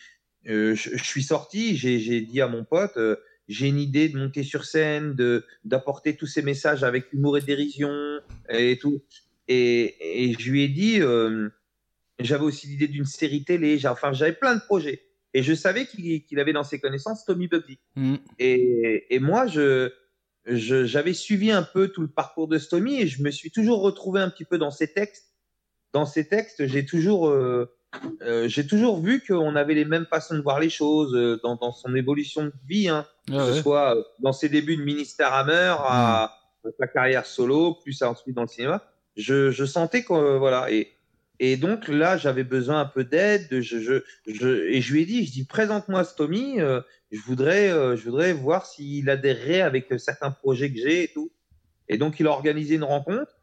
euh, 0.48 0.76
je, 0.76 1.02
suis 1.02 1.24
sorti, 1.24 1.76
j'ai 1.76 2.20
dit 2.20 2.40
à 2.40 2.46
mon 2.46 2.64
pote, 2.64 2.96
j'ai 3.48 3.68
une 3.68 3.78
idée 3.78 4.08
de 4.08 4.18
monter 4.18 4.42
sur 4.42 4.64
scène, 4.64 5.14
de 5.14 5.44
d'apporter 5.64 6.16
tous 6.16 6.26
ces 6.26 6.42
messages 6.42 6.84
avec 6.84 7.12
humour 7.12 7.38
et 7.38 7.42
dérision 7.42 7.92
et 8.48 8.78
tout. 8.78 9.02
Et, 9.48 10.28
et 10.28 10.36
je 10.38 10.50
lui 10.50 10.62
ai 10.62 10.68
dit, 10.68 11.00
euh, 11.00 11.48
j'avais 12.18 12.44
aussi 12.44 12.66
l'idée 12.66 12.88
d'une 12.88 13.04
série 13.04 13.44
télé, 13.44 13.78
enfin 13.86 14.12
j'avais 14.12 14.32
plein 14.32 14.56
de 14.56 14.60
projets. 14.60 15.02
Et 15.34 15.42
je 15.42 15.54
savais 15.54 15.86
qu'il 15.86 16.40
avait 16.40 16.54
dans 16.54 16.64
ses 16.64 16.80
connaissances 16.80 17.24
Tommy 17.24 17.46
Bugsy. 17.46 17.78
Mm. 17.94 18.16
Et, 18.38 19.14
et, 19.14 19.18
moi, 19.18 19.46
je 19.46 19.92
j'avais 20.48 21.12
suivi 21.12 21.50
un 21.50 21.64
peu 21.64 21.88
tout 21.88 22.02
le 22.02 22.08
parcours 22.08 22.46
de 22.46 22.56
Stomy 22.56 23.00
et 23.00 23.08
je 23.08 23.20
me 23.20 23.32
suis 23.32 23.50
toujours 23.50 23.80
retrouvé 23.82 24.20
un 24.20 24.30
petit 24.30 24.44
peu 24.44 24.58
dans 24.58 24.70
ses 24.70 24.92
textes 24.92 25.36
dans 25.96 26.04
ces 26.04 26.28
textes, 26.28 26.66
j'ai 26.66 26.84
toujours, 26.84 27.28
euh, 27.28 27.74
euh, 28.20 28.48
j'ai 28.48 28.66
toujours 28.66 29.00
vu 29.00 29.22
qu'on 29.26 29.56
avait 29.56 29.72
les 29.72 29.86
mêmes 29.86 30.04
façons 30.04 30.34
de 30.34 30.42
voir 30.42 30.60
les 30.60 30.68
choses 30.68 31.14
euh, 31.14 31.40
dans, 31.42 31.56
dans, 31.56 31.72
son 31.72 31.94
évolution 31.94 32.44
de 32.44 32.52
vie, 32.68 32.90
hein, 32.90 33.06
ah 33.30 33.38
que 33.38 33.54
ce 33.54 33.62
soit 33.62 33.96
dans 34.20 34.32
ses 34.32 34.48
débuts 34.48 34.76
de 34.76 34.82
ministère 34.82 35.32
Hammer 35.32 35.74
à, 35.78 36.36
mm. 36.64 36.70
sa 36.78 36.86
carrière 36.86 37.26
solo, 37.26 37.74
plus 37.74 38.02
ensuite 38.02 38.34
dans 38.34 38.42
le 38.42 38.48
cinéma. 38.48 38.84
Je, 39.16 39.50
je 39.50 39.64
sentais 39.64 40.04
que 40.04 40.36
voilà 40.36 40.70
et 40.70 40.96
et 41.38 41.56
donc 41.56 41.88
là, 41.88 42.16
j'avais 42.16 42.44
besoin 42.44 42.80
un 42.80 42.86
peu 42.86 43.04
d'aide. 43.04 43.60
Je, 43.60 43.78
je, 43.78 44.02
je, 44.26 44.48
et 44.68 44.80
je 44.80 44.92
lui 44.92 45.02
ai 45.02 45.06
dit, 45.06 45.26
je 45.26 45.32
dis, 45.32 45.44
présente-moi 45.44 46.04
Stomy. 46.04 46.60
Euh, 46.60 46.80
je 47.10 47.20
voudrais, 47.20 47.70
euh, 47.70 47.96
je 47.96 48.04
voudrais 48.04 48.32
voir 48.32 48.66
s'il 48.66 49.10
adhérerait 49.10 49.60
avec 49.60 49.92
certains 49.98 50.30
projets 50.30 50.72
que 50.72 50.78
j'ai 50.78 51.04
et 51.04 51.08
tout. 51.08 51.30
Et 51.88 51.98
donc, 51.98 52.18
il 52.20 52.26
a 52.26 52.30
organisé 52.30 52.76
une 52.76 52.84
rencontre. 52.84 53.38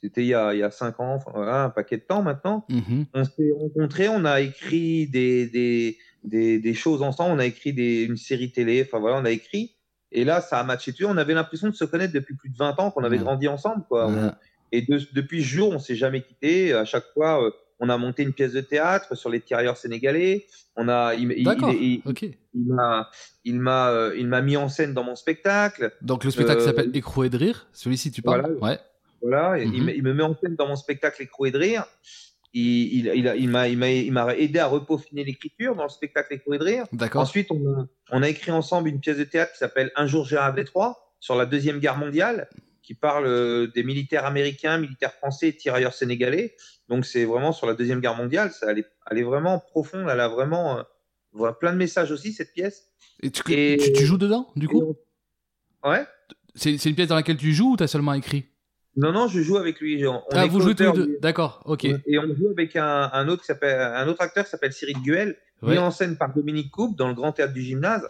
C'était 0.00 0.22
il, 0.22 0.28
y 0.28 0.34
a, 0.34 0.52
il 0.52 0.60
y 0.60 0.62
a 0.62 0.70
cinq 0.70 1.00
ans, 1.00 1.14
enfin, 1.14 1.30
voilà, 1.34 1.64
un 1.64 1.70
paquet 1.70 1.96
de 1.96 2.02
temps 2.02 2.22
maintenant. 2.22 2.66
Mm-hmm. 2.68 3.06
On 3.14 3.24
s'est 3.24 3.52
rencontrés, 3.58 4.08
on 4.08 4.26
a 4.26 4.42
écrit 4.42 5.08
des, 5.08 5.48
des, 5.48 5.96
des, 6.24 6.58
des, 6.58 6.74
choses 6.74 7.02
ensemble, 7.02 7.34
on 7.34 7.38
a 7.38 7.46
écrit 7.46 7.72
des, 7.72 8.02
une 8.04 8.16
série 8.16 8.50
télé, 8.50 8.82
enfin 8.86 8.98
voilà, 8.98 9.18
on 9.18 9.24
a 9.24 9.30
écrit. 9.30 9.76
Et 10.12 10.24
là, 10.24 10.40
ça 10.40 10.60
a 10.60 10.64
matché 10.64 10.92
dessus. 10.92 11.04
On 11.04 11.16
avait 11.16 11.34
l'impression 11.34 11.68
de 11.68 11.74
se 11.74 11.84
connaître 11.84 12.12
depuis 12.12 12.34
plus 12.34 12.48
de 12.48 12.56
20 12.56 12.78
ans, 12.78 12.90
qu'on 12.90 13.04
avait 13.04 13.18
grandi 13.18 13.48
ensemble. 13.48 13.84
Quoi. 13.88 14.10
et 14.70 14.82
de, 14.82 15.00
depuis 15.12 15.42
ce 15.42 15.48
jour, 15.48 15.72
on 15.72 15.78
s'est 15.78 15.96
jamais 15.96 16.22
quitté. 16.22 16.72
À 16.72 16.84
chaque 16.84 17.06
fois, 17.12 17.44
euh, 17.44 17.50
on 17.80 17.88
a 17.88 17.98
monté 17.98 18.22
une 18.22 18.32
pièce 18.32 18.52
de 18.52 18.60
théâtre 18.60 19.16
sur 19.16 19.28
les 19.28 19.40
tirailleurs 19.40 19.76
sénégalais. 19.76 20.46
On 20.76 20.88
a, 20.88 21.14
il, 21.14 21.32
il, 21.32 22.02
il 22.54 22.64
m'a, 22.66 23.10
il 23.44 23.60
m'a, 23.60 23.90
euh, 23.90 24.14
il 24.16 24.28
m'a 24.28 24.40
mis 24.40 24.56
en 24.56 24.68
scène 24.68 24.94
dans 24.94 25.04
mon 25.04 25.16
spectacle. 25.16 25.92
Donc 26.00 26.24
le 26.24 26.30
spectacle 26.30 26.60
euh, 26.60 26.64
s'appelle 26.64 26.96
Écroué 26.96 27.28
de 27.28 27.36
rire. 27.36 27.66
Celui-ci, 27.72 28.12
tu 28.12 28.22
parles? 28.22 28.56
Voilà. 28.58 28.74
Ouais. 28.74 28.80
Voilà. 29.20 29.64
Mhm. 29.64 29.90
il, 29.90 30.02
me 30.02 30.14
met 30.14 30.22
en 30.22 30.36
scène 30.36 30.54
dans 30.54 30.68
mon 30.68 30.76
spectacle 30.76 31.22
Écroué 31.22 31.50
de 31.50 31.58
rire. 31.58 31.84
Il, 32.56 33.06
il, 33.06 33.34
il 33.36 33.48
m'a, 33.50 34.36
aidé 34.36 34.60
à 34.60 34.66
repeaufiner 34.66 35.24
l'écriture 35.24 35.74
dans 35.74 35.82
le 35.82 35.88
spectacle 35.88 36.34
Écroué 36.34 36.58
de 36.58 36.64
rire. 36.64 36.86
Ensuite, 37.14 37.50
on 37.50 37.56
a, 37.68 37.86
on 38.12 38.22
a 38.22 38.28
écrit 38.28 38.52
ensemble 38.52 38.88
une 38.88 39.00
pièce 39.00 39.18
de 39.18 39.24
théâtre 39.24 39.52
qui 39.52 39.58
s'appelle 39.58 39.90
Un 39.96 40.06
jour 40.06 40.24
j'ai 40.24 40.38
rêvé 40.38 40.64
trois 40.64 41.16
sur 41.18 41.34
la 41.34 41.46
deuxième 41.46 41.80
guerre 41.80 41.98
mondiale 41.98 42.48
qui 42.84 42.94
parle 42.94 43.26
euh, 43.26 43.66
des 43.74 43.82
militaires 43.82 44.26
américains, 44.26 44.78
militaires 44.78 45.14
français 45.14 45.48
et 45.48 45.56
tirailleurs 45.56 45.94
sénégalais. 45.94 46.54
Donc 46.88 47.06
c'est 47.06 47.24
vraiment 47.24 47.52
sur 47.52 47.66
la 47.66 47.74
Deuxième 47.74 48.00
Guerre 48.00 48.14
mondiale, 48.14 48.52
ça, 48.52 48.70
elle, 48.70 49.18
est, 49.18 49.22
vraiment 49.22 49.58
profonde, 49.58 50.06
elle 50.10 50.20
a 50.20 50.28
vraiment 50.28 50.84
euh, 51.40 51.52
plein 51.52 51.72
de 51.72 51.78
messages 51.78 52.12
aussi, 52.12 52.32
cette 52.32 52.52
pièce. 52.52 52.90
Et 53.22 53.30
tu, 53.30 53.42
tu, 53.42 54.04
joues 54.04 54.18
dedans, 54.18 54.50
du 54.54 54.68
coup? 54.68 54.96
Ouais. 55.82 56.04
C'est 56.54 56.84
une 56.84 56.94
pièce 56.94 57.08
dans 57.08 57.14
laquelle 57.14 57.38
tu 57.38 57.52
joues 57.52 57.72
ou 57.72 57.76
tu 57.76 57.82
as 57.82 57.88
seulement 57.88 58.12
écrit? 58.12 58.44
Non, 58.96 59.12
non, 59.12 59.28
je 59.28 59.40
joue 59.40 59.56
avec 59.56 59.80
lui. 59.80 60.04
ah, 60.32 60.46
vous 60.46 60.60
jouez 60.60 60.74
tous 60.74 60.84
les 60.84 60.92
deux 60.92 61.18
D'accord, 61.20 61.62
ok. 61.64 61.84
Et 61.84 62.18
on 62.18 62.34
joue 62.34 62.48
avec 62.50 62.76
un, 62.76 63.28
autre, 63.28 63.44
un 63.62 64.08
autre 64.08 64.22
acteur 64.22 64.44
qui 64.44 64.50
s'appelle 64.50 64.72
Cyril 64.72 64.98
Guel, 65.02 65.36
mis 65.62 65.78
en 65.78 65.90
scène 65.90 66.16
par 66.16 66.32
Dominique 66.34 66.70
Coupe 66.70 66.96
dans 66.96 67.08
le 67.08 67.14
Grand 67.14 67.32
Théâtre 67.32 67.52
du 67.52 67.62
Gymnase. 67.62 68.06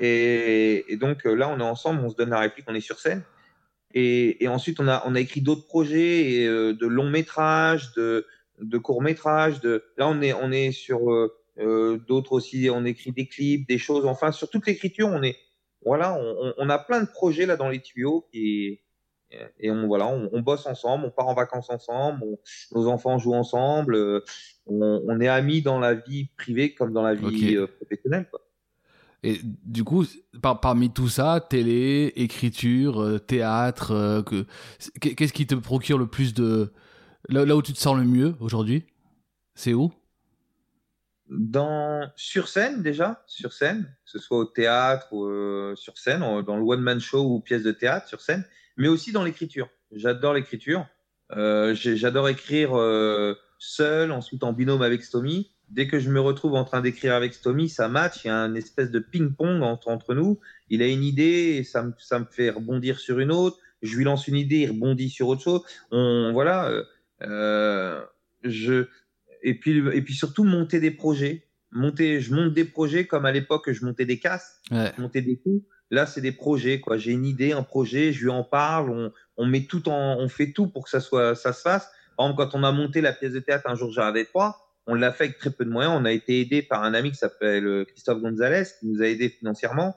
Et, 0.00 0.84
et, 0.92 0.96
donc 0.96 1.26
euh, 1.26 1.34
là, 1.34 1.48
on 1.48 1.60
est 1.60 1.62
ensemble, 1.62 2.02
on 2.04 2.08
se 2.08 2.16
donne 2.16 2.30
la 2.30 2.40
réplique, 2.40 2.64
on 2.68 2.74
est 2.74 2.80
sur 2.80 2.98
scène. 2.98 3.22
Et, 3.94 4.48
ensuite, 4.48 4.80
on 4.80 4.88
a, 4.88 5.02
on 5.06 5.14
a 5.14 5.20
écrit 5.20 5.40
d'autres 5.40 5.66
projets 5.66 6.46
euh, 6.46 6.72
de 6.72 6.86
longs 6.86 7.10
métrages, 7.10 7.92
de, 7.92 8.26
de 8.60 8.78
courts 8.78 9.02
métrages. 9.02 9.60
De... 9.60 9.84
Là, 9.98 10.08
on 10.08 10.20
est, 10.22 10.32
on 10.32 10.50
est 10.50 10.72
sur 10.72 11.12
euh, 11.12 11.34
euh, 11.58 11.98
d'autres 12.08 12.32
aussi. 12.32 12.68
On 12.72 12.84
écrit 12.84 13.12
des 13.12 13.26
clips, 13.26 13.68
des 13.68 13.78
choses. 13.78 14.06
Enfin, 14.06 14.32
sur 14.32 14.48
toute 14.48 14.66
l'écriture, 14.66 15.08
on 15.08 15.22
est, 15.22 15.36
voilà, 15.84 16.14
on, 16.14 16.54
on, 16.56 16.68
a 16.70 16.78
plein 16.78 17.00
de 17.00 17.08
projets 17.08 17.44
là 17.44 17.56
dans 17.56 17.68
les 17.68 17.80
tuyaux 17.80 18.26
et, 18.32 18.81
et 19.58 19.70
on, 19.70 19.86
voilà, 19.86 20.06
on, 20.06 20.40
bosse 20.40 20.66
ensemble, 20.66 21.06
on 21.06 21.10
part 21.10 21.28
en 21.28 21.34
vacances 21.34 21.70
ensemble, 21.70 22.24
nos 22.72 22.86
enfants 22.88 23.18
jouent 23.18 23.34
ensemble, 23.34 24.22
on, 24.66 25.02
on, 25.06 25.20
est 25.20 25.28
amis 25.28 25.62
dans 25.62 25.78
la 25.78 25.94
vie 25.94 26.26
privée 26.36 26.74
comme 26.74 26.92
dans 26.92 27.02
la 27.02 27.14
vie 27.14 27.56
professionnelle. 27.78 28.28
Quoi. 28.30 28.40
Et 29.24 29.40
du 29.42 29.84
coup, 29.84 30.04
parmi 30.40 30.92
tout 30.92 31.08
ça, 31.08 31.44
télé, 31.48 32.12
écriture, 32.16 33.00
euh, 33.00 33.18
théâtre, 33.18 33.92
euh, 33.92 34.22
qu'est-ce 35.00 35.32
qui 35.32 35.46
te 35.46 35.54
procure 35.54 35.98
le 35.98 36.08
plus 36.08 36.34
de... 36.34 36.72
Là, 37.28 37.54
où 37.54 37.62
tu 37.62 37.72
te 37.72 37.78
sens 37.78 37.96
le 37.96 38.04
mieux 38.04 38.34
aujourd'hui, 38.40 38.84
c'est 39.54 39.74
où? 39.74 39.92
Dans, 41.28 42.10
Sur 42.16 42.48
scène 42.48 42.82
déjà, 42.82 43.22
sur 43.26 43.52
scène, 43.52 43.84
que 44.04 44.10
ce 44.10 44.18
soit 44.18 44.38
au 44.38 44.44
théâtre 44.44 45.12
ou 45.12 45.24
euh, 45.26 45.76
sur 45.76 45.96
scène, 45.98 46.20
dans 46.20 46.56
le 46.56 46.64
one-man 46.64 46.98
show 46.98 47.24
ou 47.24 47.38
pièce 47.38 47.62
de 47.62 47.70
théâtre 47.70 48.08
sur 48.08 48.20
scène, 48.20 48.44
mais 48.76 48.88
aussi 48.88 49.12
dans 49.12 49.24
l'écriture. 49.24 49.68
J'adore 49.92 50.34
l'écriture. 50.34 50.86
J'adore 51.30 52.28
écrire 52.28 52.72
seul, 53.58 54.12
ensuite 54.12 54.44
en 54.44 54.52
binôme 54.52 54.82
avec 54.82 55.02
Stomy 55.02 55.52
dès 55.72 55.88
que 55.88 55.98
je 55.98 56.10
me 56.10 56.20
retrouve 56.20 56.54
en 56.54 56.64
train 56.64 56.80
d'écrire 56.80 57.14
avec 57.14 57.34
Stomy, 57.34 57.68
ça 57.68 57.88
match, 57.88 58.24
il 58.24 58.28
y 58.28 58.30
a 58.30 58.36
une 58.36 58.56
espèce 58.56 58.90
de 58.90 58.98
ping-pong 58.98 59.62
entre, 59.62 59.88
entre 59.88 60.14
nous. 60.14 60.38
Il 60.68 60.82
a 60.82 60.86
une 60.86 61.02
idée 61.02 61.56
et 61.58 61.64
ça 61.64 61.82
me, 61.82 61.92
ça 61.98 62.18
me 62.18 62.26
fait 62.26 62.50
rebondir 62.50 62.98
sur 62.98 63.18
une 63.18 63.32
autre. 63.32 63.58
Je 63.80 63.96
lui 63.96 64.04
lance 64.04 64.28
une 64.28 64.36
idée, 64.36 64.60
il 64.60 64.70
rebondit 64.70 65.08
sur 65.08 65.28
autre 65.28 65.42
chose. 65.42 65.62
On, 65.90 66.30
voilà, 66.32 66.68
euh, 66.68 66.84
euh 67.22 68.02
je, 68.44 68.86
et 69.42 69.58
puis, 69.58 69.78
et 69.92 70.02
puis 70.02 70.14
surtout 70.14 70.44
monter 70.44 70.78
des 70.78 70.90
projets. 70.90 71.46
Monter, 71.70 72.20
je 72.20 72.34
monte 72.34 72.52
des 72.52 72.64
projets 72.64 73.06
comme 73.06 73.24
à 73.24 73.32
l'époque 73.32 73.72
je 73.72 73.84
montais 73.84 74.04
des 74.04 74.18
casses, 74.18 74.60
ouais. 74.70 74.92
je 74.94 75.00
montais 75.00 75.22
des 75.22 75.38
coups. 75.38 75.64
Là, 75.92 76.06
c'est 76.06 76.22
des 76.22 76.32
projets, 76.32 76.80
quoi. 76.80 76.96
J'ai 76.96 77.12
une 77.12 77.26
idée, 77.26 77.52
un 77.52 77.62
projet, 77.62 78.14
je 78.14 78.22
lui 78.24 78.30
en 78.30 78.44
parle, 78.44 78.88
on, 78.88 79.12
on 79.36 79.44
met 79.44 79.66
tout 79.66 79.90
en, 79.90 80.16
on 80.18 80.26
fait 80.26 80.52
tout 80.52 80.66
pour 80.66 80.84
que 80.84 80.90
ça 80.90 81.00
soit, 81.00 81.34
ça 81.34 81.52
se 81.52 81.60
fasse. 81.60 81.86
Par 82.16 82.26
exemple, 82.26 82.42
quand 82.42 82.58
on 82.58 82.64
a 82.64 82.72
monté 82.72 83.02
la 83.02 83.12
pièce 83.12 83.34
de 83.34 83.40
théâtre 83.40 83.68
un 83.68 83.74
jour, 83.74 83.92
j'arrivais 83.92 84.24
trois, 84.24 84.72
on 84.86 84.94
l'a 84.94 85.12
fait 85.12 85.24
avec 85.24 85.38
très 85.38 85.50
peu 85.50 85.66
de 85.66 85.70
moyens. 85.70 85.94
On 85.94 86.06
a 86.06 86.12
été 86.12 86.40
aidé 86.40 86.62
par 86.62 86.82
un 86.82 86.94
ami 86.94 87.10
qui 87.10 87.18
s'appelle 87.18 87.66
euh, 87.66 87.84
Christophe 87.84 88.22
Gonzalez, 88.22 88.64
qui 88.80 88.86
nous 88.86 89.02
a 89.02 89.06
aidé 89.06 89.28
financièrement. 89.28 89.94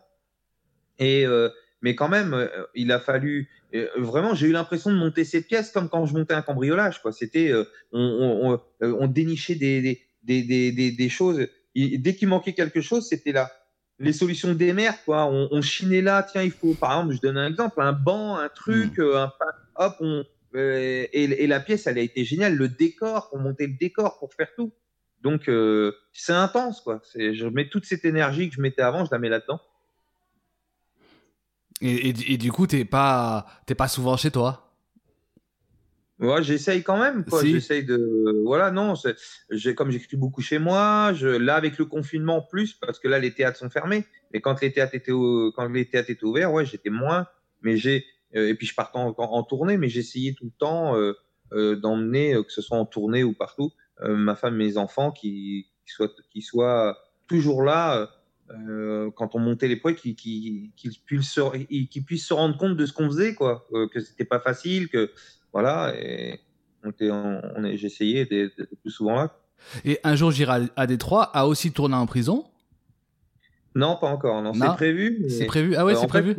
Et 1.00 1.26
euh, 1.26 1.48
mais 1.82 1.96
quand 1.96 2.10
même, 2.10 2.34
euh, 2.34 2.48
il 2.76 2.92
a 2.92 3.00
fallu 3.00 3.50
vraiment. 3.96 4.36
J'ai 4.36 4.48
eu 4.48 4.52
l'impression 4.52 4.92
de 4.92 4.98
monter 4.98 5.24
ces 5.24 5.42
pièces 5.44 5.72
comme 5.72 5.88
quand 5.88 6.06
je 6.06 6.14
montais 6.14 6.34
un 6.34 6.42
cambriolage. 6.42 7.02
Quoi. 7.02 7.14
C'était, 7.14 7.54
on, 7.94 8.60
on, 8.82 9.08
dénichait 9.08 9.56
des 9.56 9.82
des, 10.24 10.44
des, 10.44 10.72
des, 10.74 10.92
des 10.92 11.10
choses. 11.10 11.48
dès 11.74 12.16
qu'il 12.16 12.28
manquait 12.28 12.54
quelque 12.54 12.82
chose, 12.82 13.08
c'était 13.08 13.32
là. 13.32 13.50
Les 13.98 14.14
solutions 14.14 14.54
des 14.54 14.74
mers, 14.74 15.04
quoi. 15.06 15.26
On, 15.26 15.62
chinait 15.62 16.02
là. 16.02 16.22
Tiens, 16.24 16.44
il 16.44 16.52
faut, 16.52 16.74
par 16.74 16.92
exemple, 16.92 17.16
je 17.16 17.22
donne 17.22 17.38
un 17.38 17.48
exemple, 17.48 17.82
un 17.82 17.94
banc, 17.94 18.36
un 18.36 18.50
truc, 18.50 18.98
mmh. 18.98 19.16
un 19.16 19.32
hop, 19.78 19.96
on, 20.02 20.26
euh, 20.56 21.06
et, 21.12 21.48
la 21.48 21.60
pièce, 21.60 21.88
elle 21.88 21.98
a 21.98 22.02
été 22.02 22.24
géniale. 22.24 22.56
Le 22.56 22.70
décor, 22.70 23.30
pour 23.30 23.40
monter 23.40 23.68
le 23.68 23.74
décor, 23.74 24.18
pour 24.20 24.34
faire 24.34 24.48
tout. 24.56 24.72
Donc, 25.22 25.50
euh, 25.50 25.94
c'est 26.14 26.34
intense, 26.34 26.82
quoi. 26.82 27.02
Je 27.16 27.48
mets 27.48 27.68
toute 27.70 27.86
cette 27.86 28.06
énergie 28.06 28.50
que 28.50 28.56
je 28.56 28.62
mettais 28.62 28.82
avant, 28.82 29.06
je 29.06 29.12
la 29.12 29.20
mets 29.20 29.30
là-dedans. 29.30 29.60
Et, 31.82 32.38
du 32.38 32.52
coup, 32.52 32.68
t'es 32.68 32.86
pas, 32.86 33.46
pas 33.78 33.88
souvent 33.88 34.18
chez 34.18 34.32
toi? 34.32 34.65
Ouais, 36.20 36.42
j'essaye 36.44 36.82
quand 36.82 36.98
même. 36.98 37.26
Quoi. 37.26 37.44
J'essaye 37.44 37.84
de. 37.84 38.42
Voilà, 38.46 38.72
non. 38.72 38.94
Comme 39.76 39.92
j'écris 39.92 40.16
beaucoup 40.16 40.42
chez 40.42 40.60
moi, 40.60 41.12
je... 41.14 41.28
là, 41.28 41.56
avec 41.56 41.78
le 41.78 41.86
confinement, 41.86 42.42
plus, 42.42 42.74
parce 42.74 43.00
que 43.00 43.08
là, 43.08 43.20
les 43.20 43.34
théâtres 43.34 43.58
sont 43.58 43.70
fermés. 43.70 44.06
Mais 44.34 44.40
quand 44.40 44.62
les 44.62 44.72
théâtres 44.72 44.96
étaient, 44.96 45.12
quand 45.12 45.68
les 45.68 45.90
théâtres 45.90 46.10
étaient 46.10 46.24
ouverts, 46.24 46.54
ouais, 46.54 46.66
j'étais 46.66 46.90
moins. 46.90 47.28
Mais 47.62 47.76
j'ai 47.76 48.06
euh, 48.36 48.50
et 48.50 48.56
puis 48.56 48.68
je 48.68 48.76
partais 48.76 48.98
en, 48.98 49.14
en, 49.18 49.44
tournée, 49.44 49.78
mais 49.78 49.90
j'essayais 49.90 50.34
tout 50.34 50.46
le 50.46 50.58
temps 50.58 50.96
euh, 50.96 51.14
euh, 51.54 51.76
d'emmener, 51.76 52.34
que 52.34 52.52
ce 52.52 52.62
soit 52.62 52.78
en 52.78 52.86
tournée 52.86 53.24
ou 53.24 53.34
partout, 53.34 53.72
ma 54.02 54.36
femme, 54.36 54.58
mes 54.58 54.78
enfants, 54.78 55.12
qui, 55.12 55.68
qui 55.86 55.94
soient, 55.94 56.12
qui 56.32 56.42
soient 56.42 56.98
toujours 57.28 57.64
là. 57.64 58.10
Euh, 58.52 59.10
quand 59.16 59.34
on 59.36 59.40
montait 59.40 59.68
les 59.68 59.76
projets, 59.76 59.96
qu'ils 59.96 60.16
qui, 60.16 60.72
qui 60.76 61.00
puissent, 61.06 61.32
se, 61.32 62.00
puissent 62.02 62.28
se 62.28 62.34
rendre 62.34 62.58
compte 62.58 62.78
de 62.78 62.86
ce 62.86 62.94
qu'on 62.94 63.08
faisait, 63.08 63.34
quoi, 63.34 63.68
euh, 63.74 63.88
que 63.88 64.00
c'était 64.00 64.26
pas 64.26 64.40
facile, 64.40 64.88
que 64.90 65.12
voilà. 65.52 65.94
Et 66.00 66.40
on 66.84 67.64
essayé 67.64 68.26
d'être 68.26 68.68
plus 68.82 68.92
souvent 68.92 69.16
là. 69.16 69.36
Et 69.84 70.00
un 70.04 70.16
jour, 70.16 70.30
j'irai 70.30 70.68
à 70.76 70.86
Détroit 70.86 71.24
a 71.36 71.48
aussi 71.48 71.72
tourné 71.72 71.96
en 71.96 72.06
prison? 72.06 72.46
Non, 73.74 73.98
pas 74.00 74.08
encore. 74.08 74.42
Non, 74.42 74.54
c'est 74.54 74.74
prévu. 74.76 75.26
C'est 75.30 75.46
prévu. 75.46 75.76
Ah 75.76 75.86
ouais, 75.86 75.96
c'est 75.96 76.08
prévu. 76.08 76.36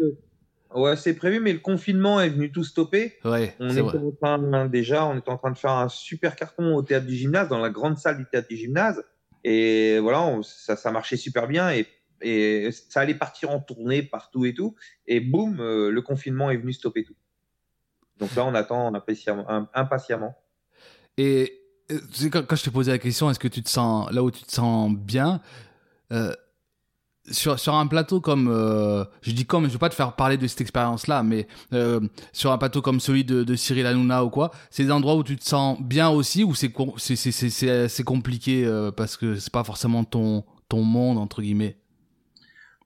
Ouais, 0.75 0.97
c'est 0.97 1.15
prévu, 1.15 1.41
mais 1.41 1.53
le 1.53 1.59
confinement 1.59 2.21
est 2.21 2.29
venu 2.29 2.53
tout 2.53 2.65
stopper. 2.65 3.15
Ouais, 3.25 3.55
on 3.61 3.71
est, 3.71 3.81
en 3.81 4.11
train, 4.21 4.67
déjà, 4.67 5.07
on 5.07 5.17
est 5.17 5.29
en 5.29 5.39
train 5.39 5.51
de 5.51 5.57
faire 5.57 5.71
un 5.73 5.89
super 5.89 6.37
carton 6.37 6.75
au 6.75 6.83
théâtre 6.83 7.07
du 7.07 7.15
gymnase, 7.15 7.49
dans 7.49 7.59
la 7.59 7.71
grande 7.71 7.99
salle 7.99 8.19
du 8.19 8.27
théâtre 8.27 8.49
du 8.49 8.57
gymnase. 8.57 9.03
Et 9.43 9.99
voilà, 10.01 10.39
ça, 10.43 10.77
ça 10.77 10.91
marchait 10.91 11.17
super 11.17 11.47
bien 11.47 11.71
et, 11.71 11.87
et, 12.21 12.71
ça 12.73 13.01
allait 13.01 13.15
partir 13.15 13.51
en 13.51 13.61
tournée 13.61 14.03
partout 14.03 14.45
et 14.45 14.55
tout. 14.55 14.75
Et 15.07 15.21
boum, 15.21 15.61
euh, 15.61 15.91
le 15.91 16.03
confinement 16.03 16.51
est 16.51 16.57
venu 16.57 16.73
stopper 16.73 17.05
tout. 17.05 17.17
Donc 18.19 18.35
là, 18.35 18.45
on 18.45 18.55
attend 18.55 18.93
impatiemment. 19.75 20.37
Et 21.19 21.61
euh, 21.91 22.01
quand, 22.31 22.57
je 22.57 22.63
te 22.63 22.71
posais 22.71 22.91
la 22.91 22.99
question, 22.99 23.31
est-ce 23.31 23.39
que 23.39 23.49
tu 23.49 23.63
te 23.63 23.69
sens 23.69 24.11
là 24.11 24.23
où 24.23 24.31
tu 24.31 24.43
te 24.43 24.53
sens 24.53 24.93
bien 24.93 25.41
euh, 26.13 26.33
sur, 27.31 27.75
un 27.75 27.87
plateau 27.89 28.21
comme, 28.21 28.47
je 29.23 29.33
dis 29.33 29.47
comme, 29.47 29.67
je 29.67 29.73
veux 29.73 29.79
pas 29.79 29.89
te 29.89 29.97
faire 29.97 30.15
parler 30.15 30.37
de 30.37 30.47
cette 30.47 30.61
expérience-là, 30.61 31.25
mais 31.25 31.49
euh, 31.73 32.01
sur 32.33 32.53
un 32.53 32.59
plateau 32.59 32.83
comme 32.83 33.01
celui 33.01 33.25
de, 33.25 33.57
Cyril 33.57 33.87
Hanouna 33.87 34.25
ou 34.25 34.31
quoi, 34.31 34.53
c'est 34.71 34.85
des 34.85 34.93
endroits 34.93 35.17
où 35.17 35.25
tu 35.25 35.37
te 35.37 35.45
sens 35.45 35.81
bien 35.81 36.09
aussi, 36.09 36.45
ou 36.45 36.55
c'est 36.55 36.73
c'est 36.99 38.05
compliqué 38.05 38.91
parce 38.97 39.17
que 39.17 39.37
c'est 39.37 39.53
pas 39.53 39.65
forcément 39.65 40.05
ton 40.05 40.45
ton 40.69 40.83
monde 40.83 41.19
entre 41.19 41.43
guillemets? 41.43 41.77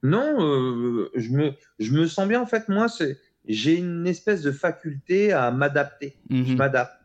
Non, 0.03 0.37
euh, 0.41 1.11
je 1.15 1.31
me 1.31 1.53
je 1.79 1.93
me 1.93 2.07
sens 2.07 2.27
bien 2.27 2.41
en 2.41 2.47
fait. 2.47 2.69
Moi, 2.69 2.89
c'est 2.89 3.19
j'ai 3.47 3.77
une 3.77 4.07
espèce 4.07 4.43
de 4.43 4.53
faculté 4.53 5.33
à 5.33 5.51
m'adapter. 5.51 6.17
Je 6.31 6.37
mhm. 6.37 6.57
m'adapte. 6.57 6.97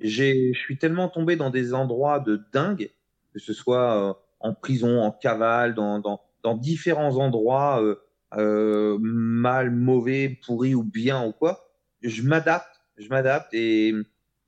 J'ai 0.00 0.52
je 0.52 0.58
suis 0.58 0.78
tellement 0.78 1.08
tombé 1.08 1.36
dans 1.36 1.50
des 1.50 1.74
endroits 1.74 2.18
de 2.18 2.42
dingue, 2.52 2.90
que 3.32 3.38
ce 3.38 3.52
soit 3.52 4.10
euh, 4.10 4.14
en 4.40 4.52
prison, 4.52 5.00
en 5.00 5.12
cavale, 5.12 5.74
dans 5.74 6.00
dans 6.00 6.20
dans 6.42 6.56
différents 6.56 7.16
endroits, 7.18 7.82
euh, 7.82 7.96
euh, 8.36 8.98
mal, 9.00 9.70
mauvais, 9.70 10.38
pourri 10.44 10.74
ou 10.74 10.82
bien 10.82 11.24
ou 11.24 11.32
quoi, 11.32 11.70
je 12.02 12.22
m'adapte, 12.22 12.80
je 12.96 13.08
m'adapte 13.08 13.52
et 13.52 13.94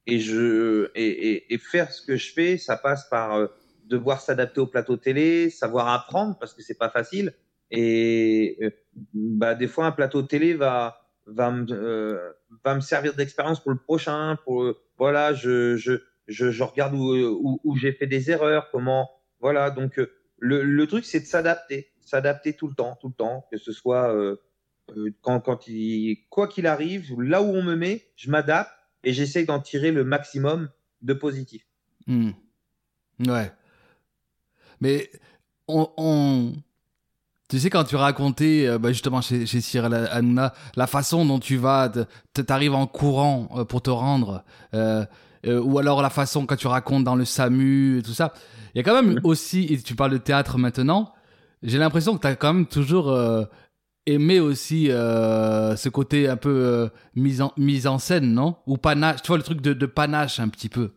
et 0.07 0.19
je 0.19 0.91
et, 0.95 1.55
et, 1.55 1.59
faire 1.59 1.93
ce 1.93 2.03
que 2.05 2.17
je 2.17 2.33
fais, 2.33 2.59
ça 2.59 2.77
passe 2.77 3.09
par 3.09 3.35
euh, 3.35 3.47
devoir 3.85 4.21
s'adapter 4.21 4.61
au 4.61 4.67
plateau 4.67 4.97
télé, 4.97 5.51
savoir 5.51 5.89
apprendre 5.89 6.37
parce 6.39 6.55
que 6.55 6.63
c'est 6.63 6.79
pas 6.79 6.91
facile. 6.91 7.35
Et 7.73 8.59
euh, 8.63 8.71
bah 9.15 9.55
des 9.55 9.67
fois 9.67 9.87
un 9.87 9.93
plateau 9.93 10.23
télé 10.23 10.55
va 10.55 11.09
va 11.27 11.51
me 11.51 12.35
va 12.65 12.75
me 12.75 12.81
servir 12.81 13.15
d'expérience 13.15 13.61
pour 13.61 13.73
le 13.73 13.79
prochain. 13.79 14.39
Pour 14.45 14.75
voilà, 14.97 15.35
je 15.35 15.77
je 15.77 16.03
je, 16.29 16.51
je 16.51 16.63
regarde 16.63 16.95
où, 16.95 17.61
où, 17.65 17.77
j'ai 17.77 17.93
fait 17.93 18.07
des 18.07 18.31
erreurs, 18.31 18.71
comment, 18.71 19.11
voilà. 19.41 19.71
Donc 19.71 20.01
le, 20.39 20.63
le 20.63 20.87
truc, 20.87 21.05
c'est 21.05 21.21
de 21.21 21.27
s'adapter, 21.27 21.93
s'adapter 22.01 22.55
tout 22.55 22.69
le 22.69 22.75
temps, 22.75 22.97
tout 23.01 23.09
le 23.09 23.15
temps, 23.15 23.47
que 23.51 23.59
ce 23.59 23.73
soit 23.73 24.15
euh, 24.15 24.37
quand, 25.21 25.41
quand 25.41 25.69
il, 25.69 26.25
quoi 26.31 26.49
qu'il 26.49 26.67
arrive, 26.67 27.13
là 27.21 27.43
où 27.43 27.47
on 27.47 27.63
me 27.63 27.75
met, 27.75 28.09
je 28.17 28.31
m'adapte 28.31 28.73
et 29.05 29.13
j'essaye 29.13 29.47
d'en 29.47 29.61
tirer 29.61 29.91
le 29.91 30.05
maximum 30.05 30.71
de 31.03 31.15
positif. 31.15 31.67
Hmm. 32.07 32.31
Ouais. 33.27 33.51
Mais 34.81 35.11
on, 35.69 35.93
on, 35.97 36.53
Tu 37.53 37.59
sais, 37.59 37.69
quand 37.69 37.85
tu 37.85 37.97
racontais 37.97 38.67
euh, 38.67 38.79
bah, 38.79 38.93
justement 38.93 39.21
chez, 39.21 39.45
chez 39.45 39.61
Cyril 39.61 39.93
Hanouna, 39.93 40.55
la 40.75 40.87
façon 40.87 41.27
dont 41.27 41.39
tu 41.39 41.59
vas, 41.59 41.93
t'arrives 42.33 42.73
en 42.73 42.87
courant 42.87 43.51
euh, 43.55 43.67
pour 43.67 43.83
te 43.83 43.91
rendre, 43.91 44.43
euh, 44.73 45.05
ou 45.45 45.79
alors 45.79 46.01
la 46.01 46.09
façon 46.09 46.47
quand 46.47 46.57
tu 46.57 46.67
racontes 46.67 47.05
dans 47.05 47.15
le 47.15 47.27
SAMU 47.27 47.99
et 47.99 48.03
tout 48.03 48.15
ça, 48.15 48.33
il 48.75 48.79
y 48.79 48.81
a 48.81 48.83
quand 48.83 48.95
même 48.95 49.21
aussi, 49.23 49.67
et 49.71 49.77
tu 49.77 49.95
parles 49.95 50.13
de 50.13 50.17
théâtre 50.17 50.57
maintenant, 50.57 51.13
j'ai 51.63 51.77
l'impression 51.77 52.17
que 52.17 52.23
tu 52.23 52.27
as 52.27 52.37
quand 52.37 52.55
même 52.55 52.67
toujours 52.67 53.15
aimé 54.07 54.41
aussi 54.41 54.87
ce 54.87 55.89
côté 55.91 56.31
un 56.31 56.39
peu 56.39 56.89
mise, 57.15 57.43
en, 57.43 57.53
mise 57.59 57.87
en 57.87 57.99
scène, 57.99 58.33
non? 58.33 58.57
Ou 58.67 58.79
panache, 58.79 59.21
tu 59.21 59.29
vois 59.29 59.37
le 59.37 59.43
truc 59.43 59.61
de, 59.61 59.75
de 59.75 59.87
panache 59.87 60.41
un 60.41 60.49
petit 60.49 60.71
peu. 60.71 60.93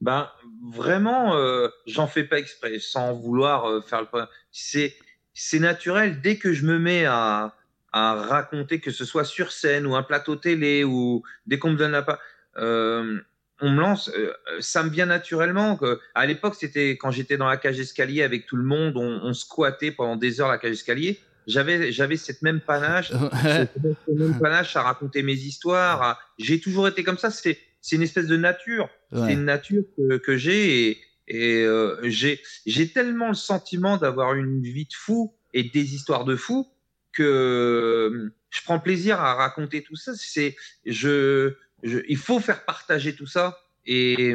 Ben 0.00 0.28
vraiment, 0.64 1.36
euh, 1.36 1.68
j'en 1.86 2.06
fais 2.06 2.24
pas 2.24 2.38
exprès, 2.38 2.78
sans 2.78 3.12
vouloir 3.12 3.66
euh, 3.66 3.80
faire 3.82 4.02
le. 4.02 4.26
C'est 4.50 4.94
c'est 5.34 5.58
naturel 5.58 6.20
dès 6.20 6.36
que 6.36 6.52
je 6.52 6.64
me 6.64 6.78
mets 6.78 7.04
à 7.04 7.54
à 7.96 8.14
raconter, 8.14 8.80
que 8.80 8.90
ce 8.90 9.04
soit 9.04 9.24
sur 9.24 9.52
scène 9.52 9.86
ou 9.86 9.94
un 9.94 10.02
plateau 10.02 10.34
télé 10.34 10.82
ou 10.82 11.22
dès 11.46 11.60
qu'on 11.60 11.70
me 11.70 11.76
donne 11.76 11.92
la 11.92 12.02
part, 12.02 12.18
euh, 12.56 13.20
on 13.60 13.70
me 13.70 13.80
lance, 13.80 14.10
euh, 14.18 14.32
ça 14.58 14.82
me 14.82 14.90
vient 14.90 15.06
naturellement. 15.06 15.76
Que, 15.76 16.00
à 16.16 16.26
l'époque, 16.26 16.56
c'était 16.58 16.96
quand 16.96 17.12
j'étais 17.12 17.36
dans 17.36 17.46
la 17.46 17.56
cage 17.56 17.78
escalier 17.78 18.24
avec 18.24 18.46
tout 18.46 18.56
le 18.56 18.64
monde, 18.64 18.96
on, 18.96 19.20
on 19.22 19.32
squattait 19.32 19.92
pendant 19.92 20.16
des 20.16 20.40
heures 20.40 20.48
la 20.48 20.58
cage 20.58 20.72
escalier. 20.72 21.20
J'avais 21.46 21.92
j'avais 21.92 22.16
cette 22.16 22.42
même 22.42 22.58
panache, 22.60 23.12
cette 23.44 23.76
même 24.08 24.40
panache 24.40 24.74
à 24.74 24.82
raconter 24.82 25.22
mes 25.22 25.34
histoires. 25.34 26.02
à- 26.02 26.18
J'ai 26.38 26.58
toujours 26.58 26.88
été 26.88 27.04
comme 27.04 27.18
ça. 27.18 27.30
C'est 27.30 27.58
c'est 27.80 27.94
une 27.94 28.02
espèce 28.02 28.26
de 28.26 28.36
nature. 28.36 28.88
Ouais. 29.12 29.20
C'est 29.28 29.32
une 29.34 29.44
nature 29.44 29.84
que, 29.96 30.16
que 30.16 30.36
j'ai 30.36 30.88
et, 30.90 30.98
et 31.28 31.62
euh, 31.64 31.96
j'ai 32.08 32.92
tellement 32.92 33.28
le 33.28 33.34
sentiment 33.34 33.96
d'avoir 33.96 34.34
une 34.34 34.62
vie 34.62 34.84
de 34.84 34.94
fou 34.94 35.34
et 35.52 35.64
des 35.64 35.94
histoires 35.94 36.24
de 36.24 36.36
fou 36.36 36.66
que 37.12 37.22
euh, 37.22 38.34
je 38.50 38.62
prends 38.62 38.78
plaisir 38.80 39.20
à 39.20 39.34
raconter 39.34 39.82
tout 39.82 39.96
ça. 39.96 40.12
C'est 40.16 40.56
je, 40.84 41.54
je 41.82 41.98
il 42.08 42.16
faut 42.18 42.40
faire 42.40 42.64
partager 42.64 43.14
tout 43.14 43.26
ça 43.26 43.58
et 43.86 44.34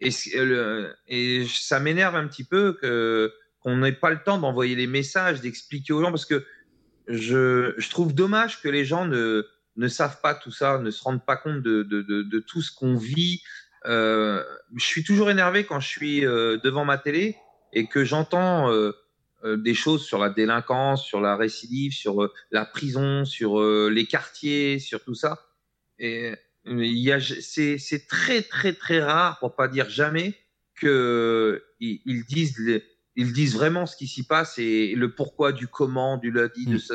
et, 0.00 0.10
le- 0.34 0.94
et 1.08 1.46
ça 1.48 1.80
m'énerve 1.80 2.16
un 2.16 2.26
petit 2.26 2.44
peu 2.44 2.76
que 2.80 3.32
qu'on 3.60 3.78
n'ait 3.78 3.92
pas 3.92 4.10
le 4.10 4.22
temps 4.22 4.38
d'envoyer 4.38 4.74
les 4.76 4.86
messages, 4.86 5.40
d'expliquer 5.40 5.92
aux 5.92 6.02
gens 6.02 6.10
parce 6.10 6.26
que 6.26 6.44
je, 7.08 7.74
je 7.76 7.90
trouve 7.90 8.14
dommage 8.14 8.60
que 8.62 8.68
les 8.68 8.84
gens 8.84 9.06
ne 9.06 9.46
ne 9.76 9.88
savent 9.88 10.20
pas 10.22 10.34
tout 10.34 10.50
ça, 10.50 10.78
ne 10.78 10.90
se 10.90 11.02
rendent 11.02 11.24
pas 11.24 11.36
compte 11.36 11.62
de, 11.62 11.82
de, 11.82 12.00
de 12.02 12.38
tout 12.40 12.62
ce 12.62 12.72
qu'on 12.74 12.96
vit. 12.96 13.42
Euh, 13.86 14.42
je 14.74 14.84
suis 14.84 15.04
toujours 15.04 15.30
énervé 15.30 15.64
quand 15.64 15.80
je 15.80 15.88
suis 15.88 16.26
euh, 16.26 16.58
devant 16.62 16.84
ma 16.84 16.98
télé 16.98 17.36
et 17.72 17.86
que 17.86 18.04
j'entends 18.04 18.70
euh, 18.72 18.92
des 19.56 19.74
choses 19.74 20.04
sur 20.04 20.18
la 20.18 20.30
délinquance, 20.30 21.04
sur 21.04 21.20
la 21.20 21.36
récidive, 21.36 21.92
sur 21.92 22.28
la 22.50 22.64
prison, 22.64 23.24
sur 23.24 23.62
les 23.88 24.06
quartiers, 24.06 24.78
sur 24.80 25.04
tout 25.04 25.14
ça. 25.14 25.38
Et 25.98 26.32
il 26.64 26.98
y 26.98 27.12
a, 27.12 27.20
c'est, 27.20 27.78
c'est 27.78 28.06
très 28.08 28.42
très 28.42 28.72
très 28.72 29.00
rare, 29.00 29.38
pour 29.38 29.54
pas 29.54 29.68
dire 29.68 29.88
jamais, 29.88 30.34
que 30.74 31.62
ils, 31.80 32.24
disent 32.26 32.58
les- 32.58 32.82
ils 33.14 33.32
disent 33.32 33.54
vraiment 33.54 33.86
ce 33.86 33.96
qui 33.96 34.08
s'y 34.08 34.26
passe 34.26 34.58
et 34.58 34.94
le 34.96 35.14
pourquoi 35.14 35.52
du 35.52 35.68
comment, 35.68 36.16
du 36.16 36.30
lundi, 36.32 36.66
de 36.66 36.74
Mm. 36.74 36.78
ça. 36.78 36.94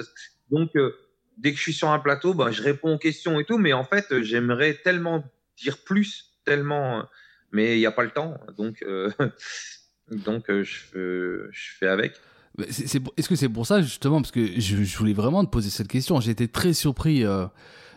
Donc 0.49 0.75
euh, 0.75 0.93
dès 1.37 1.51
que 1.51 1.57
je 1.57 1.61
suis 1.63 1.73
sur 1.73 1.89
un 1.89 1.99
plateau, 1.99 2.33
bah, 2.33 2.51
je 2.51 2.61
réponds 2.61 2.95
aux 2.95 2.99
questions 2.99 3.39
et 3.39 3.45
tout, 3.45 3.57
mais 3.57 3.71
en 3.73 3.85
fait, 3.85 4.21
j'aimerais 4.23 4.73
tellement 4.83 5.23
dire 5.57 5.77
plus, 5.85 6.30
tellement, 6.45 6.99
euh, 6.99 7.03
mais 7.51 7.77
il 7.77 7.79
n'y 7.79 7.85
a 7.85 7.91
pas 7.91 8.03
le 8.03 8.11
temps, 8.11 8.37
donc, 8.57 8.81
euh, 8.83 9.11
donc 10.11 10.49
euh, 10.49 10.63
je, 10.63 11.47
je 11.51 11.71
fais 11.79 11.87
avec. 11.87 12.13
Est-ce 12.59 13.29
que 13.29 13.35
c'est 13.35 13.49
pour 13.49 13.65
ça 13.65 13.81
justement 13.81 14.21
parce 14.21 14.31
que 14.31 14.59
je, 14.59 14.97
voulais 14.97 15.13
vraiment 15.13 15.43
te 15.45 15.49
poser 15.49 15.69
cette 15.69 15.87
question. 15.87 16.19
J'ai 16.19 16.31
été 16.31 16.47
très 16.47 16.73
surpris 16.73 17.23
euh, 17.23 17.47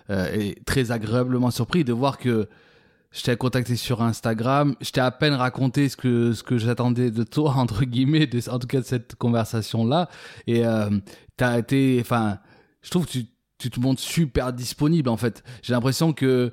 et 0.08 0.56
très 0.64 0.92
agréablement 0.92 1.50
surpris 1.50 1.82
de 1.82 1.92
voir 1.92 2.18
que 2.18 2.48
je 3.10 3.22
t'ai 3.22 3.36
contacté 3.36 3.74
sur 3.76 4.02
Instagram. 4.02 4.76
Je 4.80 4.90
t'ai 4.90 5.00
à 5.00 5.10
peine 5.10 5.34
raconté 5.34 5.88
ce 5.88 5.96
que 5.96 6.32
ce 6.32 6.42
que 6.42 6.58
j'attendais 6.58 7.10
de 7.10 7.24
toi 7.24 7.50
entre 7.56 7.84
guillemets, 7.84 8.28
en 8.48 8.58
tout 8.58 8.66
cas 8.66 8.80
de 8.80 8.86
cette 8.86 9.16
conversation 9.16 9.84
là. 9.86 10.08
Et 10.46 10.64
euh, 10.64 10.90
t'as 11.36 11.58
été, 11.58 11.98
enfin, 12.00 12.38
je 12.82 12.90
trouve 12.90 13.06
que 13.06 13.12
tu 13.12 13.26
tu 13.56 13.70
te 13.70 13.80
montres 13.80 14.00
super 14.00 14.52
disponible 14.52 15.08
en 15.08 15.16
fait. 15.16 15.42
J'ai 15.62 15.72
l'impression 15.72 16.12
que 16.12 16.52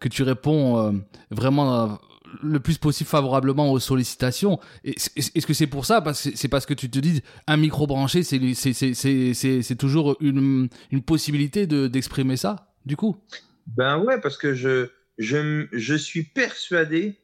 que 0.00 0.08
tu 0.08 0.22
réponds 0.22 0.78
euh, 0.78 0.92
vraiment 1.30 1.74
euh, 1.74 1.88
le 2.42 2.58
plus 2.58 2.78
possible 2.78 3.08
favorablement 3.08 3.70
aux 3.70 3.78
sollicitations. 3.78 4.58
Est-ce 4.82 5.46
que 5.46 5.52
c'est 5.52 5.66
pour 5.66 5.84
ça? 5.84 6.02
C'est 6.14 6.48
parce 6.48 6.66
que 6.66 6.74
tu 6.74 6.90
te 6.90 6.98
dis 6.98 7.22
un 7.46 7.56
micro 7.56 7.86
branché, 7.86 8.22
c'est 8.22 9.76
toujours 9.78 10.16
une 10.20 10.68
une 10.90 11.02
possibilité 11.02 11.66
de 11.66 11.86
d'exprimer 11.86 12.36
ça 12.36 12.72
du 12.86 12.96
coup? 12.96 13.16
Ben 13.66 13.98
ouais, 13.98 14.20
parce 14.20 14.38
que 14.38 14.54
je, 14.54 14.88
je, 15.18 15.66
je 15.70 15.94
suis 15.94 16.22
persuadé, 16.22 17.18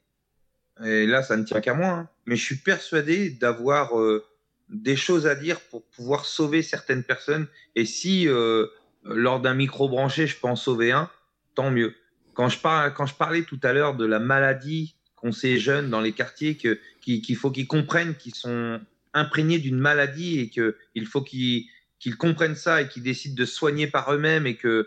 et 0.84 1.06
là 1.06 1.22
ça 1.22 1.36
ne 1.36 1.44
tient 1.44 1.60
qu'à 1.60 1.74
moi, 1.74 1.88
hein, 1.88 2.08
mais 2.26 2.36
je 2.36 2.44
suis 2.44 2.56
persuadé 2.56 3.30
d'avoir 3.30 3.98
euh, 3.98 4.24
des 4.68 4.96
choses 4.96 5.26
à 5.26 5.34
dire 5.34 5.60
pour 5.70 5.84
pouvoir 5.84 6.26
sauver 6.26 6.62
certaines 6.62 7.04
personnes. 7.04 7.46
Et 7.74 7.86
si 7.86 8.28
lors 9.04 9.40
d'un 9.40 9.54
micro 9.54 9.88
branché 9.88 10.26
je 10.26 10.36
peux 10.36 10.48
en 10.48 10.56
sauver 10.56 10.90
un, 10.90 11.08
tant 11.54 11.70
mieux. 11.70 11.94
Quand 12.36 12.50
je, 12.50 12.58
parle, 12.58 12.92
quand 12.92 13.06
je 13.06 13.14
parlais 13.14 13.42
tout 13.42 13.58
à 13.62 13.72
l'heure 13.72 13.96
de 13.96 14.04
la 14.04 14.18
maladie 14.18 14.94
qu'ont 15.14 15.32
ces 15.32 15.58
jeunes 15.58 15.88
dans 15.88 16.02
les 16.02 16.12
quartiers, 16.12 16.58
qu'il, 16.58 17.36
faut 17.36 17.50
qu'ils 17.50 17.66
comprennent 17.66 18.14
qu'ils 18.14 18.34
sont 18.34 18.78
imprégnés 19.14 19.58
d'une 19.58 19.78
maladie 19.78 20.40
et 20.40 20.50
qu'il 20.50 21.06
faut 21.06 21.22
qu'ils, 21.22 21.66
comprennent 22.18 22.54
ça 22.54 22.82
et 22.82 22.88
qu'ils 22.88 23.02
décident 23.02 23.34
de 23.34 23.46
soigner 23.46 23.86
par 23.86 24.12
eux-mêmes 24.12 24.46
et 24.46 24.56
que 24.56 24.86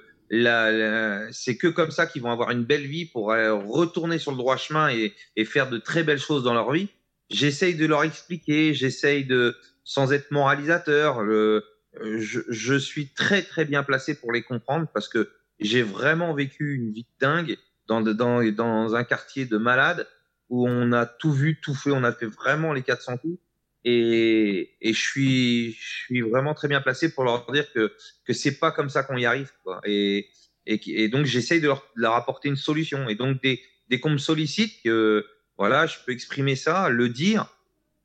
c'est 1.32 1.58
que 1.58 1.68
comme 1.68 1.90
ça 1.90 2.06
qu'ils 2.06 2.22
vont 2.22 2.32
avoir 2.32 2.52
une 2.52 2.66
belle 2.66 2.86
vie 2.86 3.06
pour 3.06 3.32
euh, 3.32 3.56
retourner 3.56 4.20
sur 4.20 4.30
le 4.30 4.38
droit 4.38 4.56
chemin 4.56 4.90
et, 4.90 5.46
faire 5.46 5.72
de 5.72 5.80
très 5.80 6.04
belles 6.04 6.20
choses 6.20 6.44
dans 6.44 6.54
leur 6.54 6.72
vie. 6.72 6.90
J'essaye 7.32 7.74
de 7.74 7.88
leur 7.88 8.04
expliquer, 8.04 8.76
j'essaye 8.76 9.26
de, 9.26 9.58
sans 9.84 10.14
être 10.14 10.30
moralisateur, 10.30 11.24
euh, 11.24 11.64
je 12.00 12.78
suis 12.78 13.08
très 13.08 13.42
très 13.42 13.66
bien 13.66 13.82
placé 13.82 14.14
pour 14.14 14.32
les 14.32 14.44
comprendre 14.44 14.88
parce 14.94 15.10
que 15.10 15.32
j'ai 15.60 15.84
vraiment 15.84 16.34
vécu 16.34 16.76
une 16.76 16.92
vie 16.92 17.04
de 17.04 17.20
dingue 17.20 17.58
dans, 17.88 18.02
dans, 18.02 18.44
dans 18.52 18.96
un 18.96 19.04
quartier 19.04 19.46
de 19.46 19.58
malades 19.58 20.08
où 20.50 20.68
on 20.68 20.92
a 20.94 21.06
tout 21.06 21.32
vu, 21.32 21.60
tout 21.62 21.76
fait, 21.76 21.92
on 21.92 22.04
a 22.04 22.12
fait 22.12 22.26
vraiment 22.26 22.74
les 22.74 22.82
400 22.82 23.18
coups. 23.18 23.40
Et, 23.86 24.76
et 24.82 24.94
je 24.94 25.00
suis, 25.00 25.72
je 25.74 25.88
suis 26.06 26.22
vraiment 26.22 26.54
très 26.54 26.68
bien 26.68 26.82
placé 26.82 27.14
pour 27.14 27.24
leur 27.24 27.50
dire 27.52 27.72
que 27.72 27.94
que 28.26 28.34
c'est 28.34 28.60
pas 28.60 28.72
comme 28.72 28.90
ça 28.90 29.04
qu'on 29.04 29.18
y 29.18 29.26
arrive. 29.26 29.52
Quoi. 29.64 29.80
Et, 29.86 30.30
et, 30.66 31.08
donc 31.10 31.26
j'essaye 31.26 31.62
de 31.62 31.68
leur, 31.68 31.84
de 31.96 32.02
leur 32.02 32.14
apporter 32.16 32.50
une 32.50 32.58
solution. 32.58 33.08
Et 33.08 33.16
donc 33.16 33.42
dès, 33.42 33.62
dès 33.90 34.00
qu'on 34.00 34.10
me 34.10 34.18
sollicite, 34.18 34.82
que 34.84 35.26
voilà, 35.58 35.88
je 35.88 35.96
peux 36.06 36.12
exprimer 36.12 36.56
ça, 36.56 36.90
le 36.90 37.10
dire, 37.10 37.48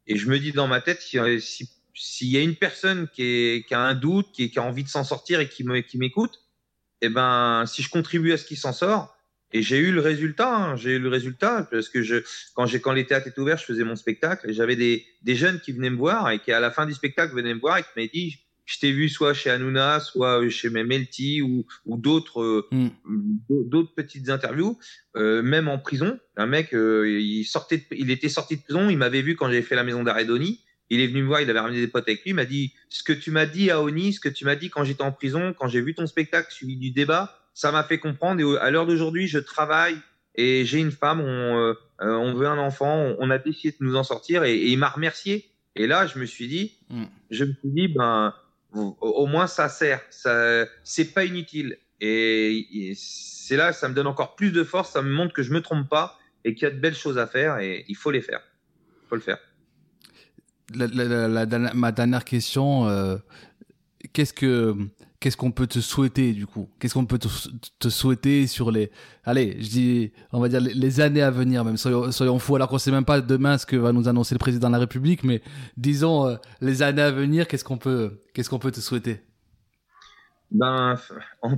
et 0.07 0.17
je 0.17 0.29
me 0.29 0.39
dis 0.39 0.53
dans 0.53 0.69
ma 0.69 0.81
tête 0.81 1.01
si 1.01 1.19
si- 1.41 1.71
s'il 1.97 2.29
y 2.29 2.37
a 2.37 2.41
une 2.41 2.57
personne 2.57 3.09
qui, 3.09 3.23
est, 3.23 3.67
qui 3.67 3.75
a 3.75 3.81
un 3.81 3.95
doute, 3.95 4.33
qui, 4.33 4.51
a 4.57 4.63
envie 4.63 4.83
de 4.83 4.89
s'en 4.89 5.05
sortir 5.05 5.41
et 5.41 5.49
qui 5.49 5.65
m'écoute, 5.65 6.44
eh 7.05 7.09
ben 7.09 7.65
si 7.67 7.83
je 7.83 7.91
contribue 7.91 8.33
à 8.33 8.37
ce 8.37 8.45
qu'il 8.45 8.57
s'en 8.59 8.73
sort. 8.73 9.17
Et 9.53 9.63
j'ai 9.63 9.79
eu 9.79 9.93
le 9.93 10.01
résultat, 10.01 10.53
hein, 10.57 10.77
j'ai 10.77 10.93
eu 10.97 10.99
le 10.99 11.09
résultat 11.09 11.69
parce 11.71 11.89
que 11.89 12.03
je, 12.03 12.17
quand 12.55 12.67
j'ai 12.67 12.81
quand 12.81 12.93
les 12.93 13.07
théâtres 13.07 13.29
étaient 13.29 13.39
ouverts, 13.41 13.59
je 13.59 13.65
faisais 13.65 13.85
mon 13.85 13.95
spectacle 13.95 14.51
et 14.51 14.53
j'avais 14.53 14.75
des, 14.75 15.07
des 15.23 15.37
jeunes 15.37 15.61
qui 15.61 15.71
venaient 15.71 15.91
me 15.91 15.97
voir 15.97 16.29
et 16.31 16.41
qui 16.41 16.51
à 16.51 16.59
la 16.59 16.73
fin 16.73 16.87
du 16.87 16.93
spectacle 16.93 17.35
venaient 17.35 17.55
me 17.55 17.61
voir 17.61 17.79
et 17.79 17.83
qui 17.83 17.89
m'avaient 17.95 18.11
dit 18.13 18.41
je 18.67 18.79
t'ai 18.79 18.91
vu 18.93 19.09
soit 19.11 19.35
chez 19.35 19.51
Hanouna, 19.51 20.01
soit 20.01 20.49
chez 20.49 20.71
Melty 20.71 21.43
ou, 21.43 21.67
ou 21.87 21.97
d'autres 21.99 22.43
euh, 22.43 22.69
Mm. 22.73 22.89
d'autres 23.51 23.95
petites 23.95 24.31
interviews, 24.31 24.79
euh, 25.17 25.43
même 25.43 25.69
en 25.69 25.79
prison. 25.79 26.19
Un 26.37 26.47
mec, 26.47 26.75
euh, 26.75 27.07
il 27.09 27.45
sortait, 27.45 27.77
de- 27.77 27.85
il 27.97 28.11
était 28.11 28.31
sorti 28.31 28.57
de 28.57 28.63
prison, 28.63 28.89
il 28.89 28.97
m'avait 28.97 29.21
vu 29.21 29.37
quand 29.37 29.47
j'avais 29.49 29.61
fait 29.63 29.75
la 29.77 29.85
maison 29.85 30.03
d'arrêt 30.03 30.25
d'Oni. 30.25 30.64
Il 30.91 31.01
est 31.01 31.07
venu 31.07 31.23
me 31.23 31.27
voir, 31.29 31.41
il 31.41 31.49
avait 31.51 31.61
ramené 31.61 31.81
des 31.81 31.89
potes 31.89 32.09
avec 32.09 32.23
lui. 32.23 32.31
Il 32.31 32.35
m'a 32.35 32.45
dit 32.45 32.75
ce 32.89 33.03
que 33.03 33.13
tu 33.13 33.31
m'as 33.31 33.47
dit 33.47 33.71
à 33.71 33.81
Oni, 33.83 34.13
ce 34.13 34.21
que 34.21 34.29
tu 34.29 34.45
m'as 34.45 34.57
dit 34.57 34.71
quand 34.71 34.85
j'étais 34.85 35.03
en 35.03 35.13
prison, 35.13 35.55
quand 35.59 35.69
j'ai 35.69 35.81
vu 35.81 35.95
ton 35.95 36.07
spectacle 36.07 36.53
suivi 36.53 36.77
du 36.77 36.91
débat, 36.91 37.39
ça 37.55 37.73
m'a 37.73 37.85
fait 37.85 37.99
comprendre. 37.99 38.41
Et 38.41 38.59
à 38.61 38.71
l'heure 38.71 38.87
d'aujourd'hui, 38.87 39.27
je 39.27 39.39
travaille 39.39 39.97
et 40.35 40.65
j'ai 40.65 40.81
une 40.81 40.91
femme, 40.91 41.21
on, 41.21 41.59
euh, 41.59 41.75
euh, 42.03 42.15
on 42.17 42.35
veut 42.35 42.47
un 42.47 42.59
enfant, 42.59 42.95
on, 42.97 43.17
on 43.19 43.31
a 43.31 43.39
décidé 43.39 43.77
de 43.81 43.85
nous 43.85 43.97
en 43.97 44.03
sortir 44.03 44.45
et, 44.45 44.55
et 44.55 44.69
il 44.73 44.79
m'a 44.79 44.89
remercié. 44.89 45.51
Et 45.77 45.87
là, 45.87 46.07
je 46.07 46.19
me 46.19 46.27
suis 46.27 46.49
dit, 46.49 46.77
Mm. 46.91 47.05
je 47.31 47.45
me 47.45 47.53
suis 47.53 47.71
dit, 47.71 47.89
ben, 47.89 48.35
au, 48.73 48.97
au 49.01 49.27
moins 49.27 49.47
ça 49.47 49.69
sert, 49.69 50.01
ça, 50.11 50.67
c'est 50.85 51.13
pas 51.13 51.25
inutile. 51.25 51.79
Et, 52.01 52.91
et 52.91 52.93
c'est 52.97 53.57
là, 53.57 53.73
ça 53.73 53.89
me 53.89 53.95
donne 53.95 54.07
encore 54.07 54.37
plus 54.37 54.53
de 54.53 54.65
force, 54.65 54.93
ça 54.93 55.03
me 55.03 55.11
montre 55.11 55.33
que 55.33 55.43
je 55.43 55.53
me 55.53 55.61
trompe 55.61 55.89
pas 55.89 56.19
et 56.45 56.55
qu'il 56.55 56.65
y 56.65 56.71
a 56.71 56.75
de 56.75 56.79
belles 56.79 56.95
choses 56.95 57.19
à 57.19 57.27
faire 57.27 57.59
et 57.59 57.85
il 57.89 57.97
faut 57.97 58.11
les 58.11 58.21
faire. 58.21 58.41
Il 59.05 59.09
faut 59.09 59.15
le 59.17 59.21
faire. 59.21 59.39
Ma 60.73 61.93
dernière 61.93 62.25
question, 62.25 62.89
euh, 62.89 63.17
qu'est-ce 64.13 64.33
que 64.33 64.75
qu'est-ce 65.21 65.39
qu'on 65.39 65.53
peut 65.53 65.67
te 65.67 65.81
souhaiter 65.81 66.33
du 66.33 66.47
coup? 66.47 66.69
Qu'est-ce 66.79 66.93
qu'on 66.93 67.07
peut 67.07 67.19
te, 67.19 67.89
souhaiter 67.89 68.47
sur 68.47 68.71
les, 68.71 68.91
allez, 69.25 69.57
je 69.59 69.69
dis, 69.71 70.13
on 70.33 70.41
va 70.41 70.51
dire 70.51 70.61
les, 70.61 71.01
années 71.01 71.23
à 71.23 71.31
venir, 71.31 71.65
même 71.65 71.79
soyons, 71.79 72.13
soyons 72.13 72.39
fous, 72.39 72.57
alors 72.57 72.69
qu'on 72.69 72.77
sait 72.77 72.91
même 72.91 73.07
pas 73.07 73.23
demain 73.23 73.57
ce 73.57 73.65
que 73.65 73.77
va 73.77 73.93
nous 73.93 74.07
annoncer 74.07 74.35
le 74.35 74.39
président 74.39 74.69
de 74.69 74.75
la 74.75 74.81
République, 74.81 75.25
mais 75.25 75.41
disons 75.79 76.29
euh, 76.29 76.37
les 76.61 76.83
années 76.83 77.01
à 77.01 77.11
venir, 77.11 77.49
qu'est-ce 77.49 77.65
qu'on 77.65 77.79
peut, 77.79 78.21
qu'est-ce 78.35 78.51
qu'on 78.51 78.59
peut 78.59 78.71
te 78.71 78.81
souhaiter? 78.81 79.23
Ben, 80.51 81.01
en, 81.41 81.57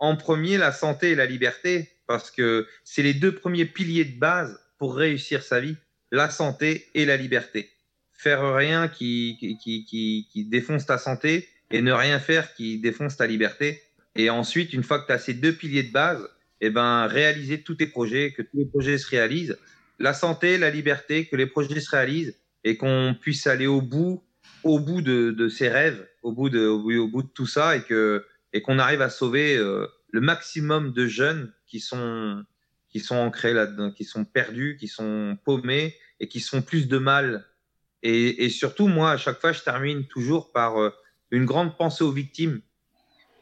en 0.00 0.16
premier, 0.16 0.58
la 0.58 0.72
santé 0.72 1.12
et 1.12 1.14
la 1.14 1.26
liberté, 1.26 1.88
parce 2.08 2.32
que 2.32 2.66
c'est 2.82 3.04
les 3.04 3.14
deux 3.14 3.32
premiers 3.32 3.66
piliers 3.66 4.06
de 4.06 4.18
base 4.18 4.58
pour 4.76 4.96
réussir 4.96 5.44
sa 5.44 5.60
vie, 5.60 5.76
la 6.10 6.30
santé 6.30 6.88
et 6.94 7.04
la 7.04 7.16
liberté. 7.16 7.70
Faire 8.18 8.54
rien 8.54 8.88
qui, 8.88 9.38
qui, 9.40 9.84
qui, 9.84 10.28
qui 10.30 10.44
défonce 10.44 10.84
ta 10.84 10.98
santé 10.98 11.48
et 11.70 11.80
ne 11.80 11.92
rien 11.92 12.18
faire 12.18 12.52
qui 12.54 12.78
défonce 12.78 13.16
ta 13.16 13.26
liberté. 13.26 13.80
Et 14.16 14.28
ensuite, 14.28 14.72
une 14.72 14.82
fois 14.82 14.98
que 15.00 15.06
tu 15.06 15.12
as 15.12 15.18
ces 15.18 15.34
deux 15.34 15.52
piliers 15.52 15.84
de 15.84 15.92
base, 15.92 16.28
eh 16.60 16.70
ben, 16.70 17.06
réaliser 17.06 17.62
tous 17.62 17.76
tes 17.76 17.86
projets, 17.86 18.32
que 18.32 18.42
tous 18.42 18.56
les 18.58 18.66
projets 18.66 18.98
se 18.98 19.08
réalisent. 19.08 19.56
La 19.98 20.12
santé, 20.12 20.58
la 20.58 20.70
liberté, 20.70 21.26
que 21.26 21.36
les 21.36 21.46
projets 21.46 21.80
se 21.80 21.90
réalisent 21.90 22.36
et 22.64 22.76
qu'on 22.76 23.16
puisse 23.18 23.46
aller 23.46 23.66
au 23.66 23.80
bout, 23.80 24.22
au 24.64 24.78
bout 24.80 25.02
de, 25.02 25.30
de 25.30 25.48
ses 25.48 25.68
rêves, 25.68 26.06
au 26.22 26.32
bout 26.32 26.50
de, 26.50 26.66
au 26.66 27.08
bout 27.08 27.22
de 27.22 27.28
tout 27.28 27.46
ça 27.46 27.76
et 27.76 27.82
que 27.82 28.24
et 28.52 28.62
qu'on 28.62 28.78
arrive 28.78 29.02
à 29.02 29.10
sauver 29.10 29.56
euh, 29.56 29.86
le 30.10 30.20
maximum 30.20 30.92
de 30.92 31.06
jeunes 31.06 31.52
qui 31.66 31.80
sont 31.80 32.44
qui 32.90 33.00
sont 33.00 33.16
ancrés 33.16 33.52
là-dedans, 33.52 33.90
qui 33.90 34.04
sont 34.04 34.24
perdus, 34.24 34.76
qui 34.80 34.88
sont 34.88 35.36
paumés 35.44 35.96
et 36.20 36.28
qui 36.28 36.40
sont 36.40 36.62
plus 36.62 36.88
de 36.88 36.98
mal. 36.98 37.44
Et, 38.02 38.44
et 38.44 38.48
surtout, 38.48 38.88
moi, 38.88 39.12
à 39.12 39.16
chaque 39.16 39.40
fois, 39.40 39.52
je 39.52 39.60
termine 39.60 40.06
toujours 40.06 40.52
par 40.52 40.80
euh, 40.80 40.90
une 41.30 41.44
grande 41.44 41.76
pensée 41.76 42.04
aux 42.04 42.12
victimes. 42.12 42.60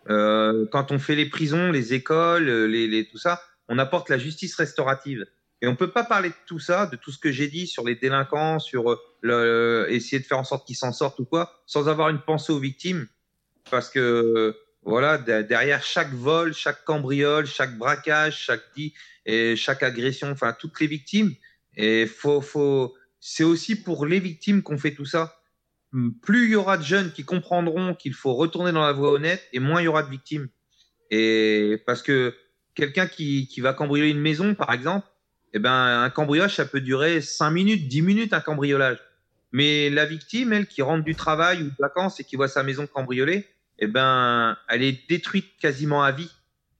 Euh, 0.08 0.66
quand 0.70 0.92
on 0.92 0.98
fait 0.98 1.14
les 1.14 1.26
prisons, 1.26 1.70
les 1.70 1.94
écoles, 1.94 2.48
les, 2.48 2.86
les, 2.86 3.06
tout 3.06 3.18
ça, 3.18 3.42
on 3.68 3.78
apporte 3.78 4.08
la 4.08 4.18
justice 4.18 4.54
restaurative. 4.54 5.26
Et 5.62 5.66
on 5.66 5.76
peut 5.76 5.90
pas 5.90 6.04
parler 6.04 6.28
de 6.28 6.34
tout 6.46 6.58
ça, 6.58 6.86
de 6.86 6.96
tout 6.96 7.10
ce 7.10 7.18
que 7.18 7.32
j'ai 7.32 7.48
dit 7.48 7.66
sur 7.66 7.84
les 7.84 7.96
délinquants, 7.96 8.58
sur 8.58 8.92
euh, 8.92 8.98
le, 9.22 9.86
essayer 9.90 10.20
de 10.20 10.26
faire 10.26 10.38
en 10.38 10.44
sorte 10.44 10.66
qu'ils 10.66 10.76
s'en 10.76 10.92
sortent 10.92 11.18
ou 11.18 11.24
quoi, 11.24 11.62
sans 11.66 11.88
avoir 11.88 12.08
une 12.10 12.20
pensée 12.20 12.52
aux 12.52 12.60
victimes. 12.60 13.06
Parce 13.70 13.90
que 13.90 14.56
voilà, 14.82 15.18
derrière 15.18 15.82
chaque 15.82 16.12
vol, 16.12 16.54
chaque 16.54 16.84
cambriole, 16.84 17.46
chaque 17.46 17.76
braquage, 17.76 18.38
chaque 18.38 18.62
et 19.24 19.56
chaque 19.56 19.82
agression, 19.82 20.30
enfin 20.30 20.54
toutes 20.58 20.78
les 20.78 20.86
victimes. 20.86 21.34
Et 21.76 22.06
faut, 22.06 22.40
faut, 22.40 22.94
c'est 23.28 23.44
aussi 23.44 23.74
pour 23.74 24.06
les 24.06 24.20
victimes 24.20 24.62
qu'on 24.62 24.78
fait 24.78 24.94
tout 24.94 25.04
ça 25.04 25.36
plus 26.22 26.46
il 26.46 26.52
y 26.52 26.56
aura 26.56 26.76
de 26.76 26.82
jeunes 26.82 27.12
qui 27.12 27.24
comprendront 27.24 27.94
qu'il 27.94 28.14
faut 28.14 28.34
retourner 28.34 28.72
dans 28.72 28.82
la 28.82 28.92
voie 28.92 29.12
honnête 29.12 29.46
et 29.52 29.60
moins 29.60 29.80
il 29.80 29.84
y 29.84 29.88
aura 29.88 30.02
de 30.02 30.10
victimes. 30.10 30.48
Et 31.10 31.82
parce 31.86 32.02
que 32.02 32.34
quelqu'un 32.74 33.06
qui, 33.06 33.48
qui 33.48 33.60
va 33.60 33.72
cambrioler 33.72 34.10
une 34.10 34.20
maison, 34.20 34.54
par 34.54 34.72
exemple, 34.72 35.06
eh 35.54 35.58
ben, 35.58 35.72
un 35.72 36.10
cambriolage, 36.10 36.56
ça 36.56 36.66
peut 36.66 36.80
durer 36.80 37.20
5 37.20 37.50
minutes, 37.50 37.88
10 37.88 38.02
minutes, 38.02 38.32
un 38.32 38.40
cambriolage. 38.40 38.98
Mais 39.52 39.88
la 39.90 40.04
victime, 40.04 40.52
elle, 40.52 40.66
qui 40.66 40.82
rentre 40.82 41.04
du 41.04 41.14
travail 41.14 41.62
ou 41.62 41.70
de 41.70 41.76
vacances 41.78 42.20
et 42.20 42.24
qui 42.24 42.36
voit 42.36 42.48
sa 42.48 42.62
maison 42.62 42.86
cambriolée, 42.86 43.46
eh 43.78 43.86
ben, 43.86 44.56
elle 44.68 44.82
est 44.82 45.08
détruite 45.08 45.56
quasiment 45.58 46.02
à 46.02 46.12
vie. 46.12 46.30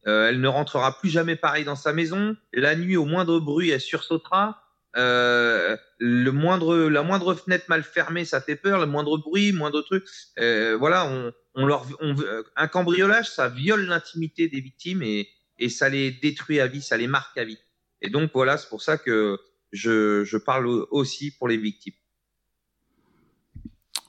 Euh, 0.07 0.29
elle 0.29 0.41
ne 0.41 0.49
rentrera 0.49 0.99
plus 0.99 1.11
jamais 1.11 1.37
pareil 1.37 1.65
dans 1.65 1.77
sa 1.77 1.93
maison. 1.93 2.37
La 2.53 2.77
nuit, 2.77 2.97
au 2.97 3.07
moindre 3.07 3.41
bruit, 3.41 3.71
elle 3.71 3.81
sursautera. 3.81 4.66
Euh, 4.97 5.77
le 5.99 6.31
moindre, 6.31 6.89
la 6.89 7.03
moindre 7.03 7.35
fenêtre 7.35 7.67
mal 7.69 7.83
fermée, 7.83 8.25
ça 8.25 8.41
fait 8.41 8.57
peur. 8.57 8.81
Le 8.81 8.87
moindre 8.87 9.19
bruit, 9.19 9.53
moindre 9.53 9.83
truc. 9.83 10.05
Euh, 10.39 10.77
voilà, 10.79 11.07
on, 11.07 11.33
on 11.55 11.67
leur, 11.67 11.87
on, 12.01 12.15
un 12.57 12.69
cambriolage, 12.69 13.31
ça 13.31 13.49
viole 13.49 13.87
l'intimité 13.87 14.49
des 14.49 14.61
victimes 14.61 15.03
et, 15.03 15.29
et 15.59 15.69
ça 15.69 15.89
les 15.89 16.11
détruit 16.11 16.61
à 16.61 16.67
vie, 16.67 16.83
ça 16.83 16.97
les 16.97 17.07
marque 17.09 17.37
à 17.39 17.45
vie. 17.45 17.59
Et 18.03 18.11
donc 18.11 18.31
voilà, 18.35 18.57
c'est 18.57 18.69
pour 18.69 18.83
ça 18.83 18.99
que 18.99 19.39
je, 19.73 20.25
je 20.25 20.37
parle 20.37 20.67
aussi 20.67 21.31
pour 21.31 21.49
les 21.49 21.57
victimes. 21.57 21.95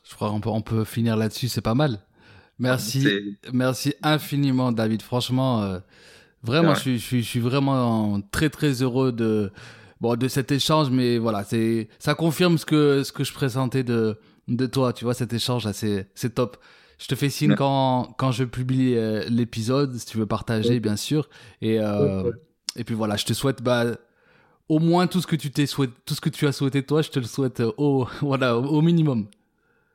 Je 0.04 0.16
crois 0.16 0.30
qu'on 0.30 0.42
peut, 0.42 0.50
on 0.50 0.62
peut 0.62 0.86
finir 0.86 1.18
là-dessus, 1.18 1.50
c'est 1.50 1.62
pas 1.62 1.76
mal. 1.76 2.00
Merci, 2.60 3.38
merci 3.54 3.94
infiniment, 4.02 4.72
David. 4.72 5.02
Franchement, 5.02 5.62
euh, 5.62 5.80
vraiment, 6.42 6.74
je, 6.74 6.98
je, 6.98 7.18
je, 7.18 7.22
suis 7.22 7.40
vraiment 7.40 8.20
très 8.32 8.50
très 8.50 8.82
heureux 8.82 9.12
de 9.12 9.52
bon, 10.02 10.16
de 10.16 10.28
cet 10.28 10.52
échange, 10.52 10.90
mais 10.90 11.18
voilà, 11.18 11.44
c'est, 11.44 11.88
ça 12.00 12.16
confirme 12.16 12.58
ce 12.58 12.66
que, 12.66 13.04
ce 13.04 13.12
que 13.12 13.24
je 13.24 13.34
présentais 13.34 13.84
de, 13.84 14.18
de 14.48 14.66
toi, 14.66 14.94
tu 14.94 15.06
vois, 15.06 15.14
cet 15.14 15.34
échange, 15.34 15.70
c'est, 15.72 16.08
c'est 16.16 16.36
top. 16.36 16.58
Je 17.00 17.08
te 17.08 17.16
fais 17.16 17.30
signe 17.30 17.54
quand, 17.56 18.16
quand 18.18 18.32
je 18.32 18.44
publie 18.44 18.96
euh, 18.96 19.24
l'épisode, 19.30 19.96
si 19.96 20.06
tu 20.06 20.18
veux 20.18 20.26
partager, 20.26 20.80
bien 20.80 20.96
sûr. 20.96 21.30
Et, 21.62 21.80
euh, 21.80 22.32
et 22.76 22.84
puis 22.84 22.96
voilà, 22.96 23.18
je 23.18 23.26
te 23.26 23.34
souhaite, 23.34 23.62
bah, 23.62 23.86
au 24.68 24.80
moins 24.80 25.06
tout 25.08 25.22
ce 25.22 25.28
que 25.28 25.36
tu 25.36 25.52
t'es 25.52 25.68
souhaité, 25.68 25.94
tout 26.06 26.16
ce 26.16 26.22
que 26.22 26.30
tu 26.30 26.48
as 26.48 26.52
souhaité 26.52 26.82
toi, 26.84 27.02
je 27.02 27.10
te 27.10 27.20
le 27.20 27.26
souhaite 27.26 27.62
au, 27.78 28.08
voilà, 28.22 28.58
au 28.58 28.82
minimum. 28.82 29.28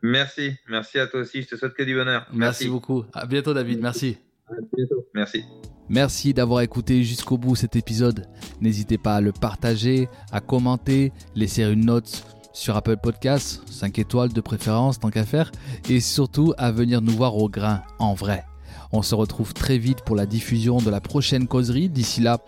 Merci, 0.02 0.54
merci 0.68 0.98
à 0.98 1.06
toi 1.06 1.20
aussi. 1.20 1.42
Je 1.42 1.48
te 1.48 1.56
souhaite 1.56 1.74
que 1.74 1.82
du 1.82 1.94
bonheur. 1.94 2.22
Merci, 2.32 2.64
merci 2.64 2.68
beaucoup. 2.68 3.04
À 3.12 3.26
bientôt, 3.26 3.54
David. 3.54 3.80
Merci. 3.80 4.18
À 4.52 4.76
bientôt. 4.76 5.06
Merci. 5.14 5.44
Merci 5.88 6.32
d'avoir 6.32 6.60
écouté 6.60 7.02
jusqu'au 7.02 7.38
bout 7.38 7.56
cet 7.56 7.76
épisode. 7.76 8.26
N'hésitez 8.60 8.98
pas 8.98 9.16
à 9.16 9.20
le 9.20 9.32
partager, 9.32 10.08
à 10.30 10.40
commenter, 10.40 11.12
laisser 11.34 11.64
une 11.64 11.86
note 11.86 12.24
sur 12.52 12.76
Apple 12.76 12.96
Podcasts, 13.02 13.62
5 13.68 13.98
étoiles 13.98 14.32
de 14.32 14.40
préférence 14.40 15.00
tant 15.00 15.10
qu'à 15.10 15.24
faire, 15.24 15.50
et 15.88 16.00
surtout 16.00 16.54
à 16.58 16.70
venir 16.70 17.00
nous 17.00 17.12
voir 17.12 17.36
au 17.36 17.48
grain, 17.48 17.82
en 17.98 18.14
vrai. 18.14 18.44
On 18.92 19.02
se 19.02 19.14
retrouve 19.14 19.54
très 19.54 19.78
vite 19.78 20.02
pour 20.04 20.16
la 20.16 20.26
diffusion 20.26 20.78
de 20.78 20.90
la 20.90 21.00
prochaine 21.00 21.46
causerie. 21.46 21.88
D'ici 21.88 22.20
là, 22.20 22.38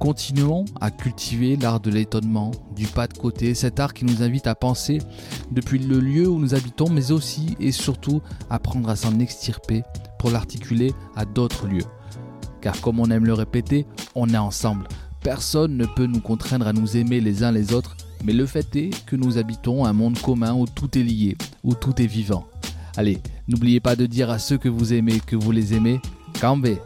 continuons 0.00 0.64
à 0.80 0.90
cultiver 0.90 1.56
l'art 1.56 1.80
de 1.80 1.90
l'étonnement, 1.90 2.50
du 2.74 2.86
pas 2.86 3.06
de 3.06 3.16
côté, 3.16 3.54
cet 3.54 3.78
art 3.78 3.94
qui 3.94 4.04
nous 4.04 4.22
invite 4.22 4.46
à 4.46 4.54
penser 4.54 4.98
depuis 5.52 5.78
le 5.78 6.00
lieu 6.00 6.28
où 6.28 6.38
nous 6.38 6.54
habitons, 6.54 6.88
mais 6.90 7.12
aussi 7.12 7.56
et 7.60 7.72
surtout 7.72 8.20
apprendre 8.50 8.88
à 8.88 8.96
s'en 8.96 9.20
extirper 9.20 9.82
pour 10.18 10.30
l'articuler 10.30 10.92
à 11.14 11.24
d'autres 11.24 11.66
lieux 11.66 11.86
car 12.62 12.80
comme 12.80 13.00
on 13.00 13.10
aime 13.10 13.26
le 13.26 13.34
répéter, 13.34 13.84
on 14.14 14.30
est 14.30 14.38
ensemble. 14.38 14.88
Personne 15.20 15.76
ne 15.76 15.84
peut 15.84 16.06
nous 16.06 16.20
contraindre 16.20 16.66
à 16.66 16.72
nous 16.72 16.96
aimer 16.96 17.20
les 17.20 17.42
uns 17.42 17.52
les 17.52 17.74
autres, 17.74 17.96
mais 18.24 18.32
le 18.32 18.46
fait 18.46 18.74
est 18.76 19.04
que 19.04 19.16
nous 19.16 19.36
habitons 19.36 19.84
un 19.84 19.92
monde 19.92 20.18
commun 20.18 20.54
où 20.54 20.66
tout 20.66 20.96
est 20.96 21.02
lié, 21.02 21.36
où 21.62 21.74
tout 21.74 22.00
est 22.00 22.06
vivant. 22.06 22.46
Allez, 22.96 23.18
n'oubliez 23.48 23.80
pas 23.80 23.96
de 23.96 24.06
dire 24.06 24.30
à 24.30 24.38
ceux 24.38 24.58
que 24.58 24.68
vous 24.68 24.92
aimez 24.92 25.20
que 25.24 25.36
vous 25.36 25.52
les 25.52 25.74
aimez. 25.74 26.00
Cambé 26.40 26.78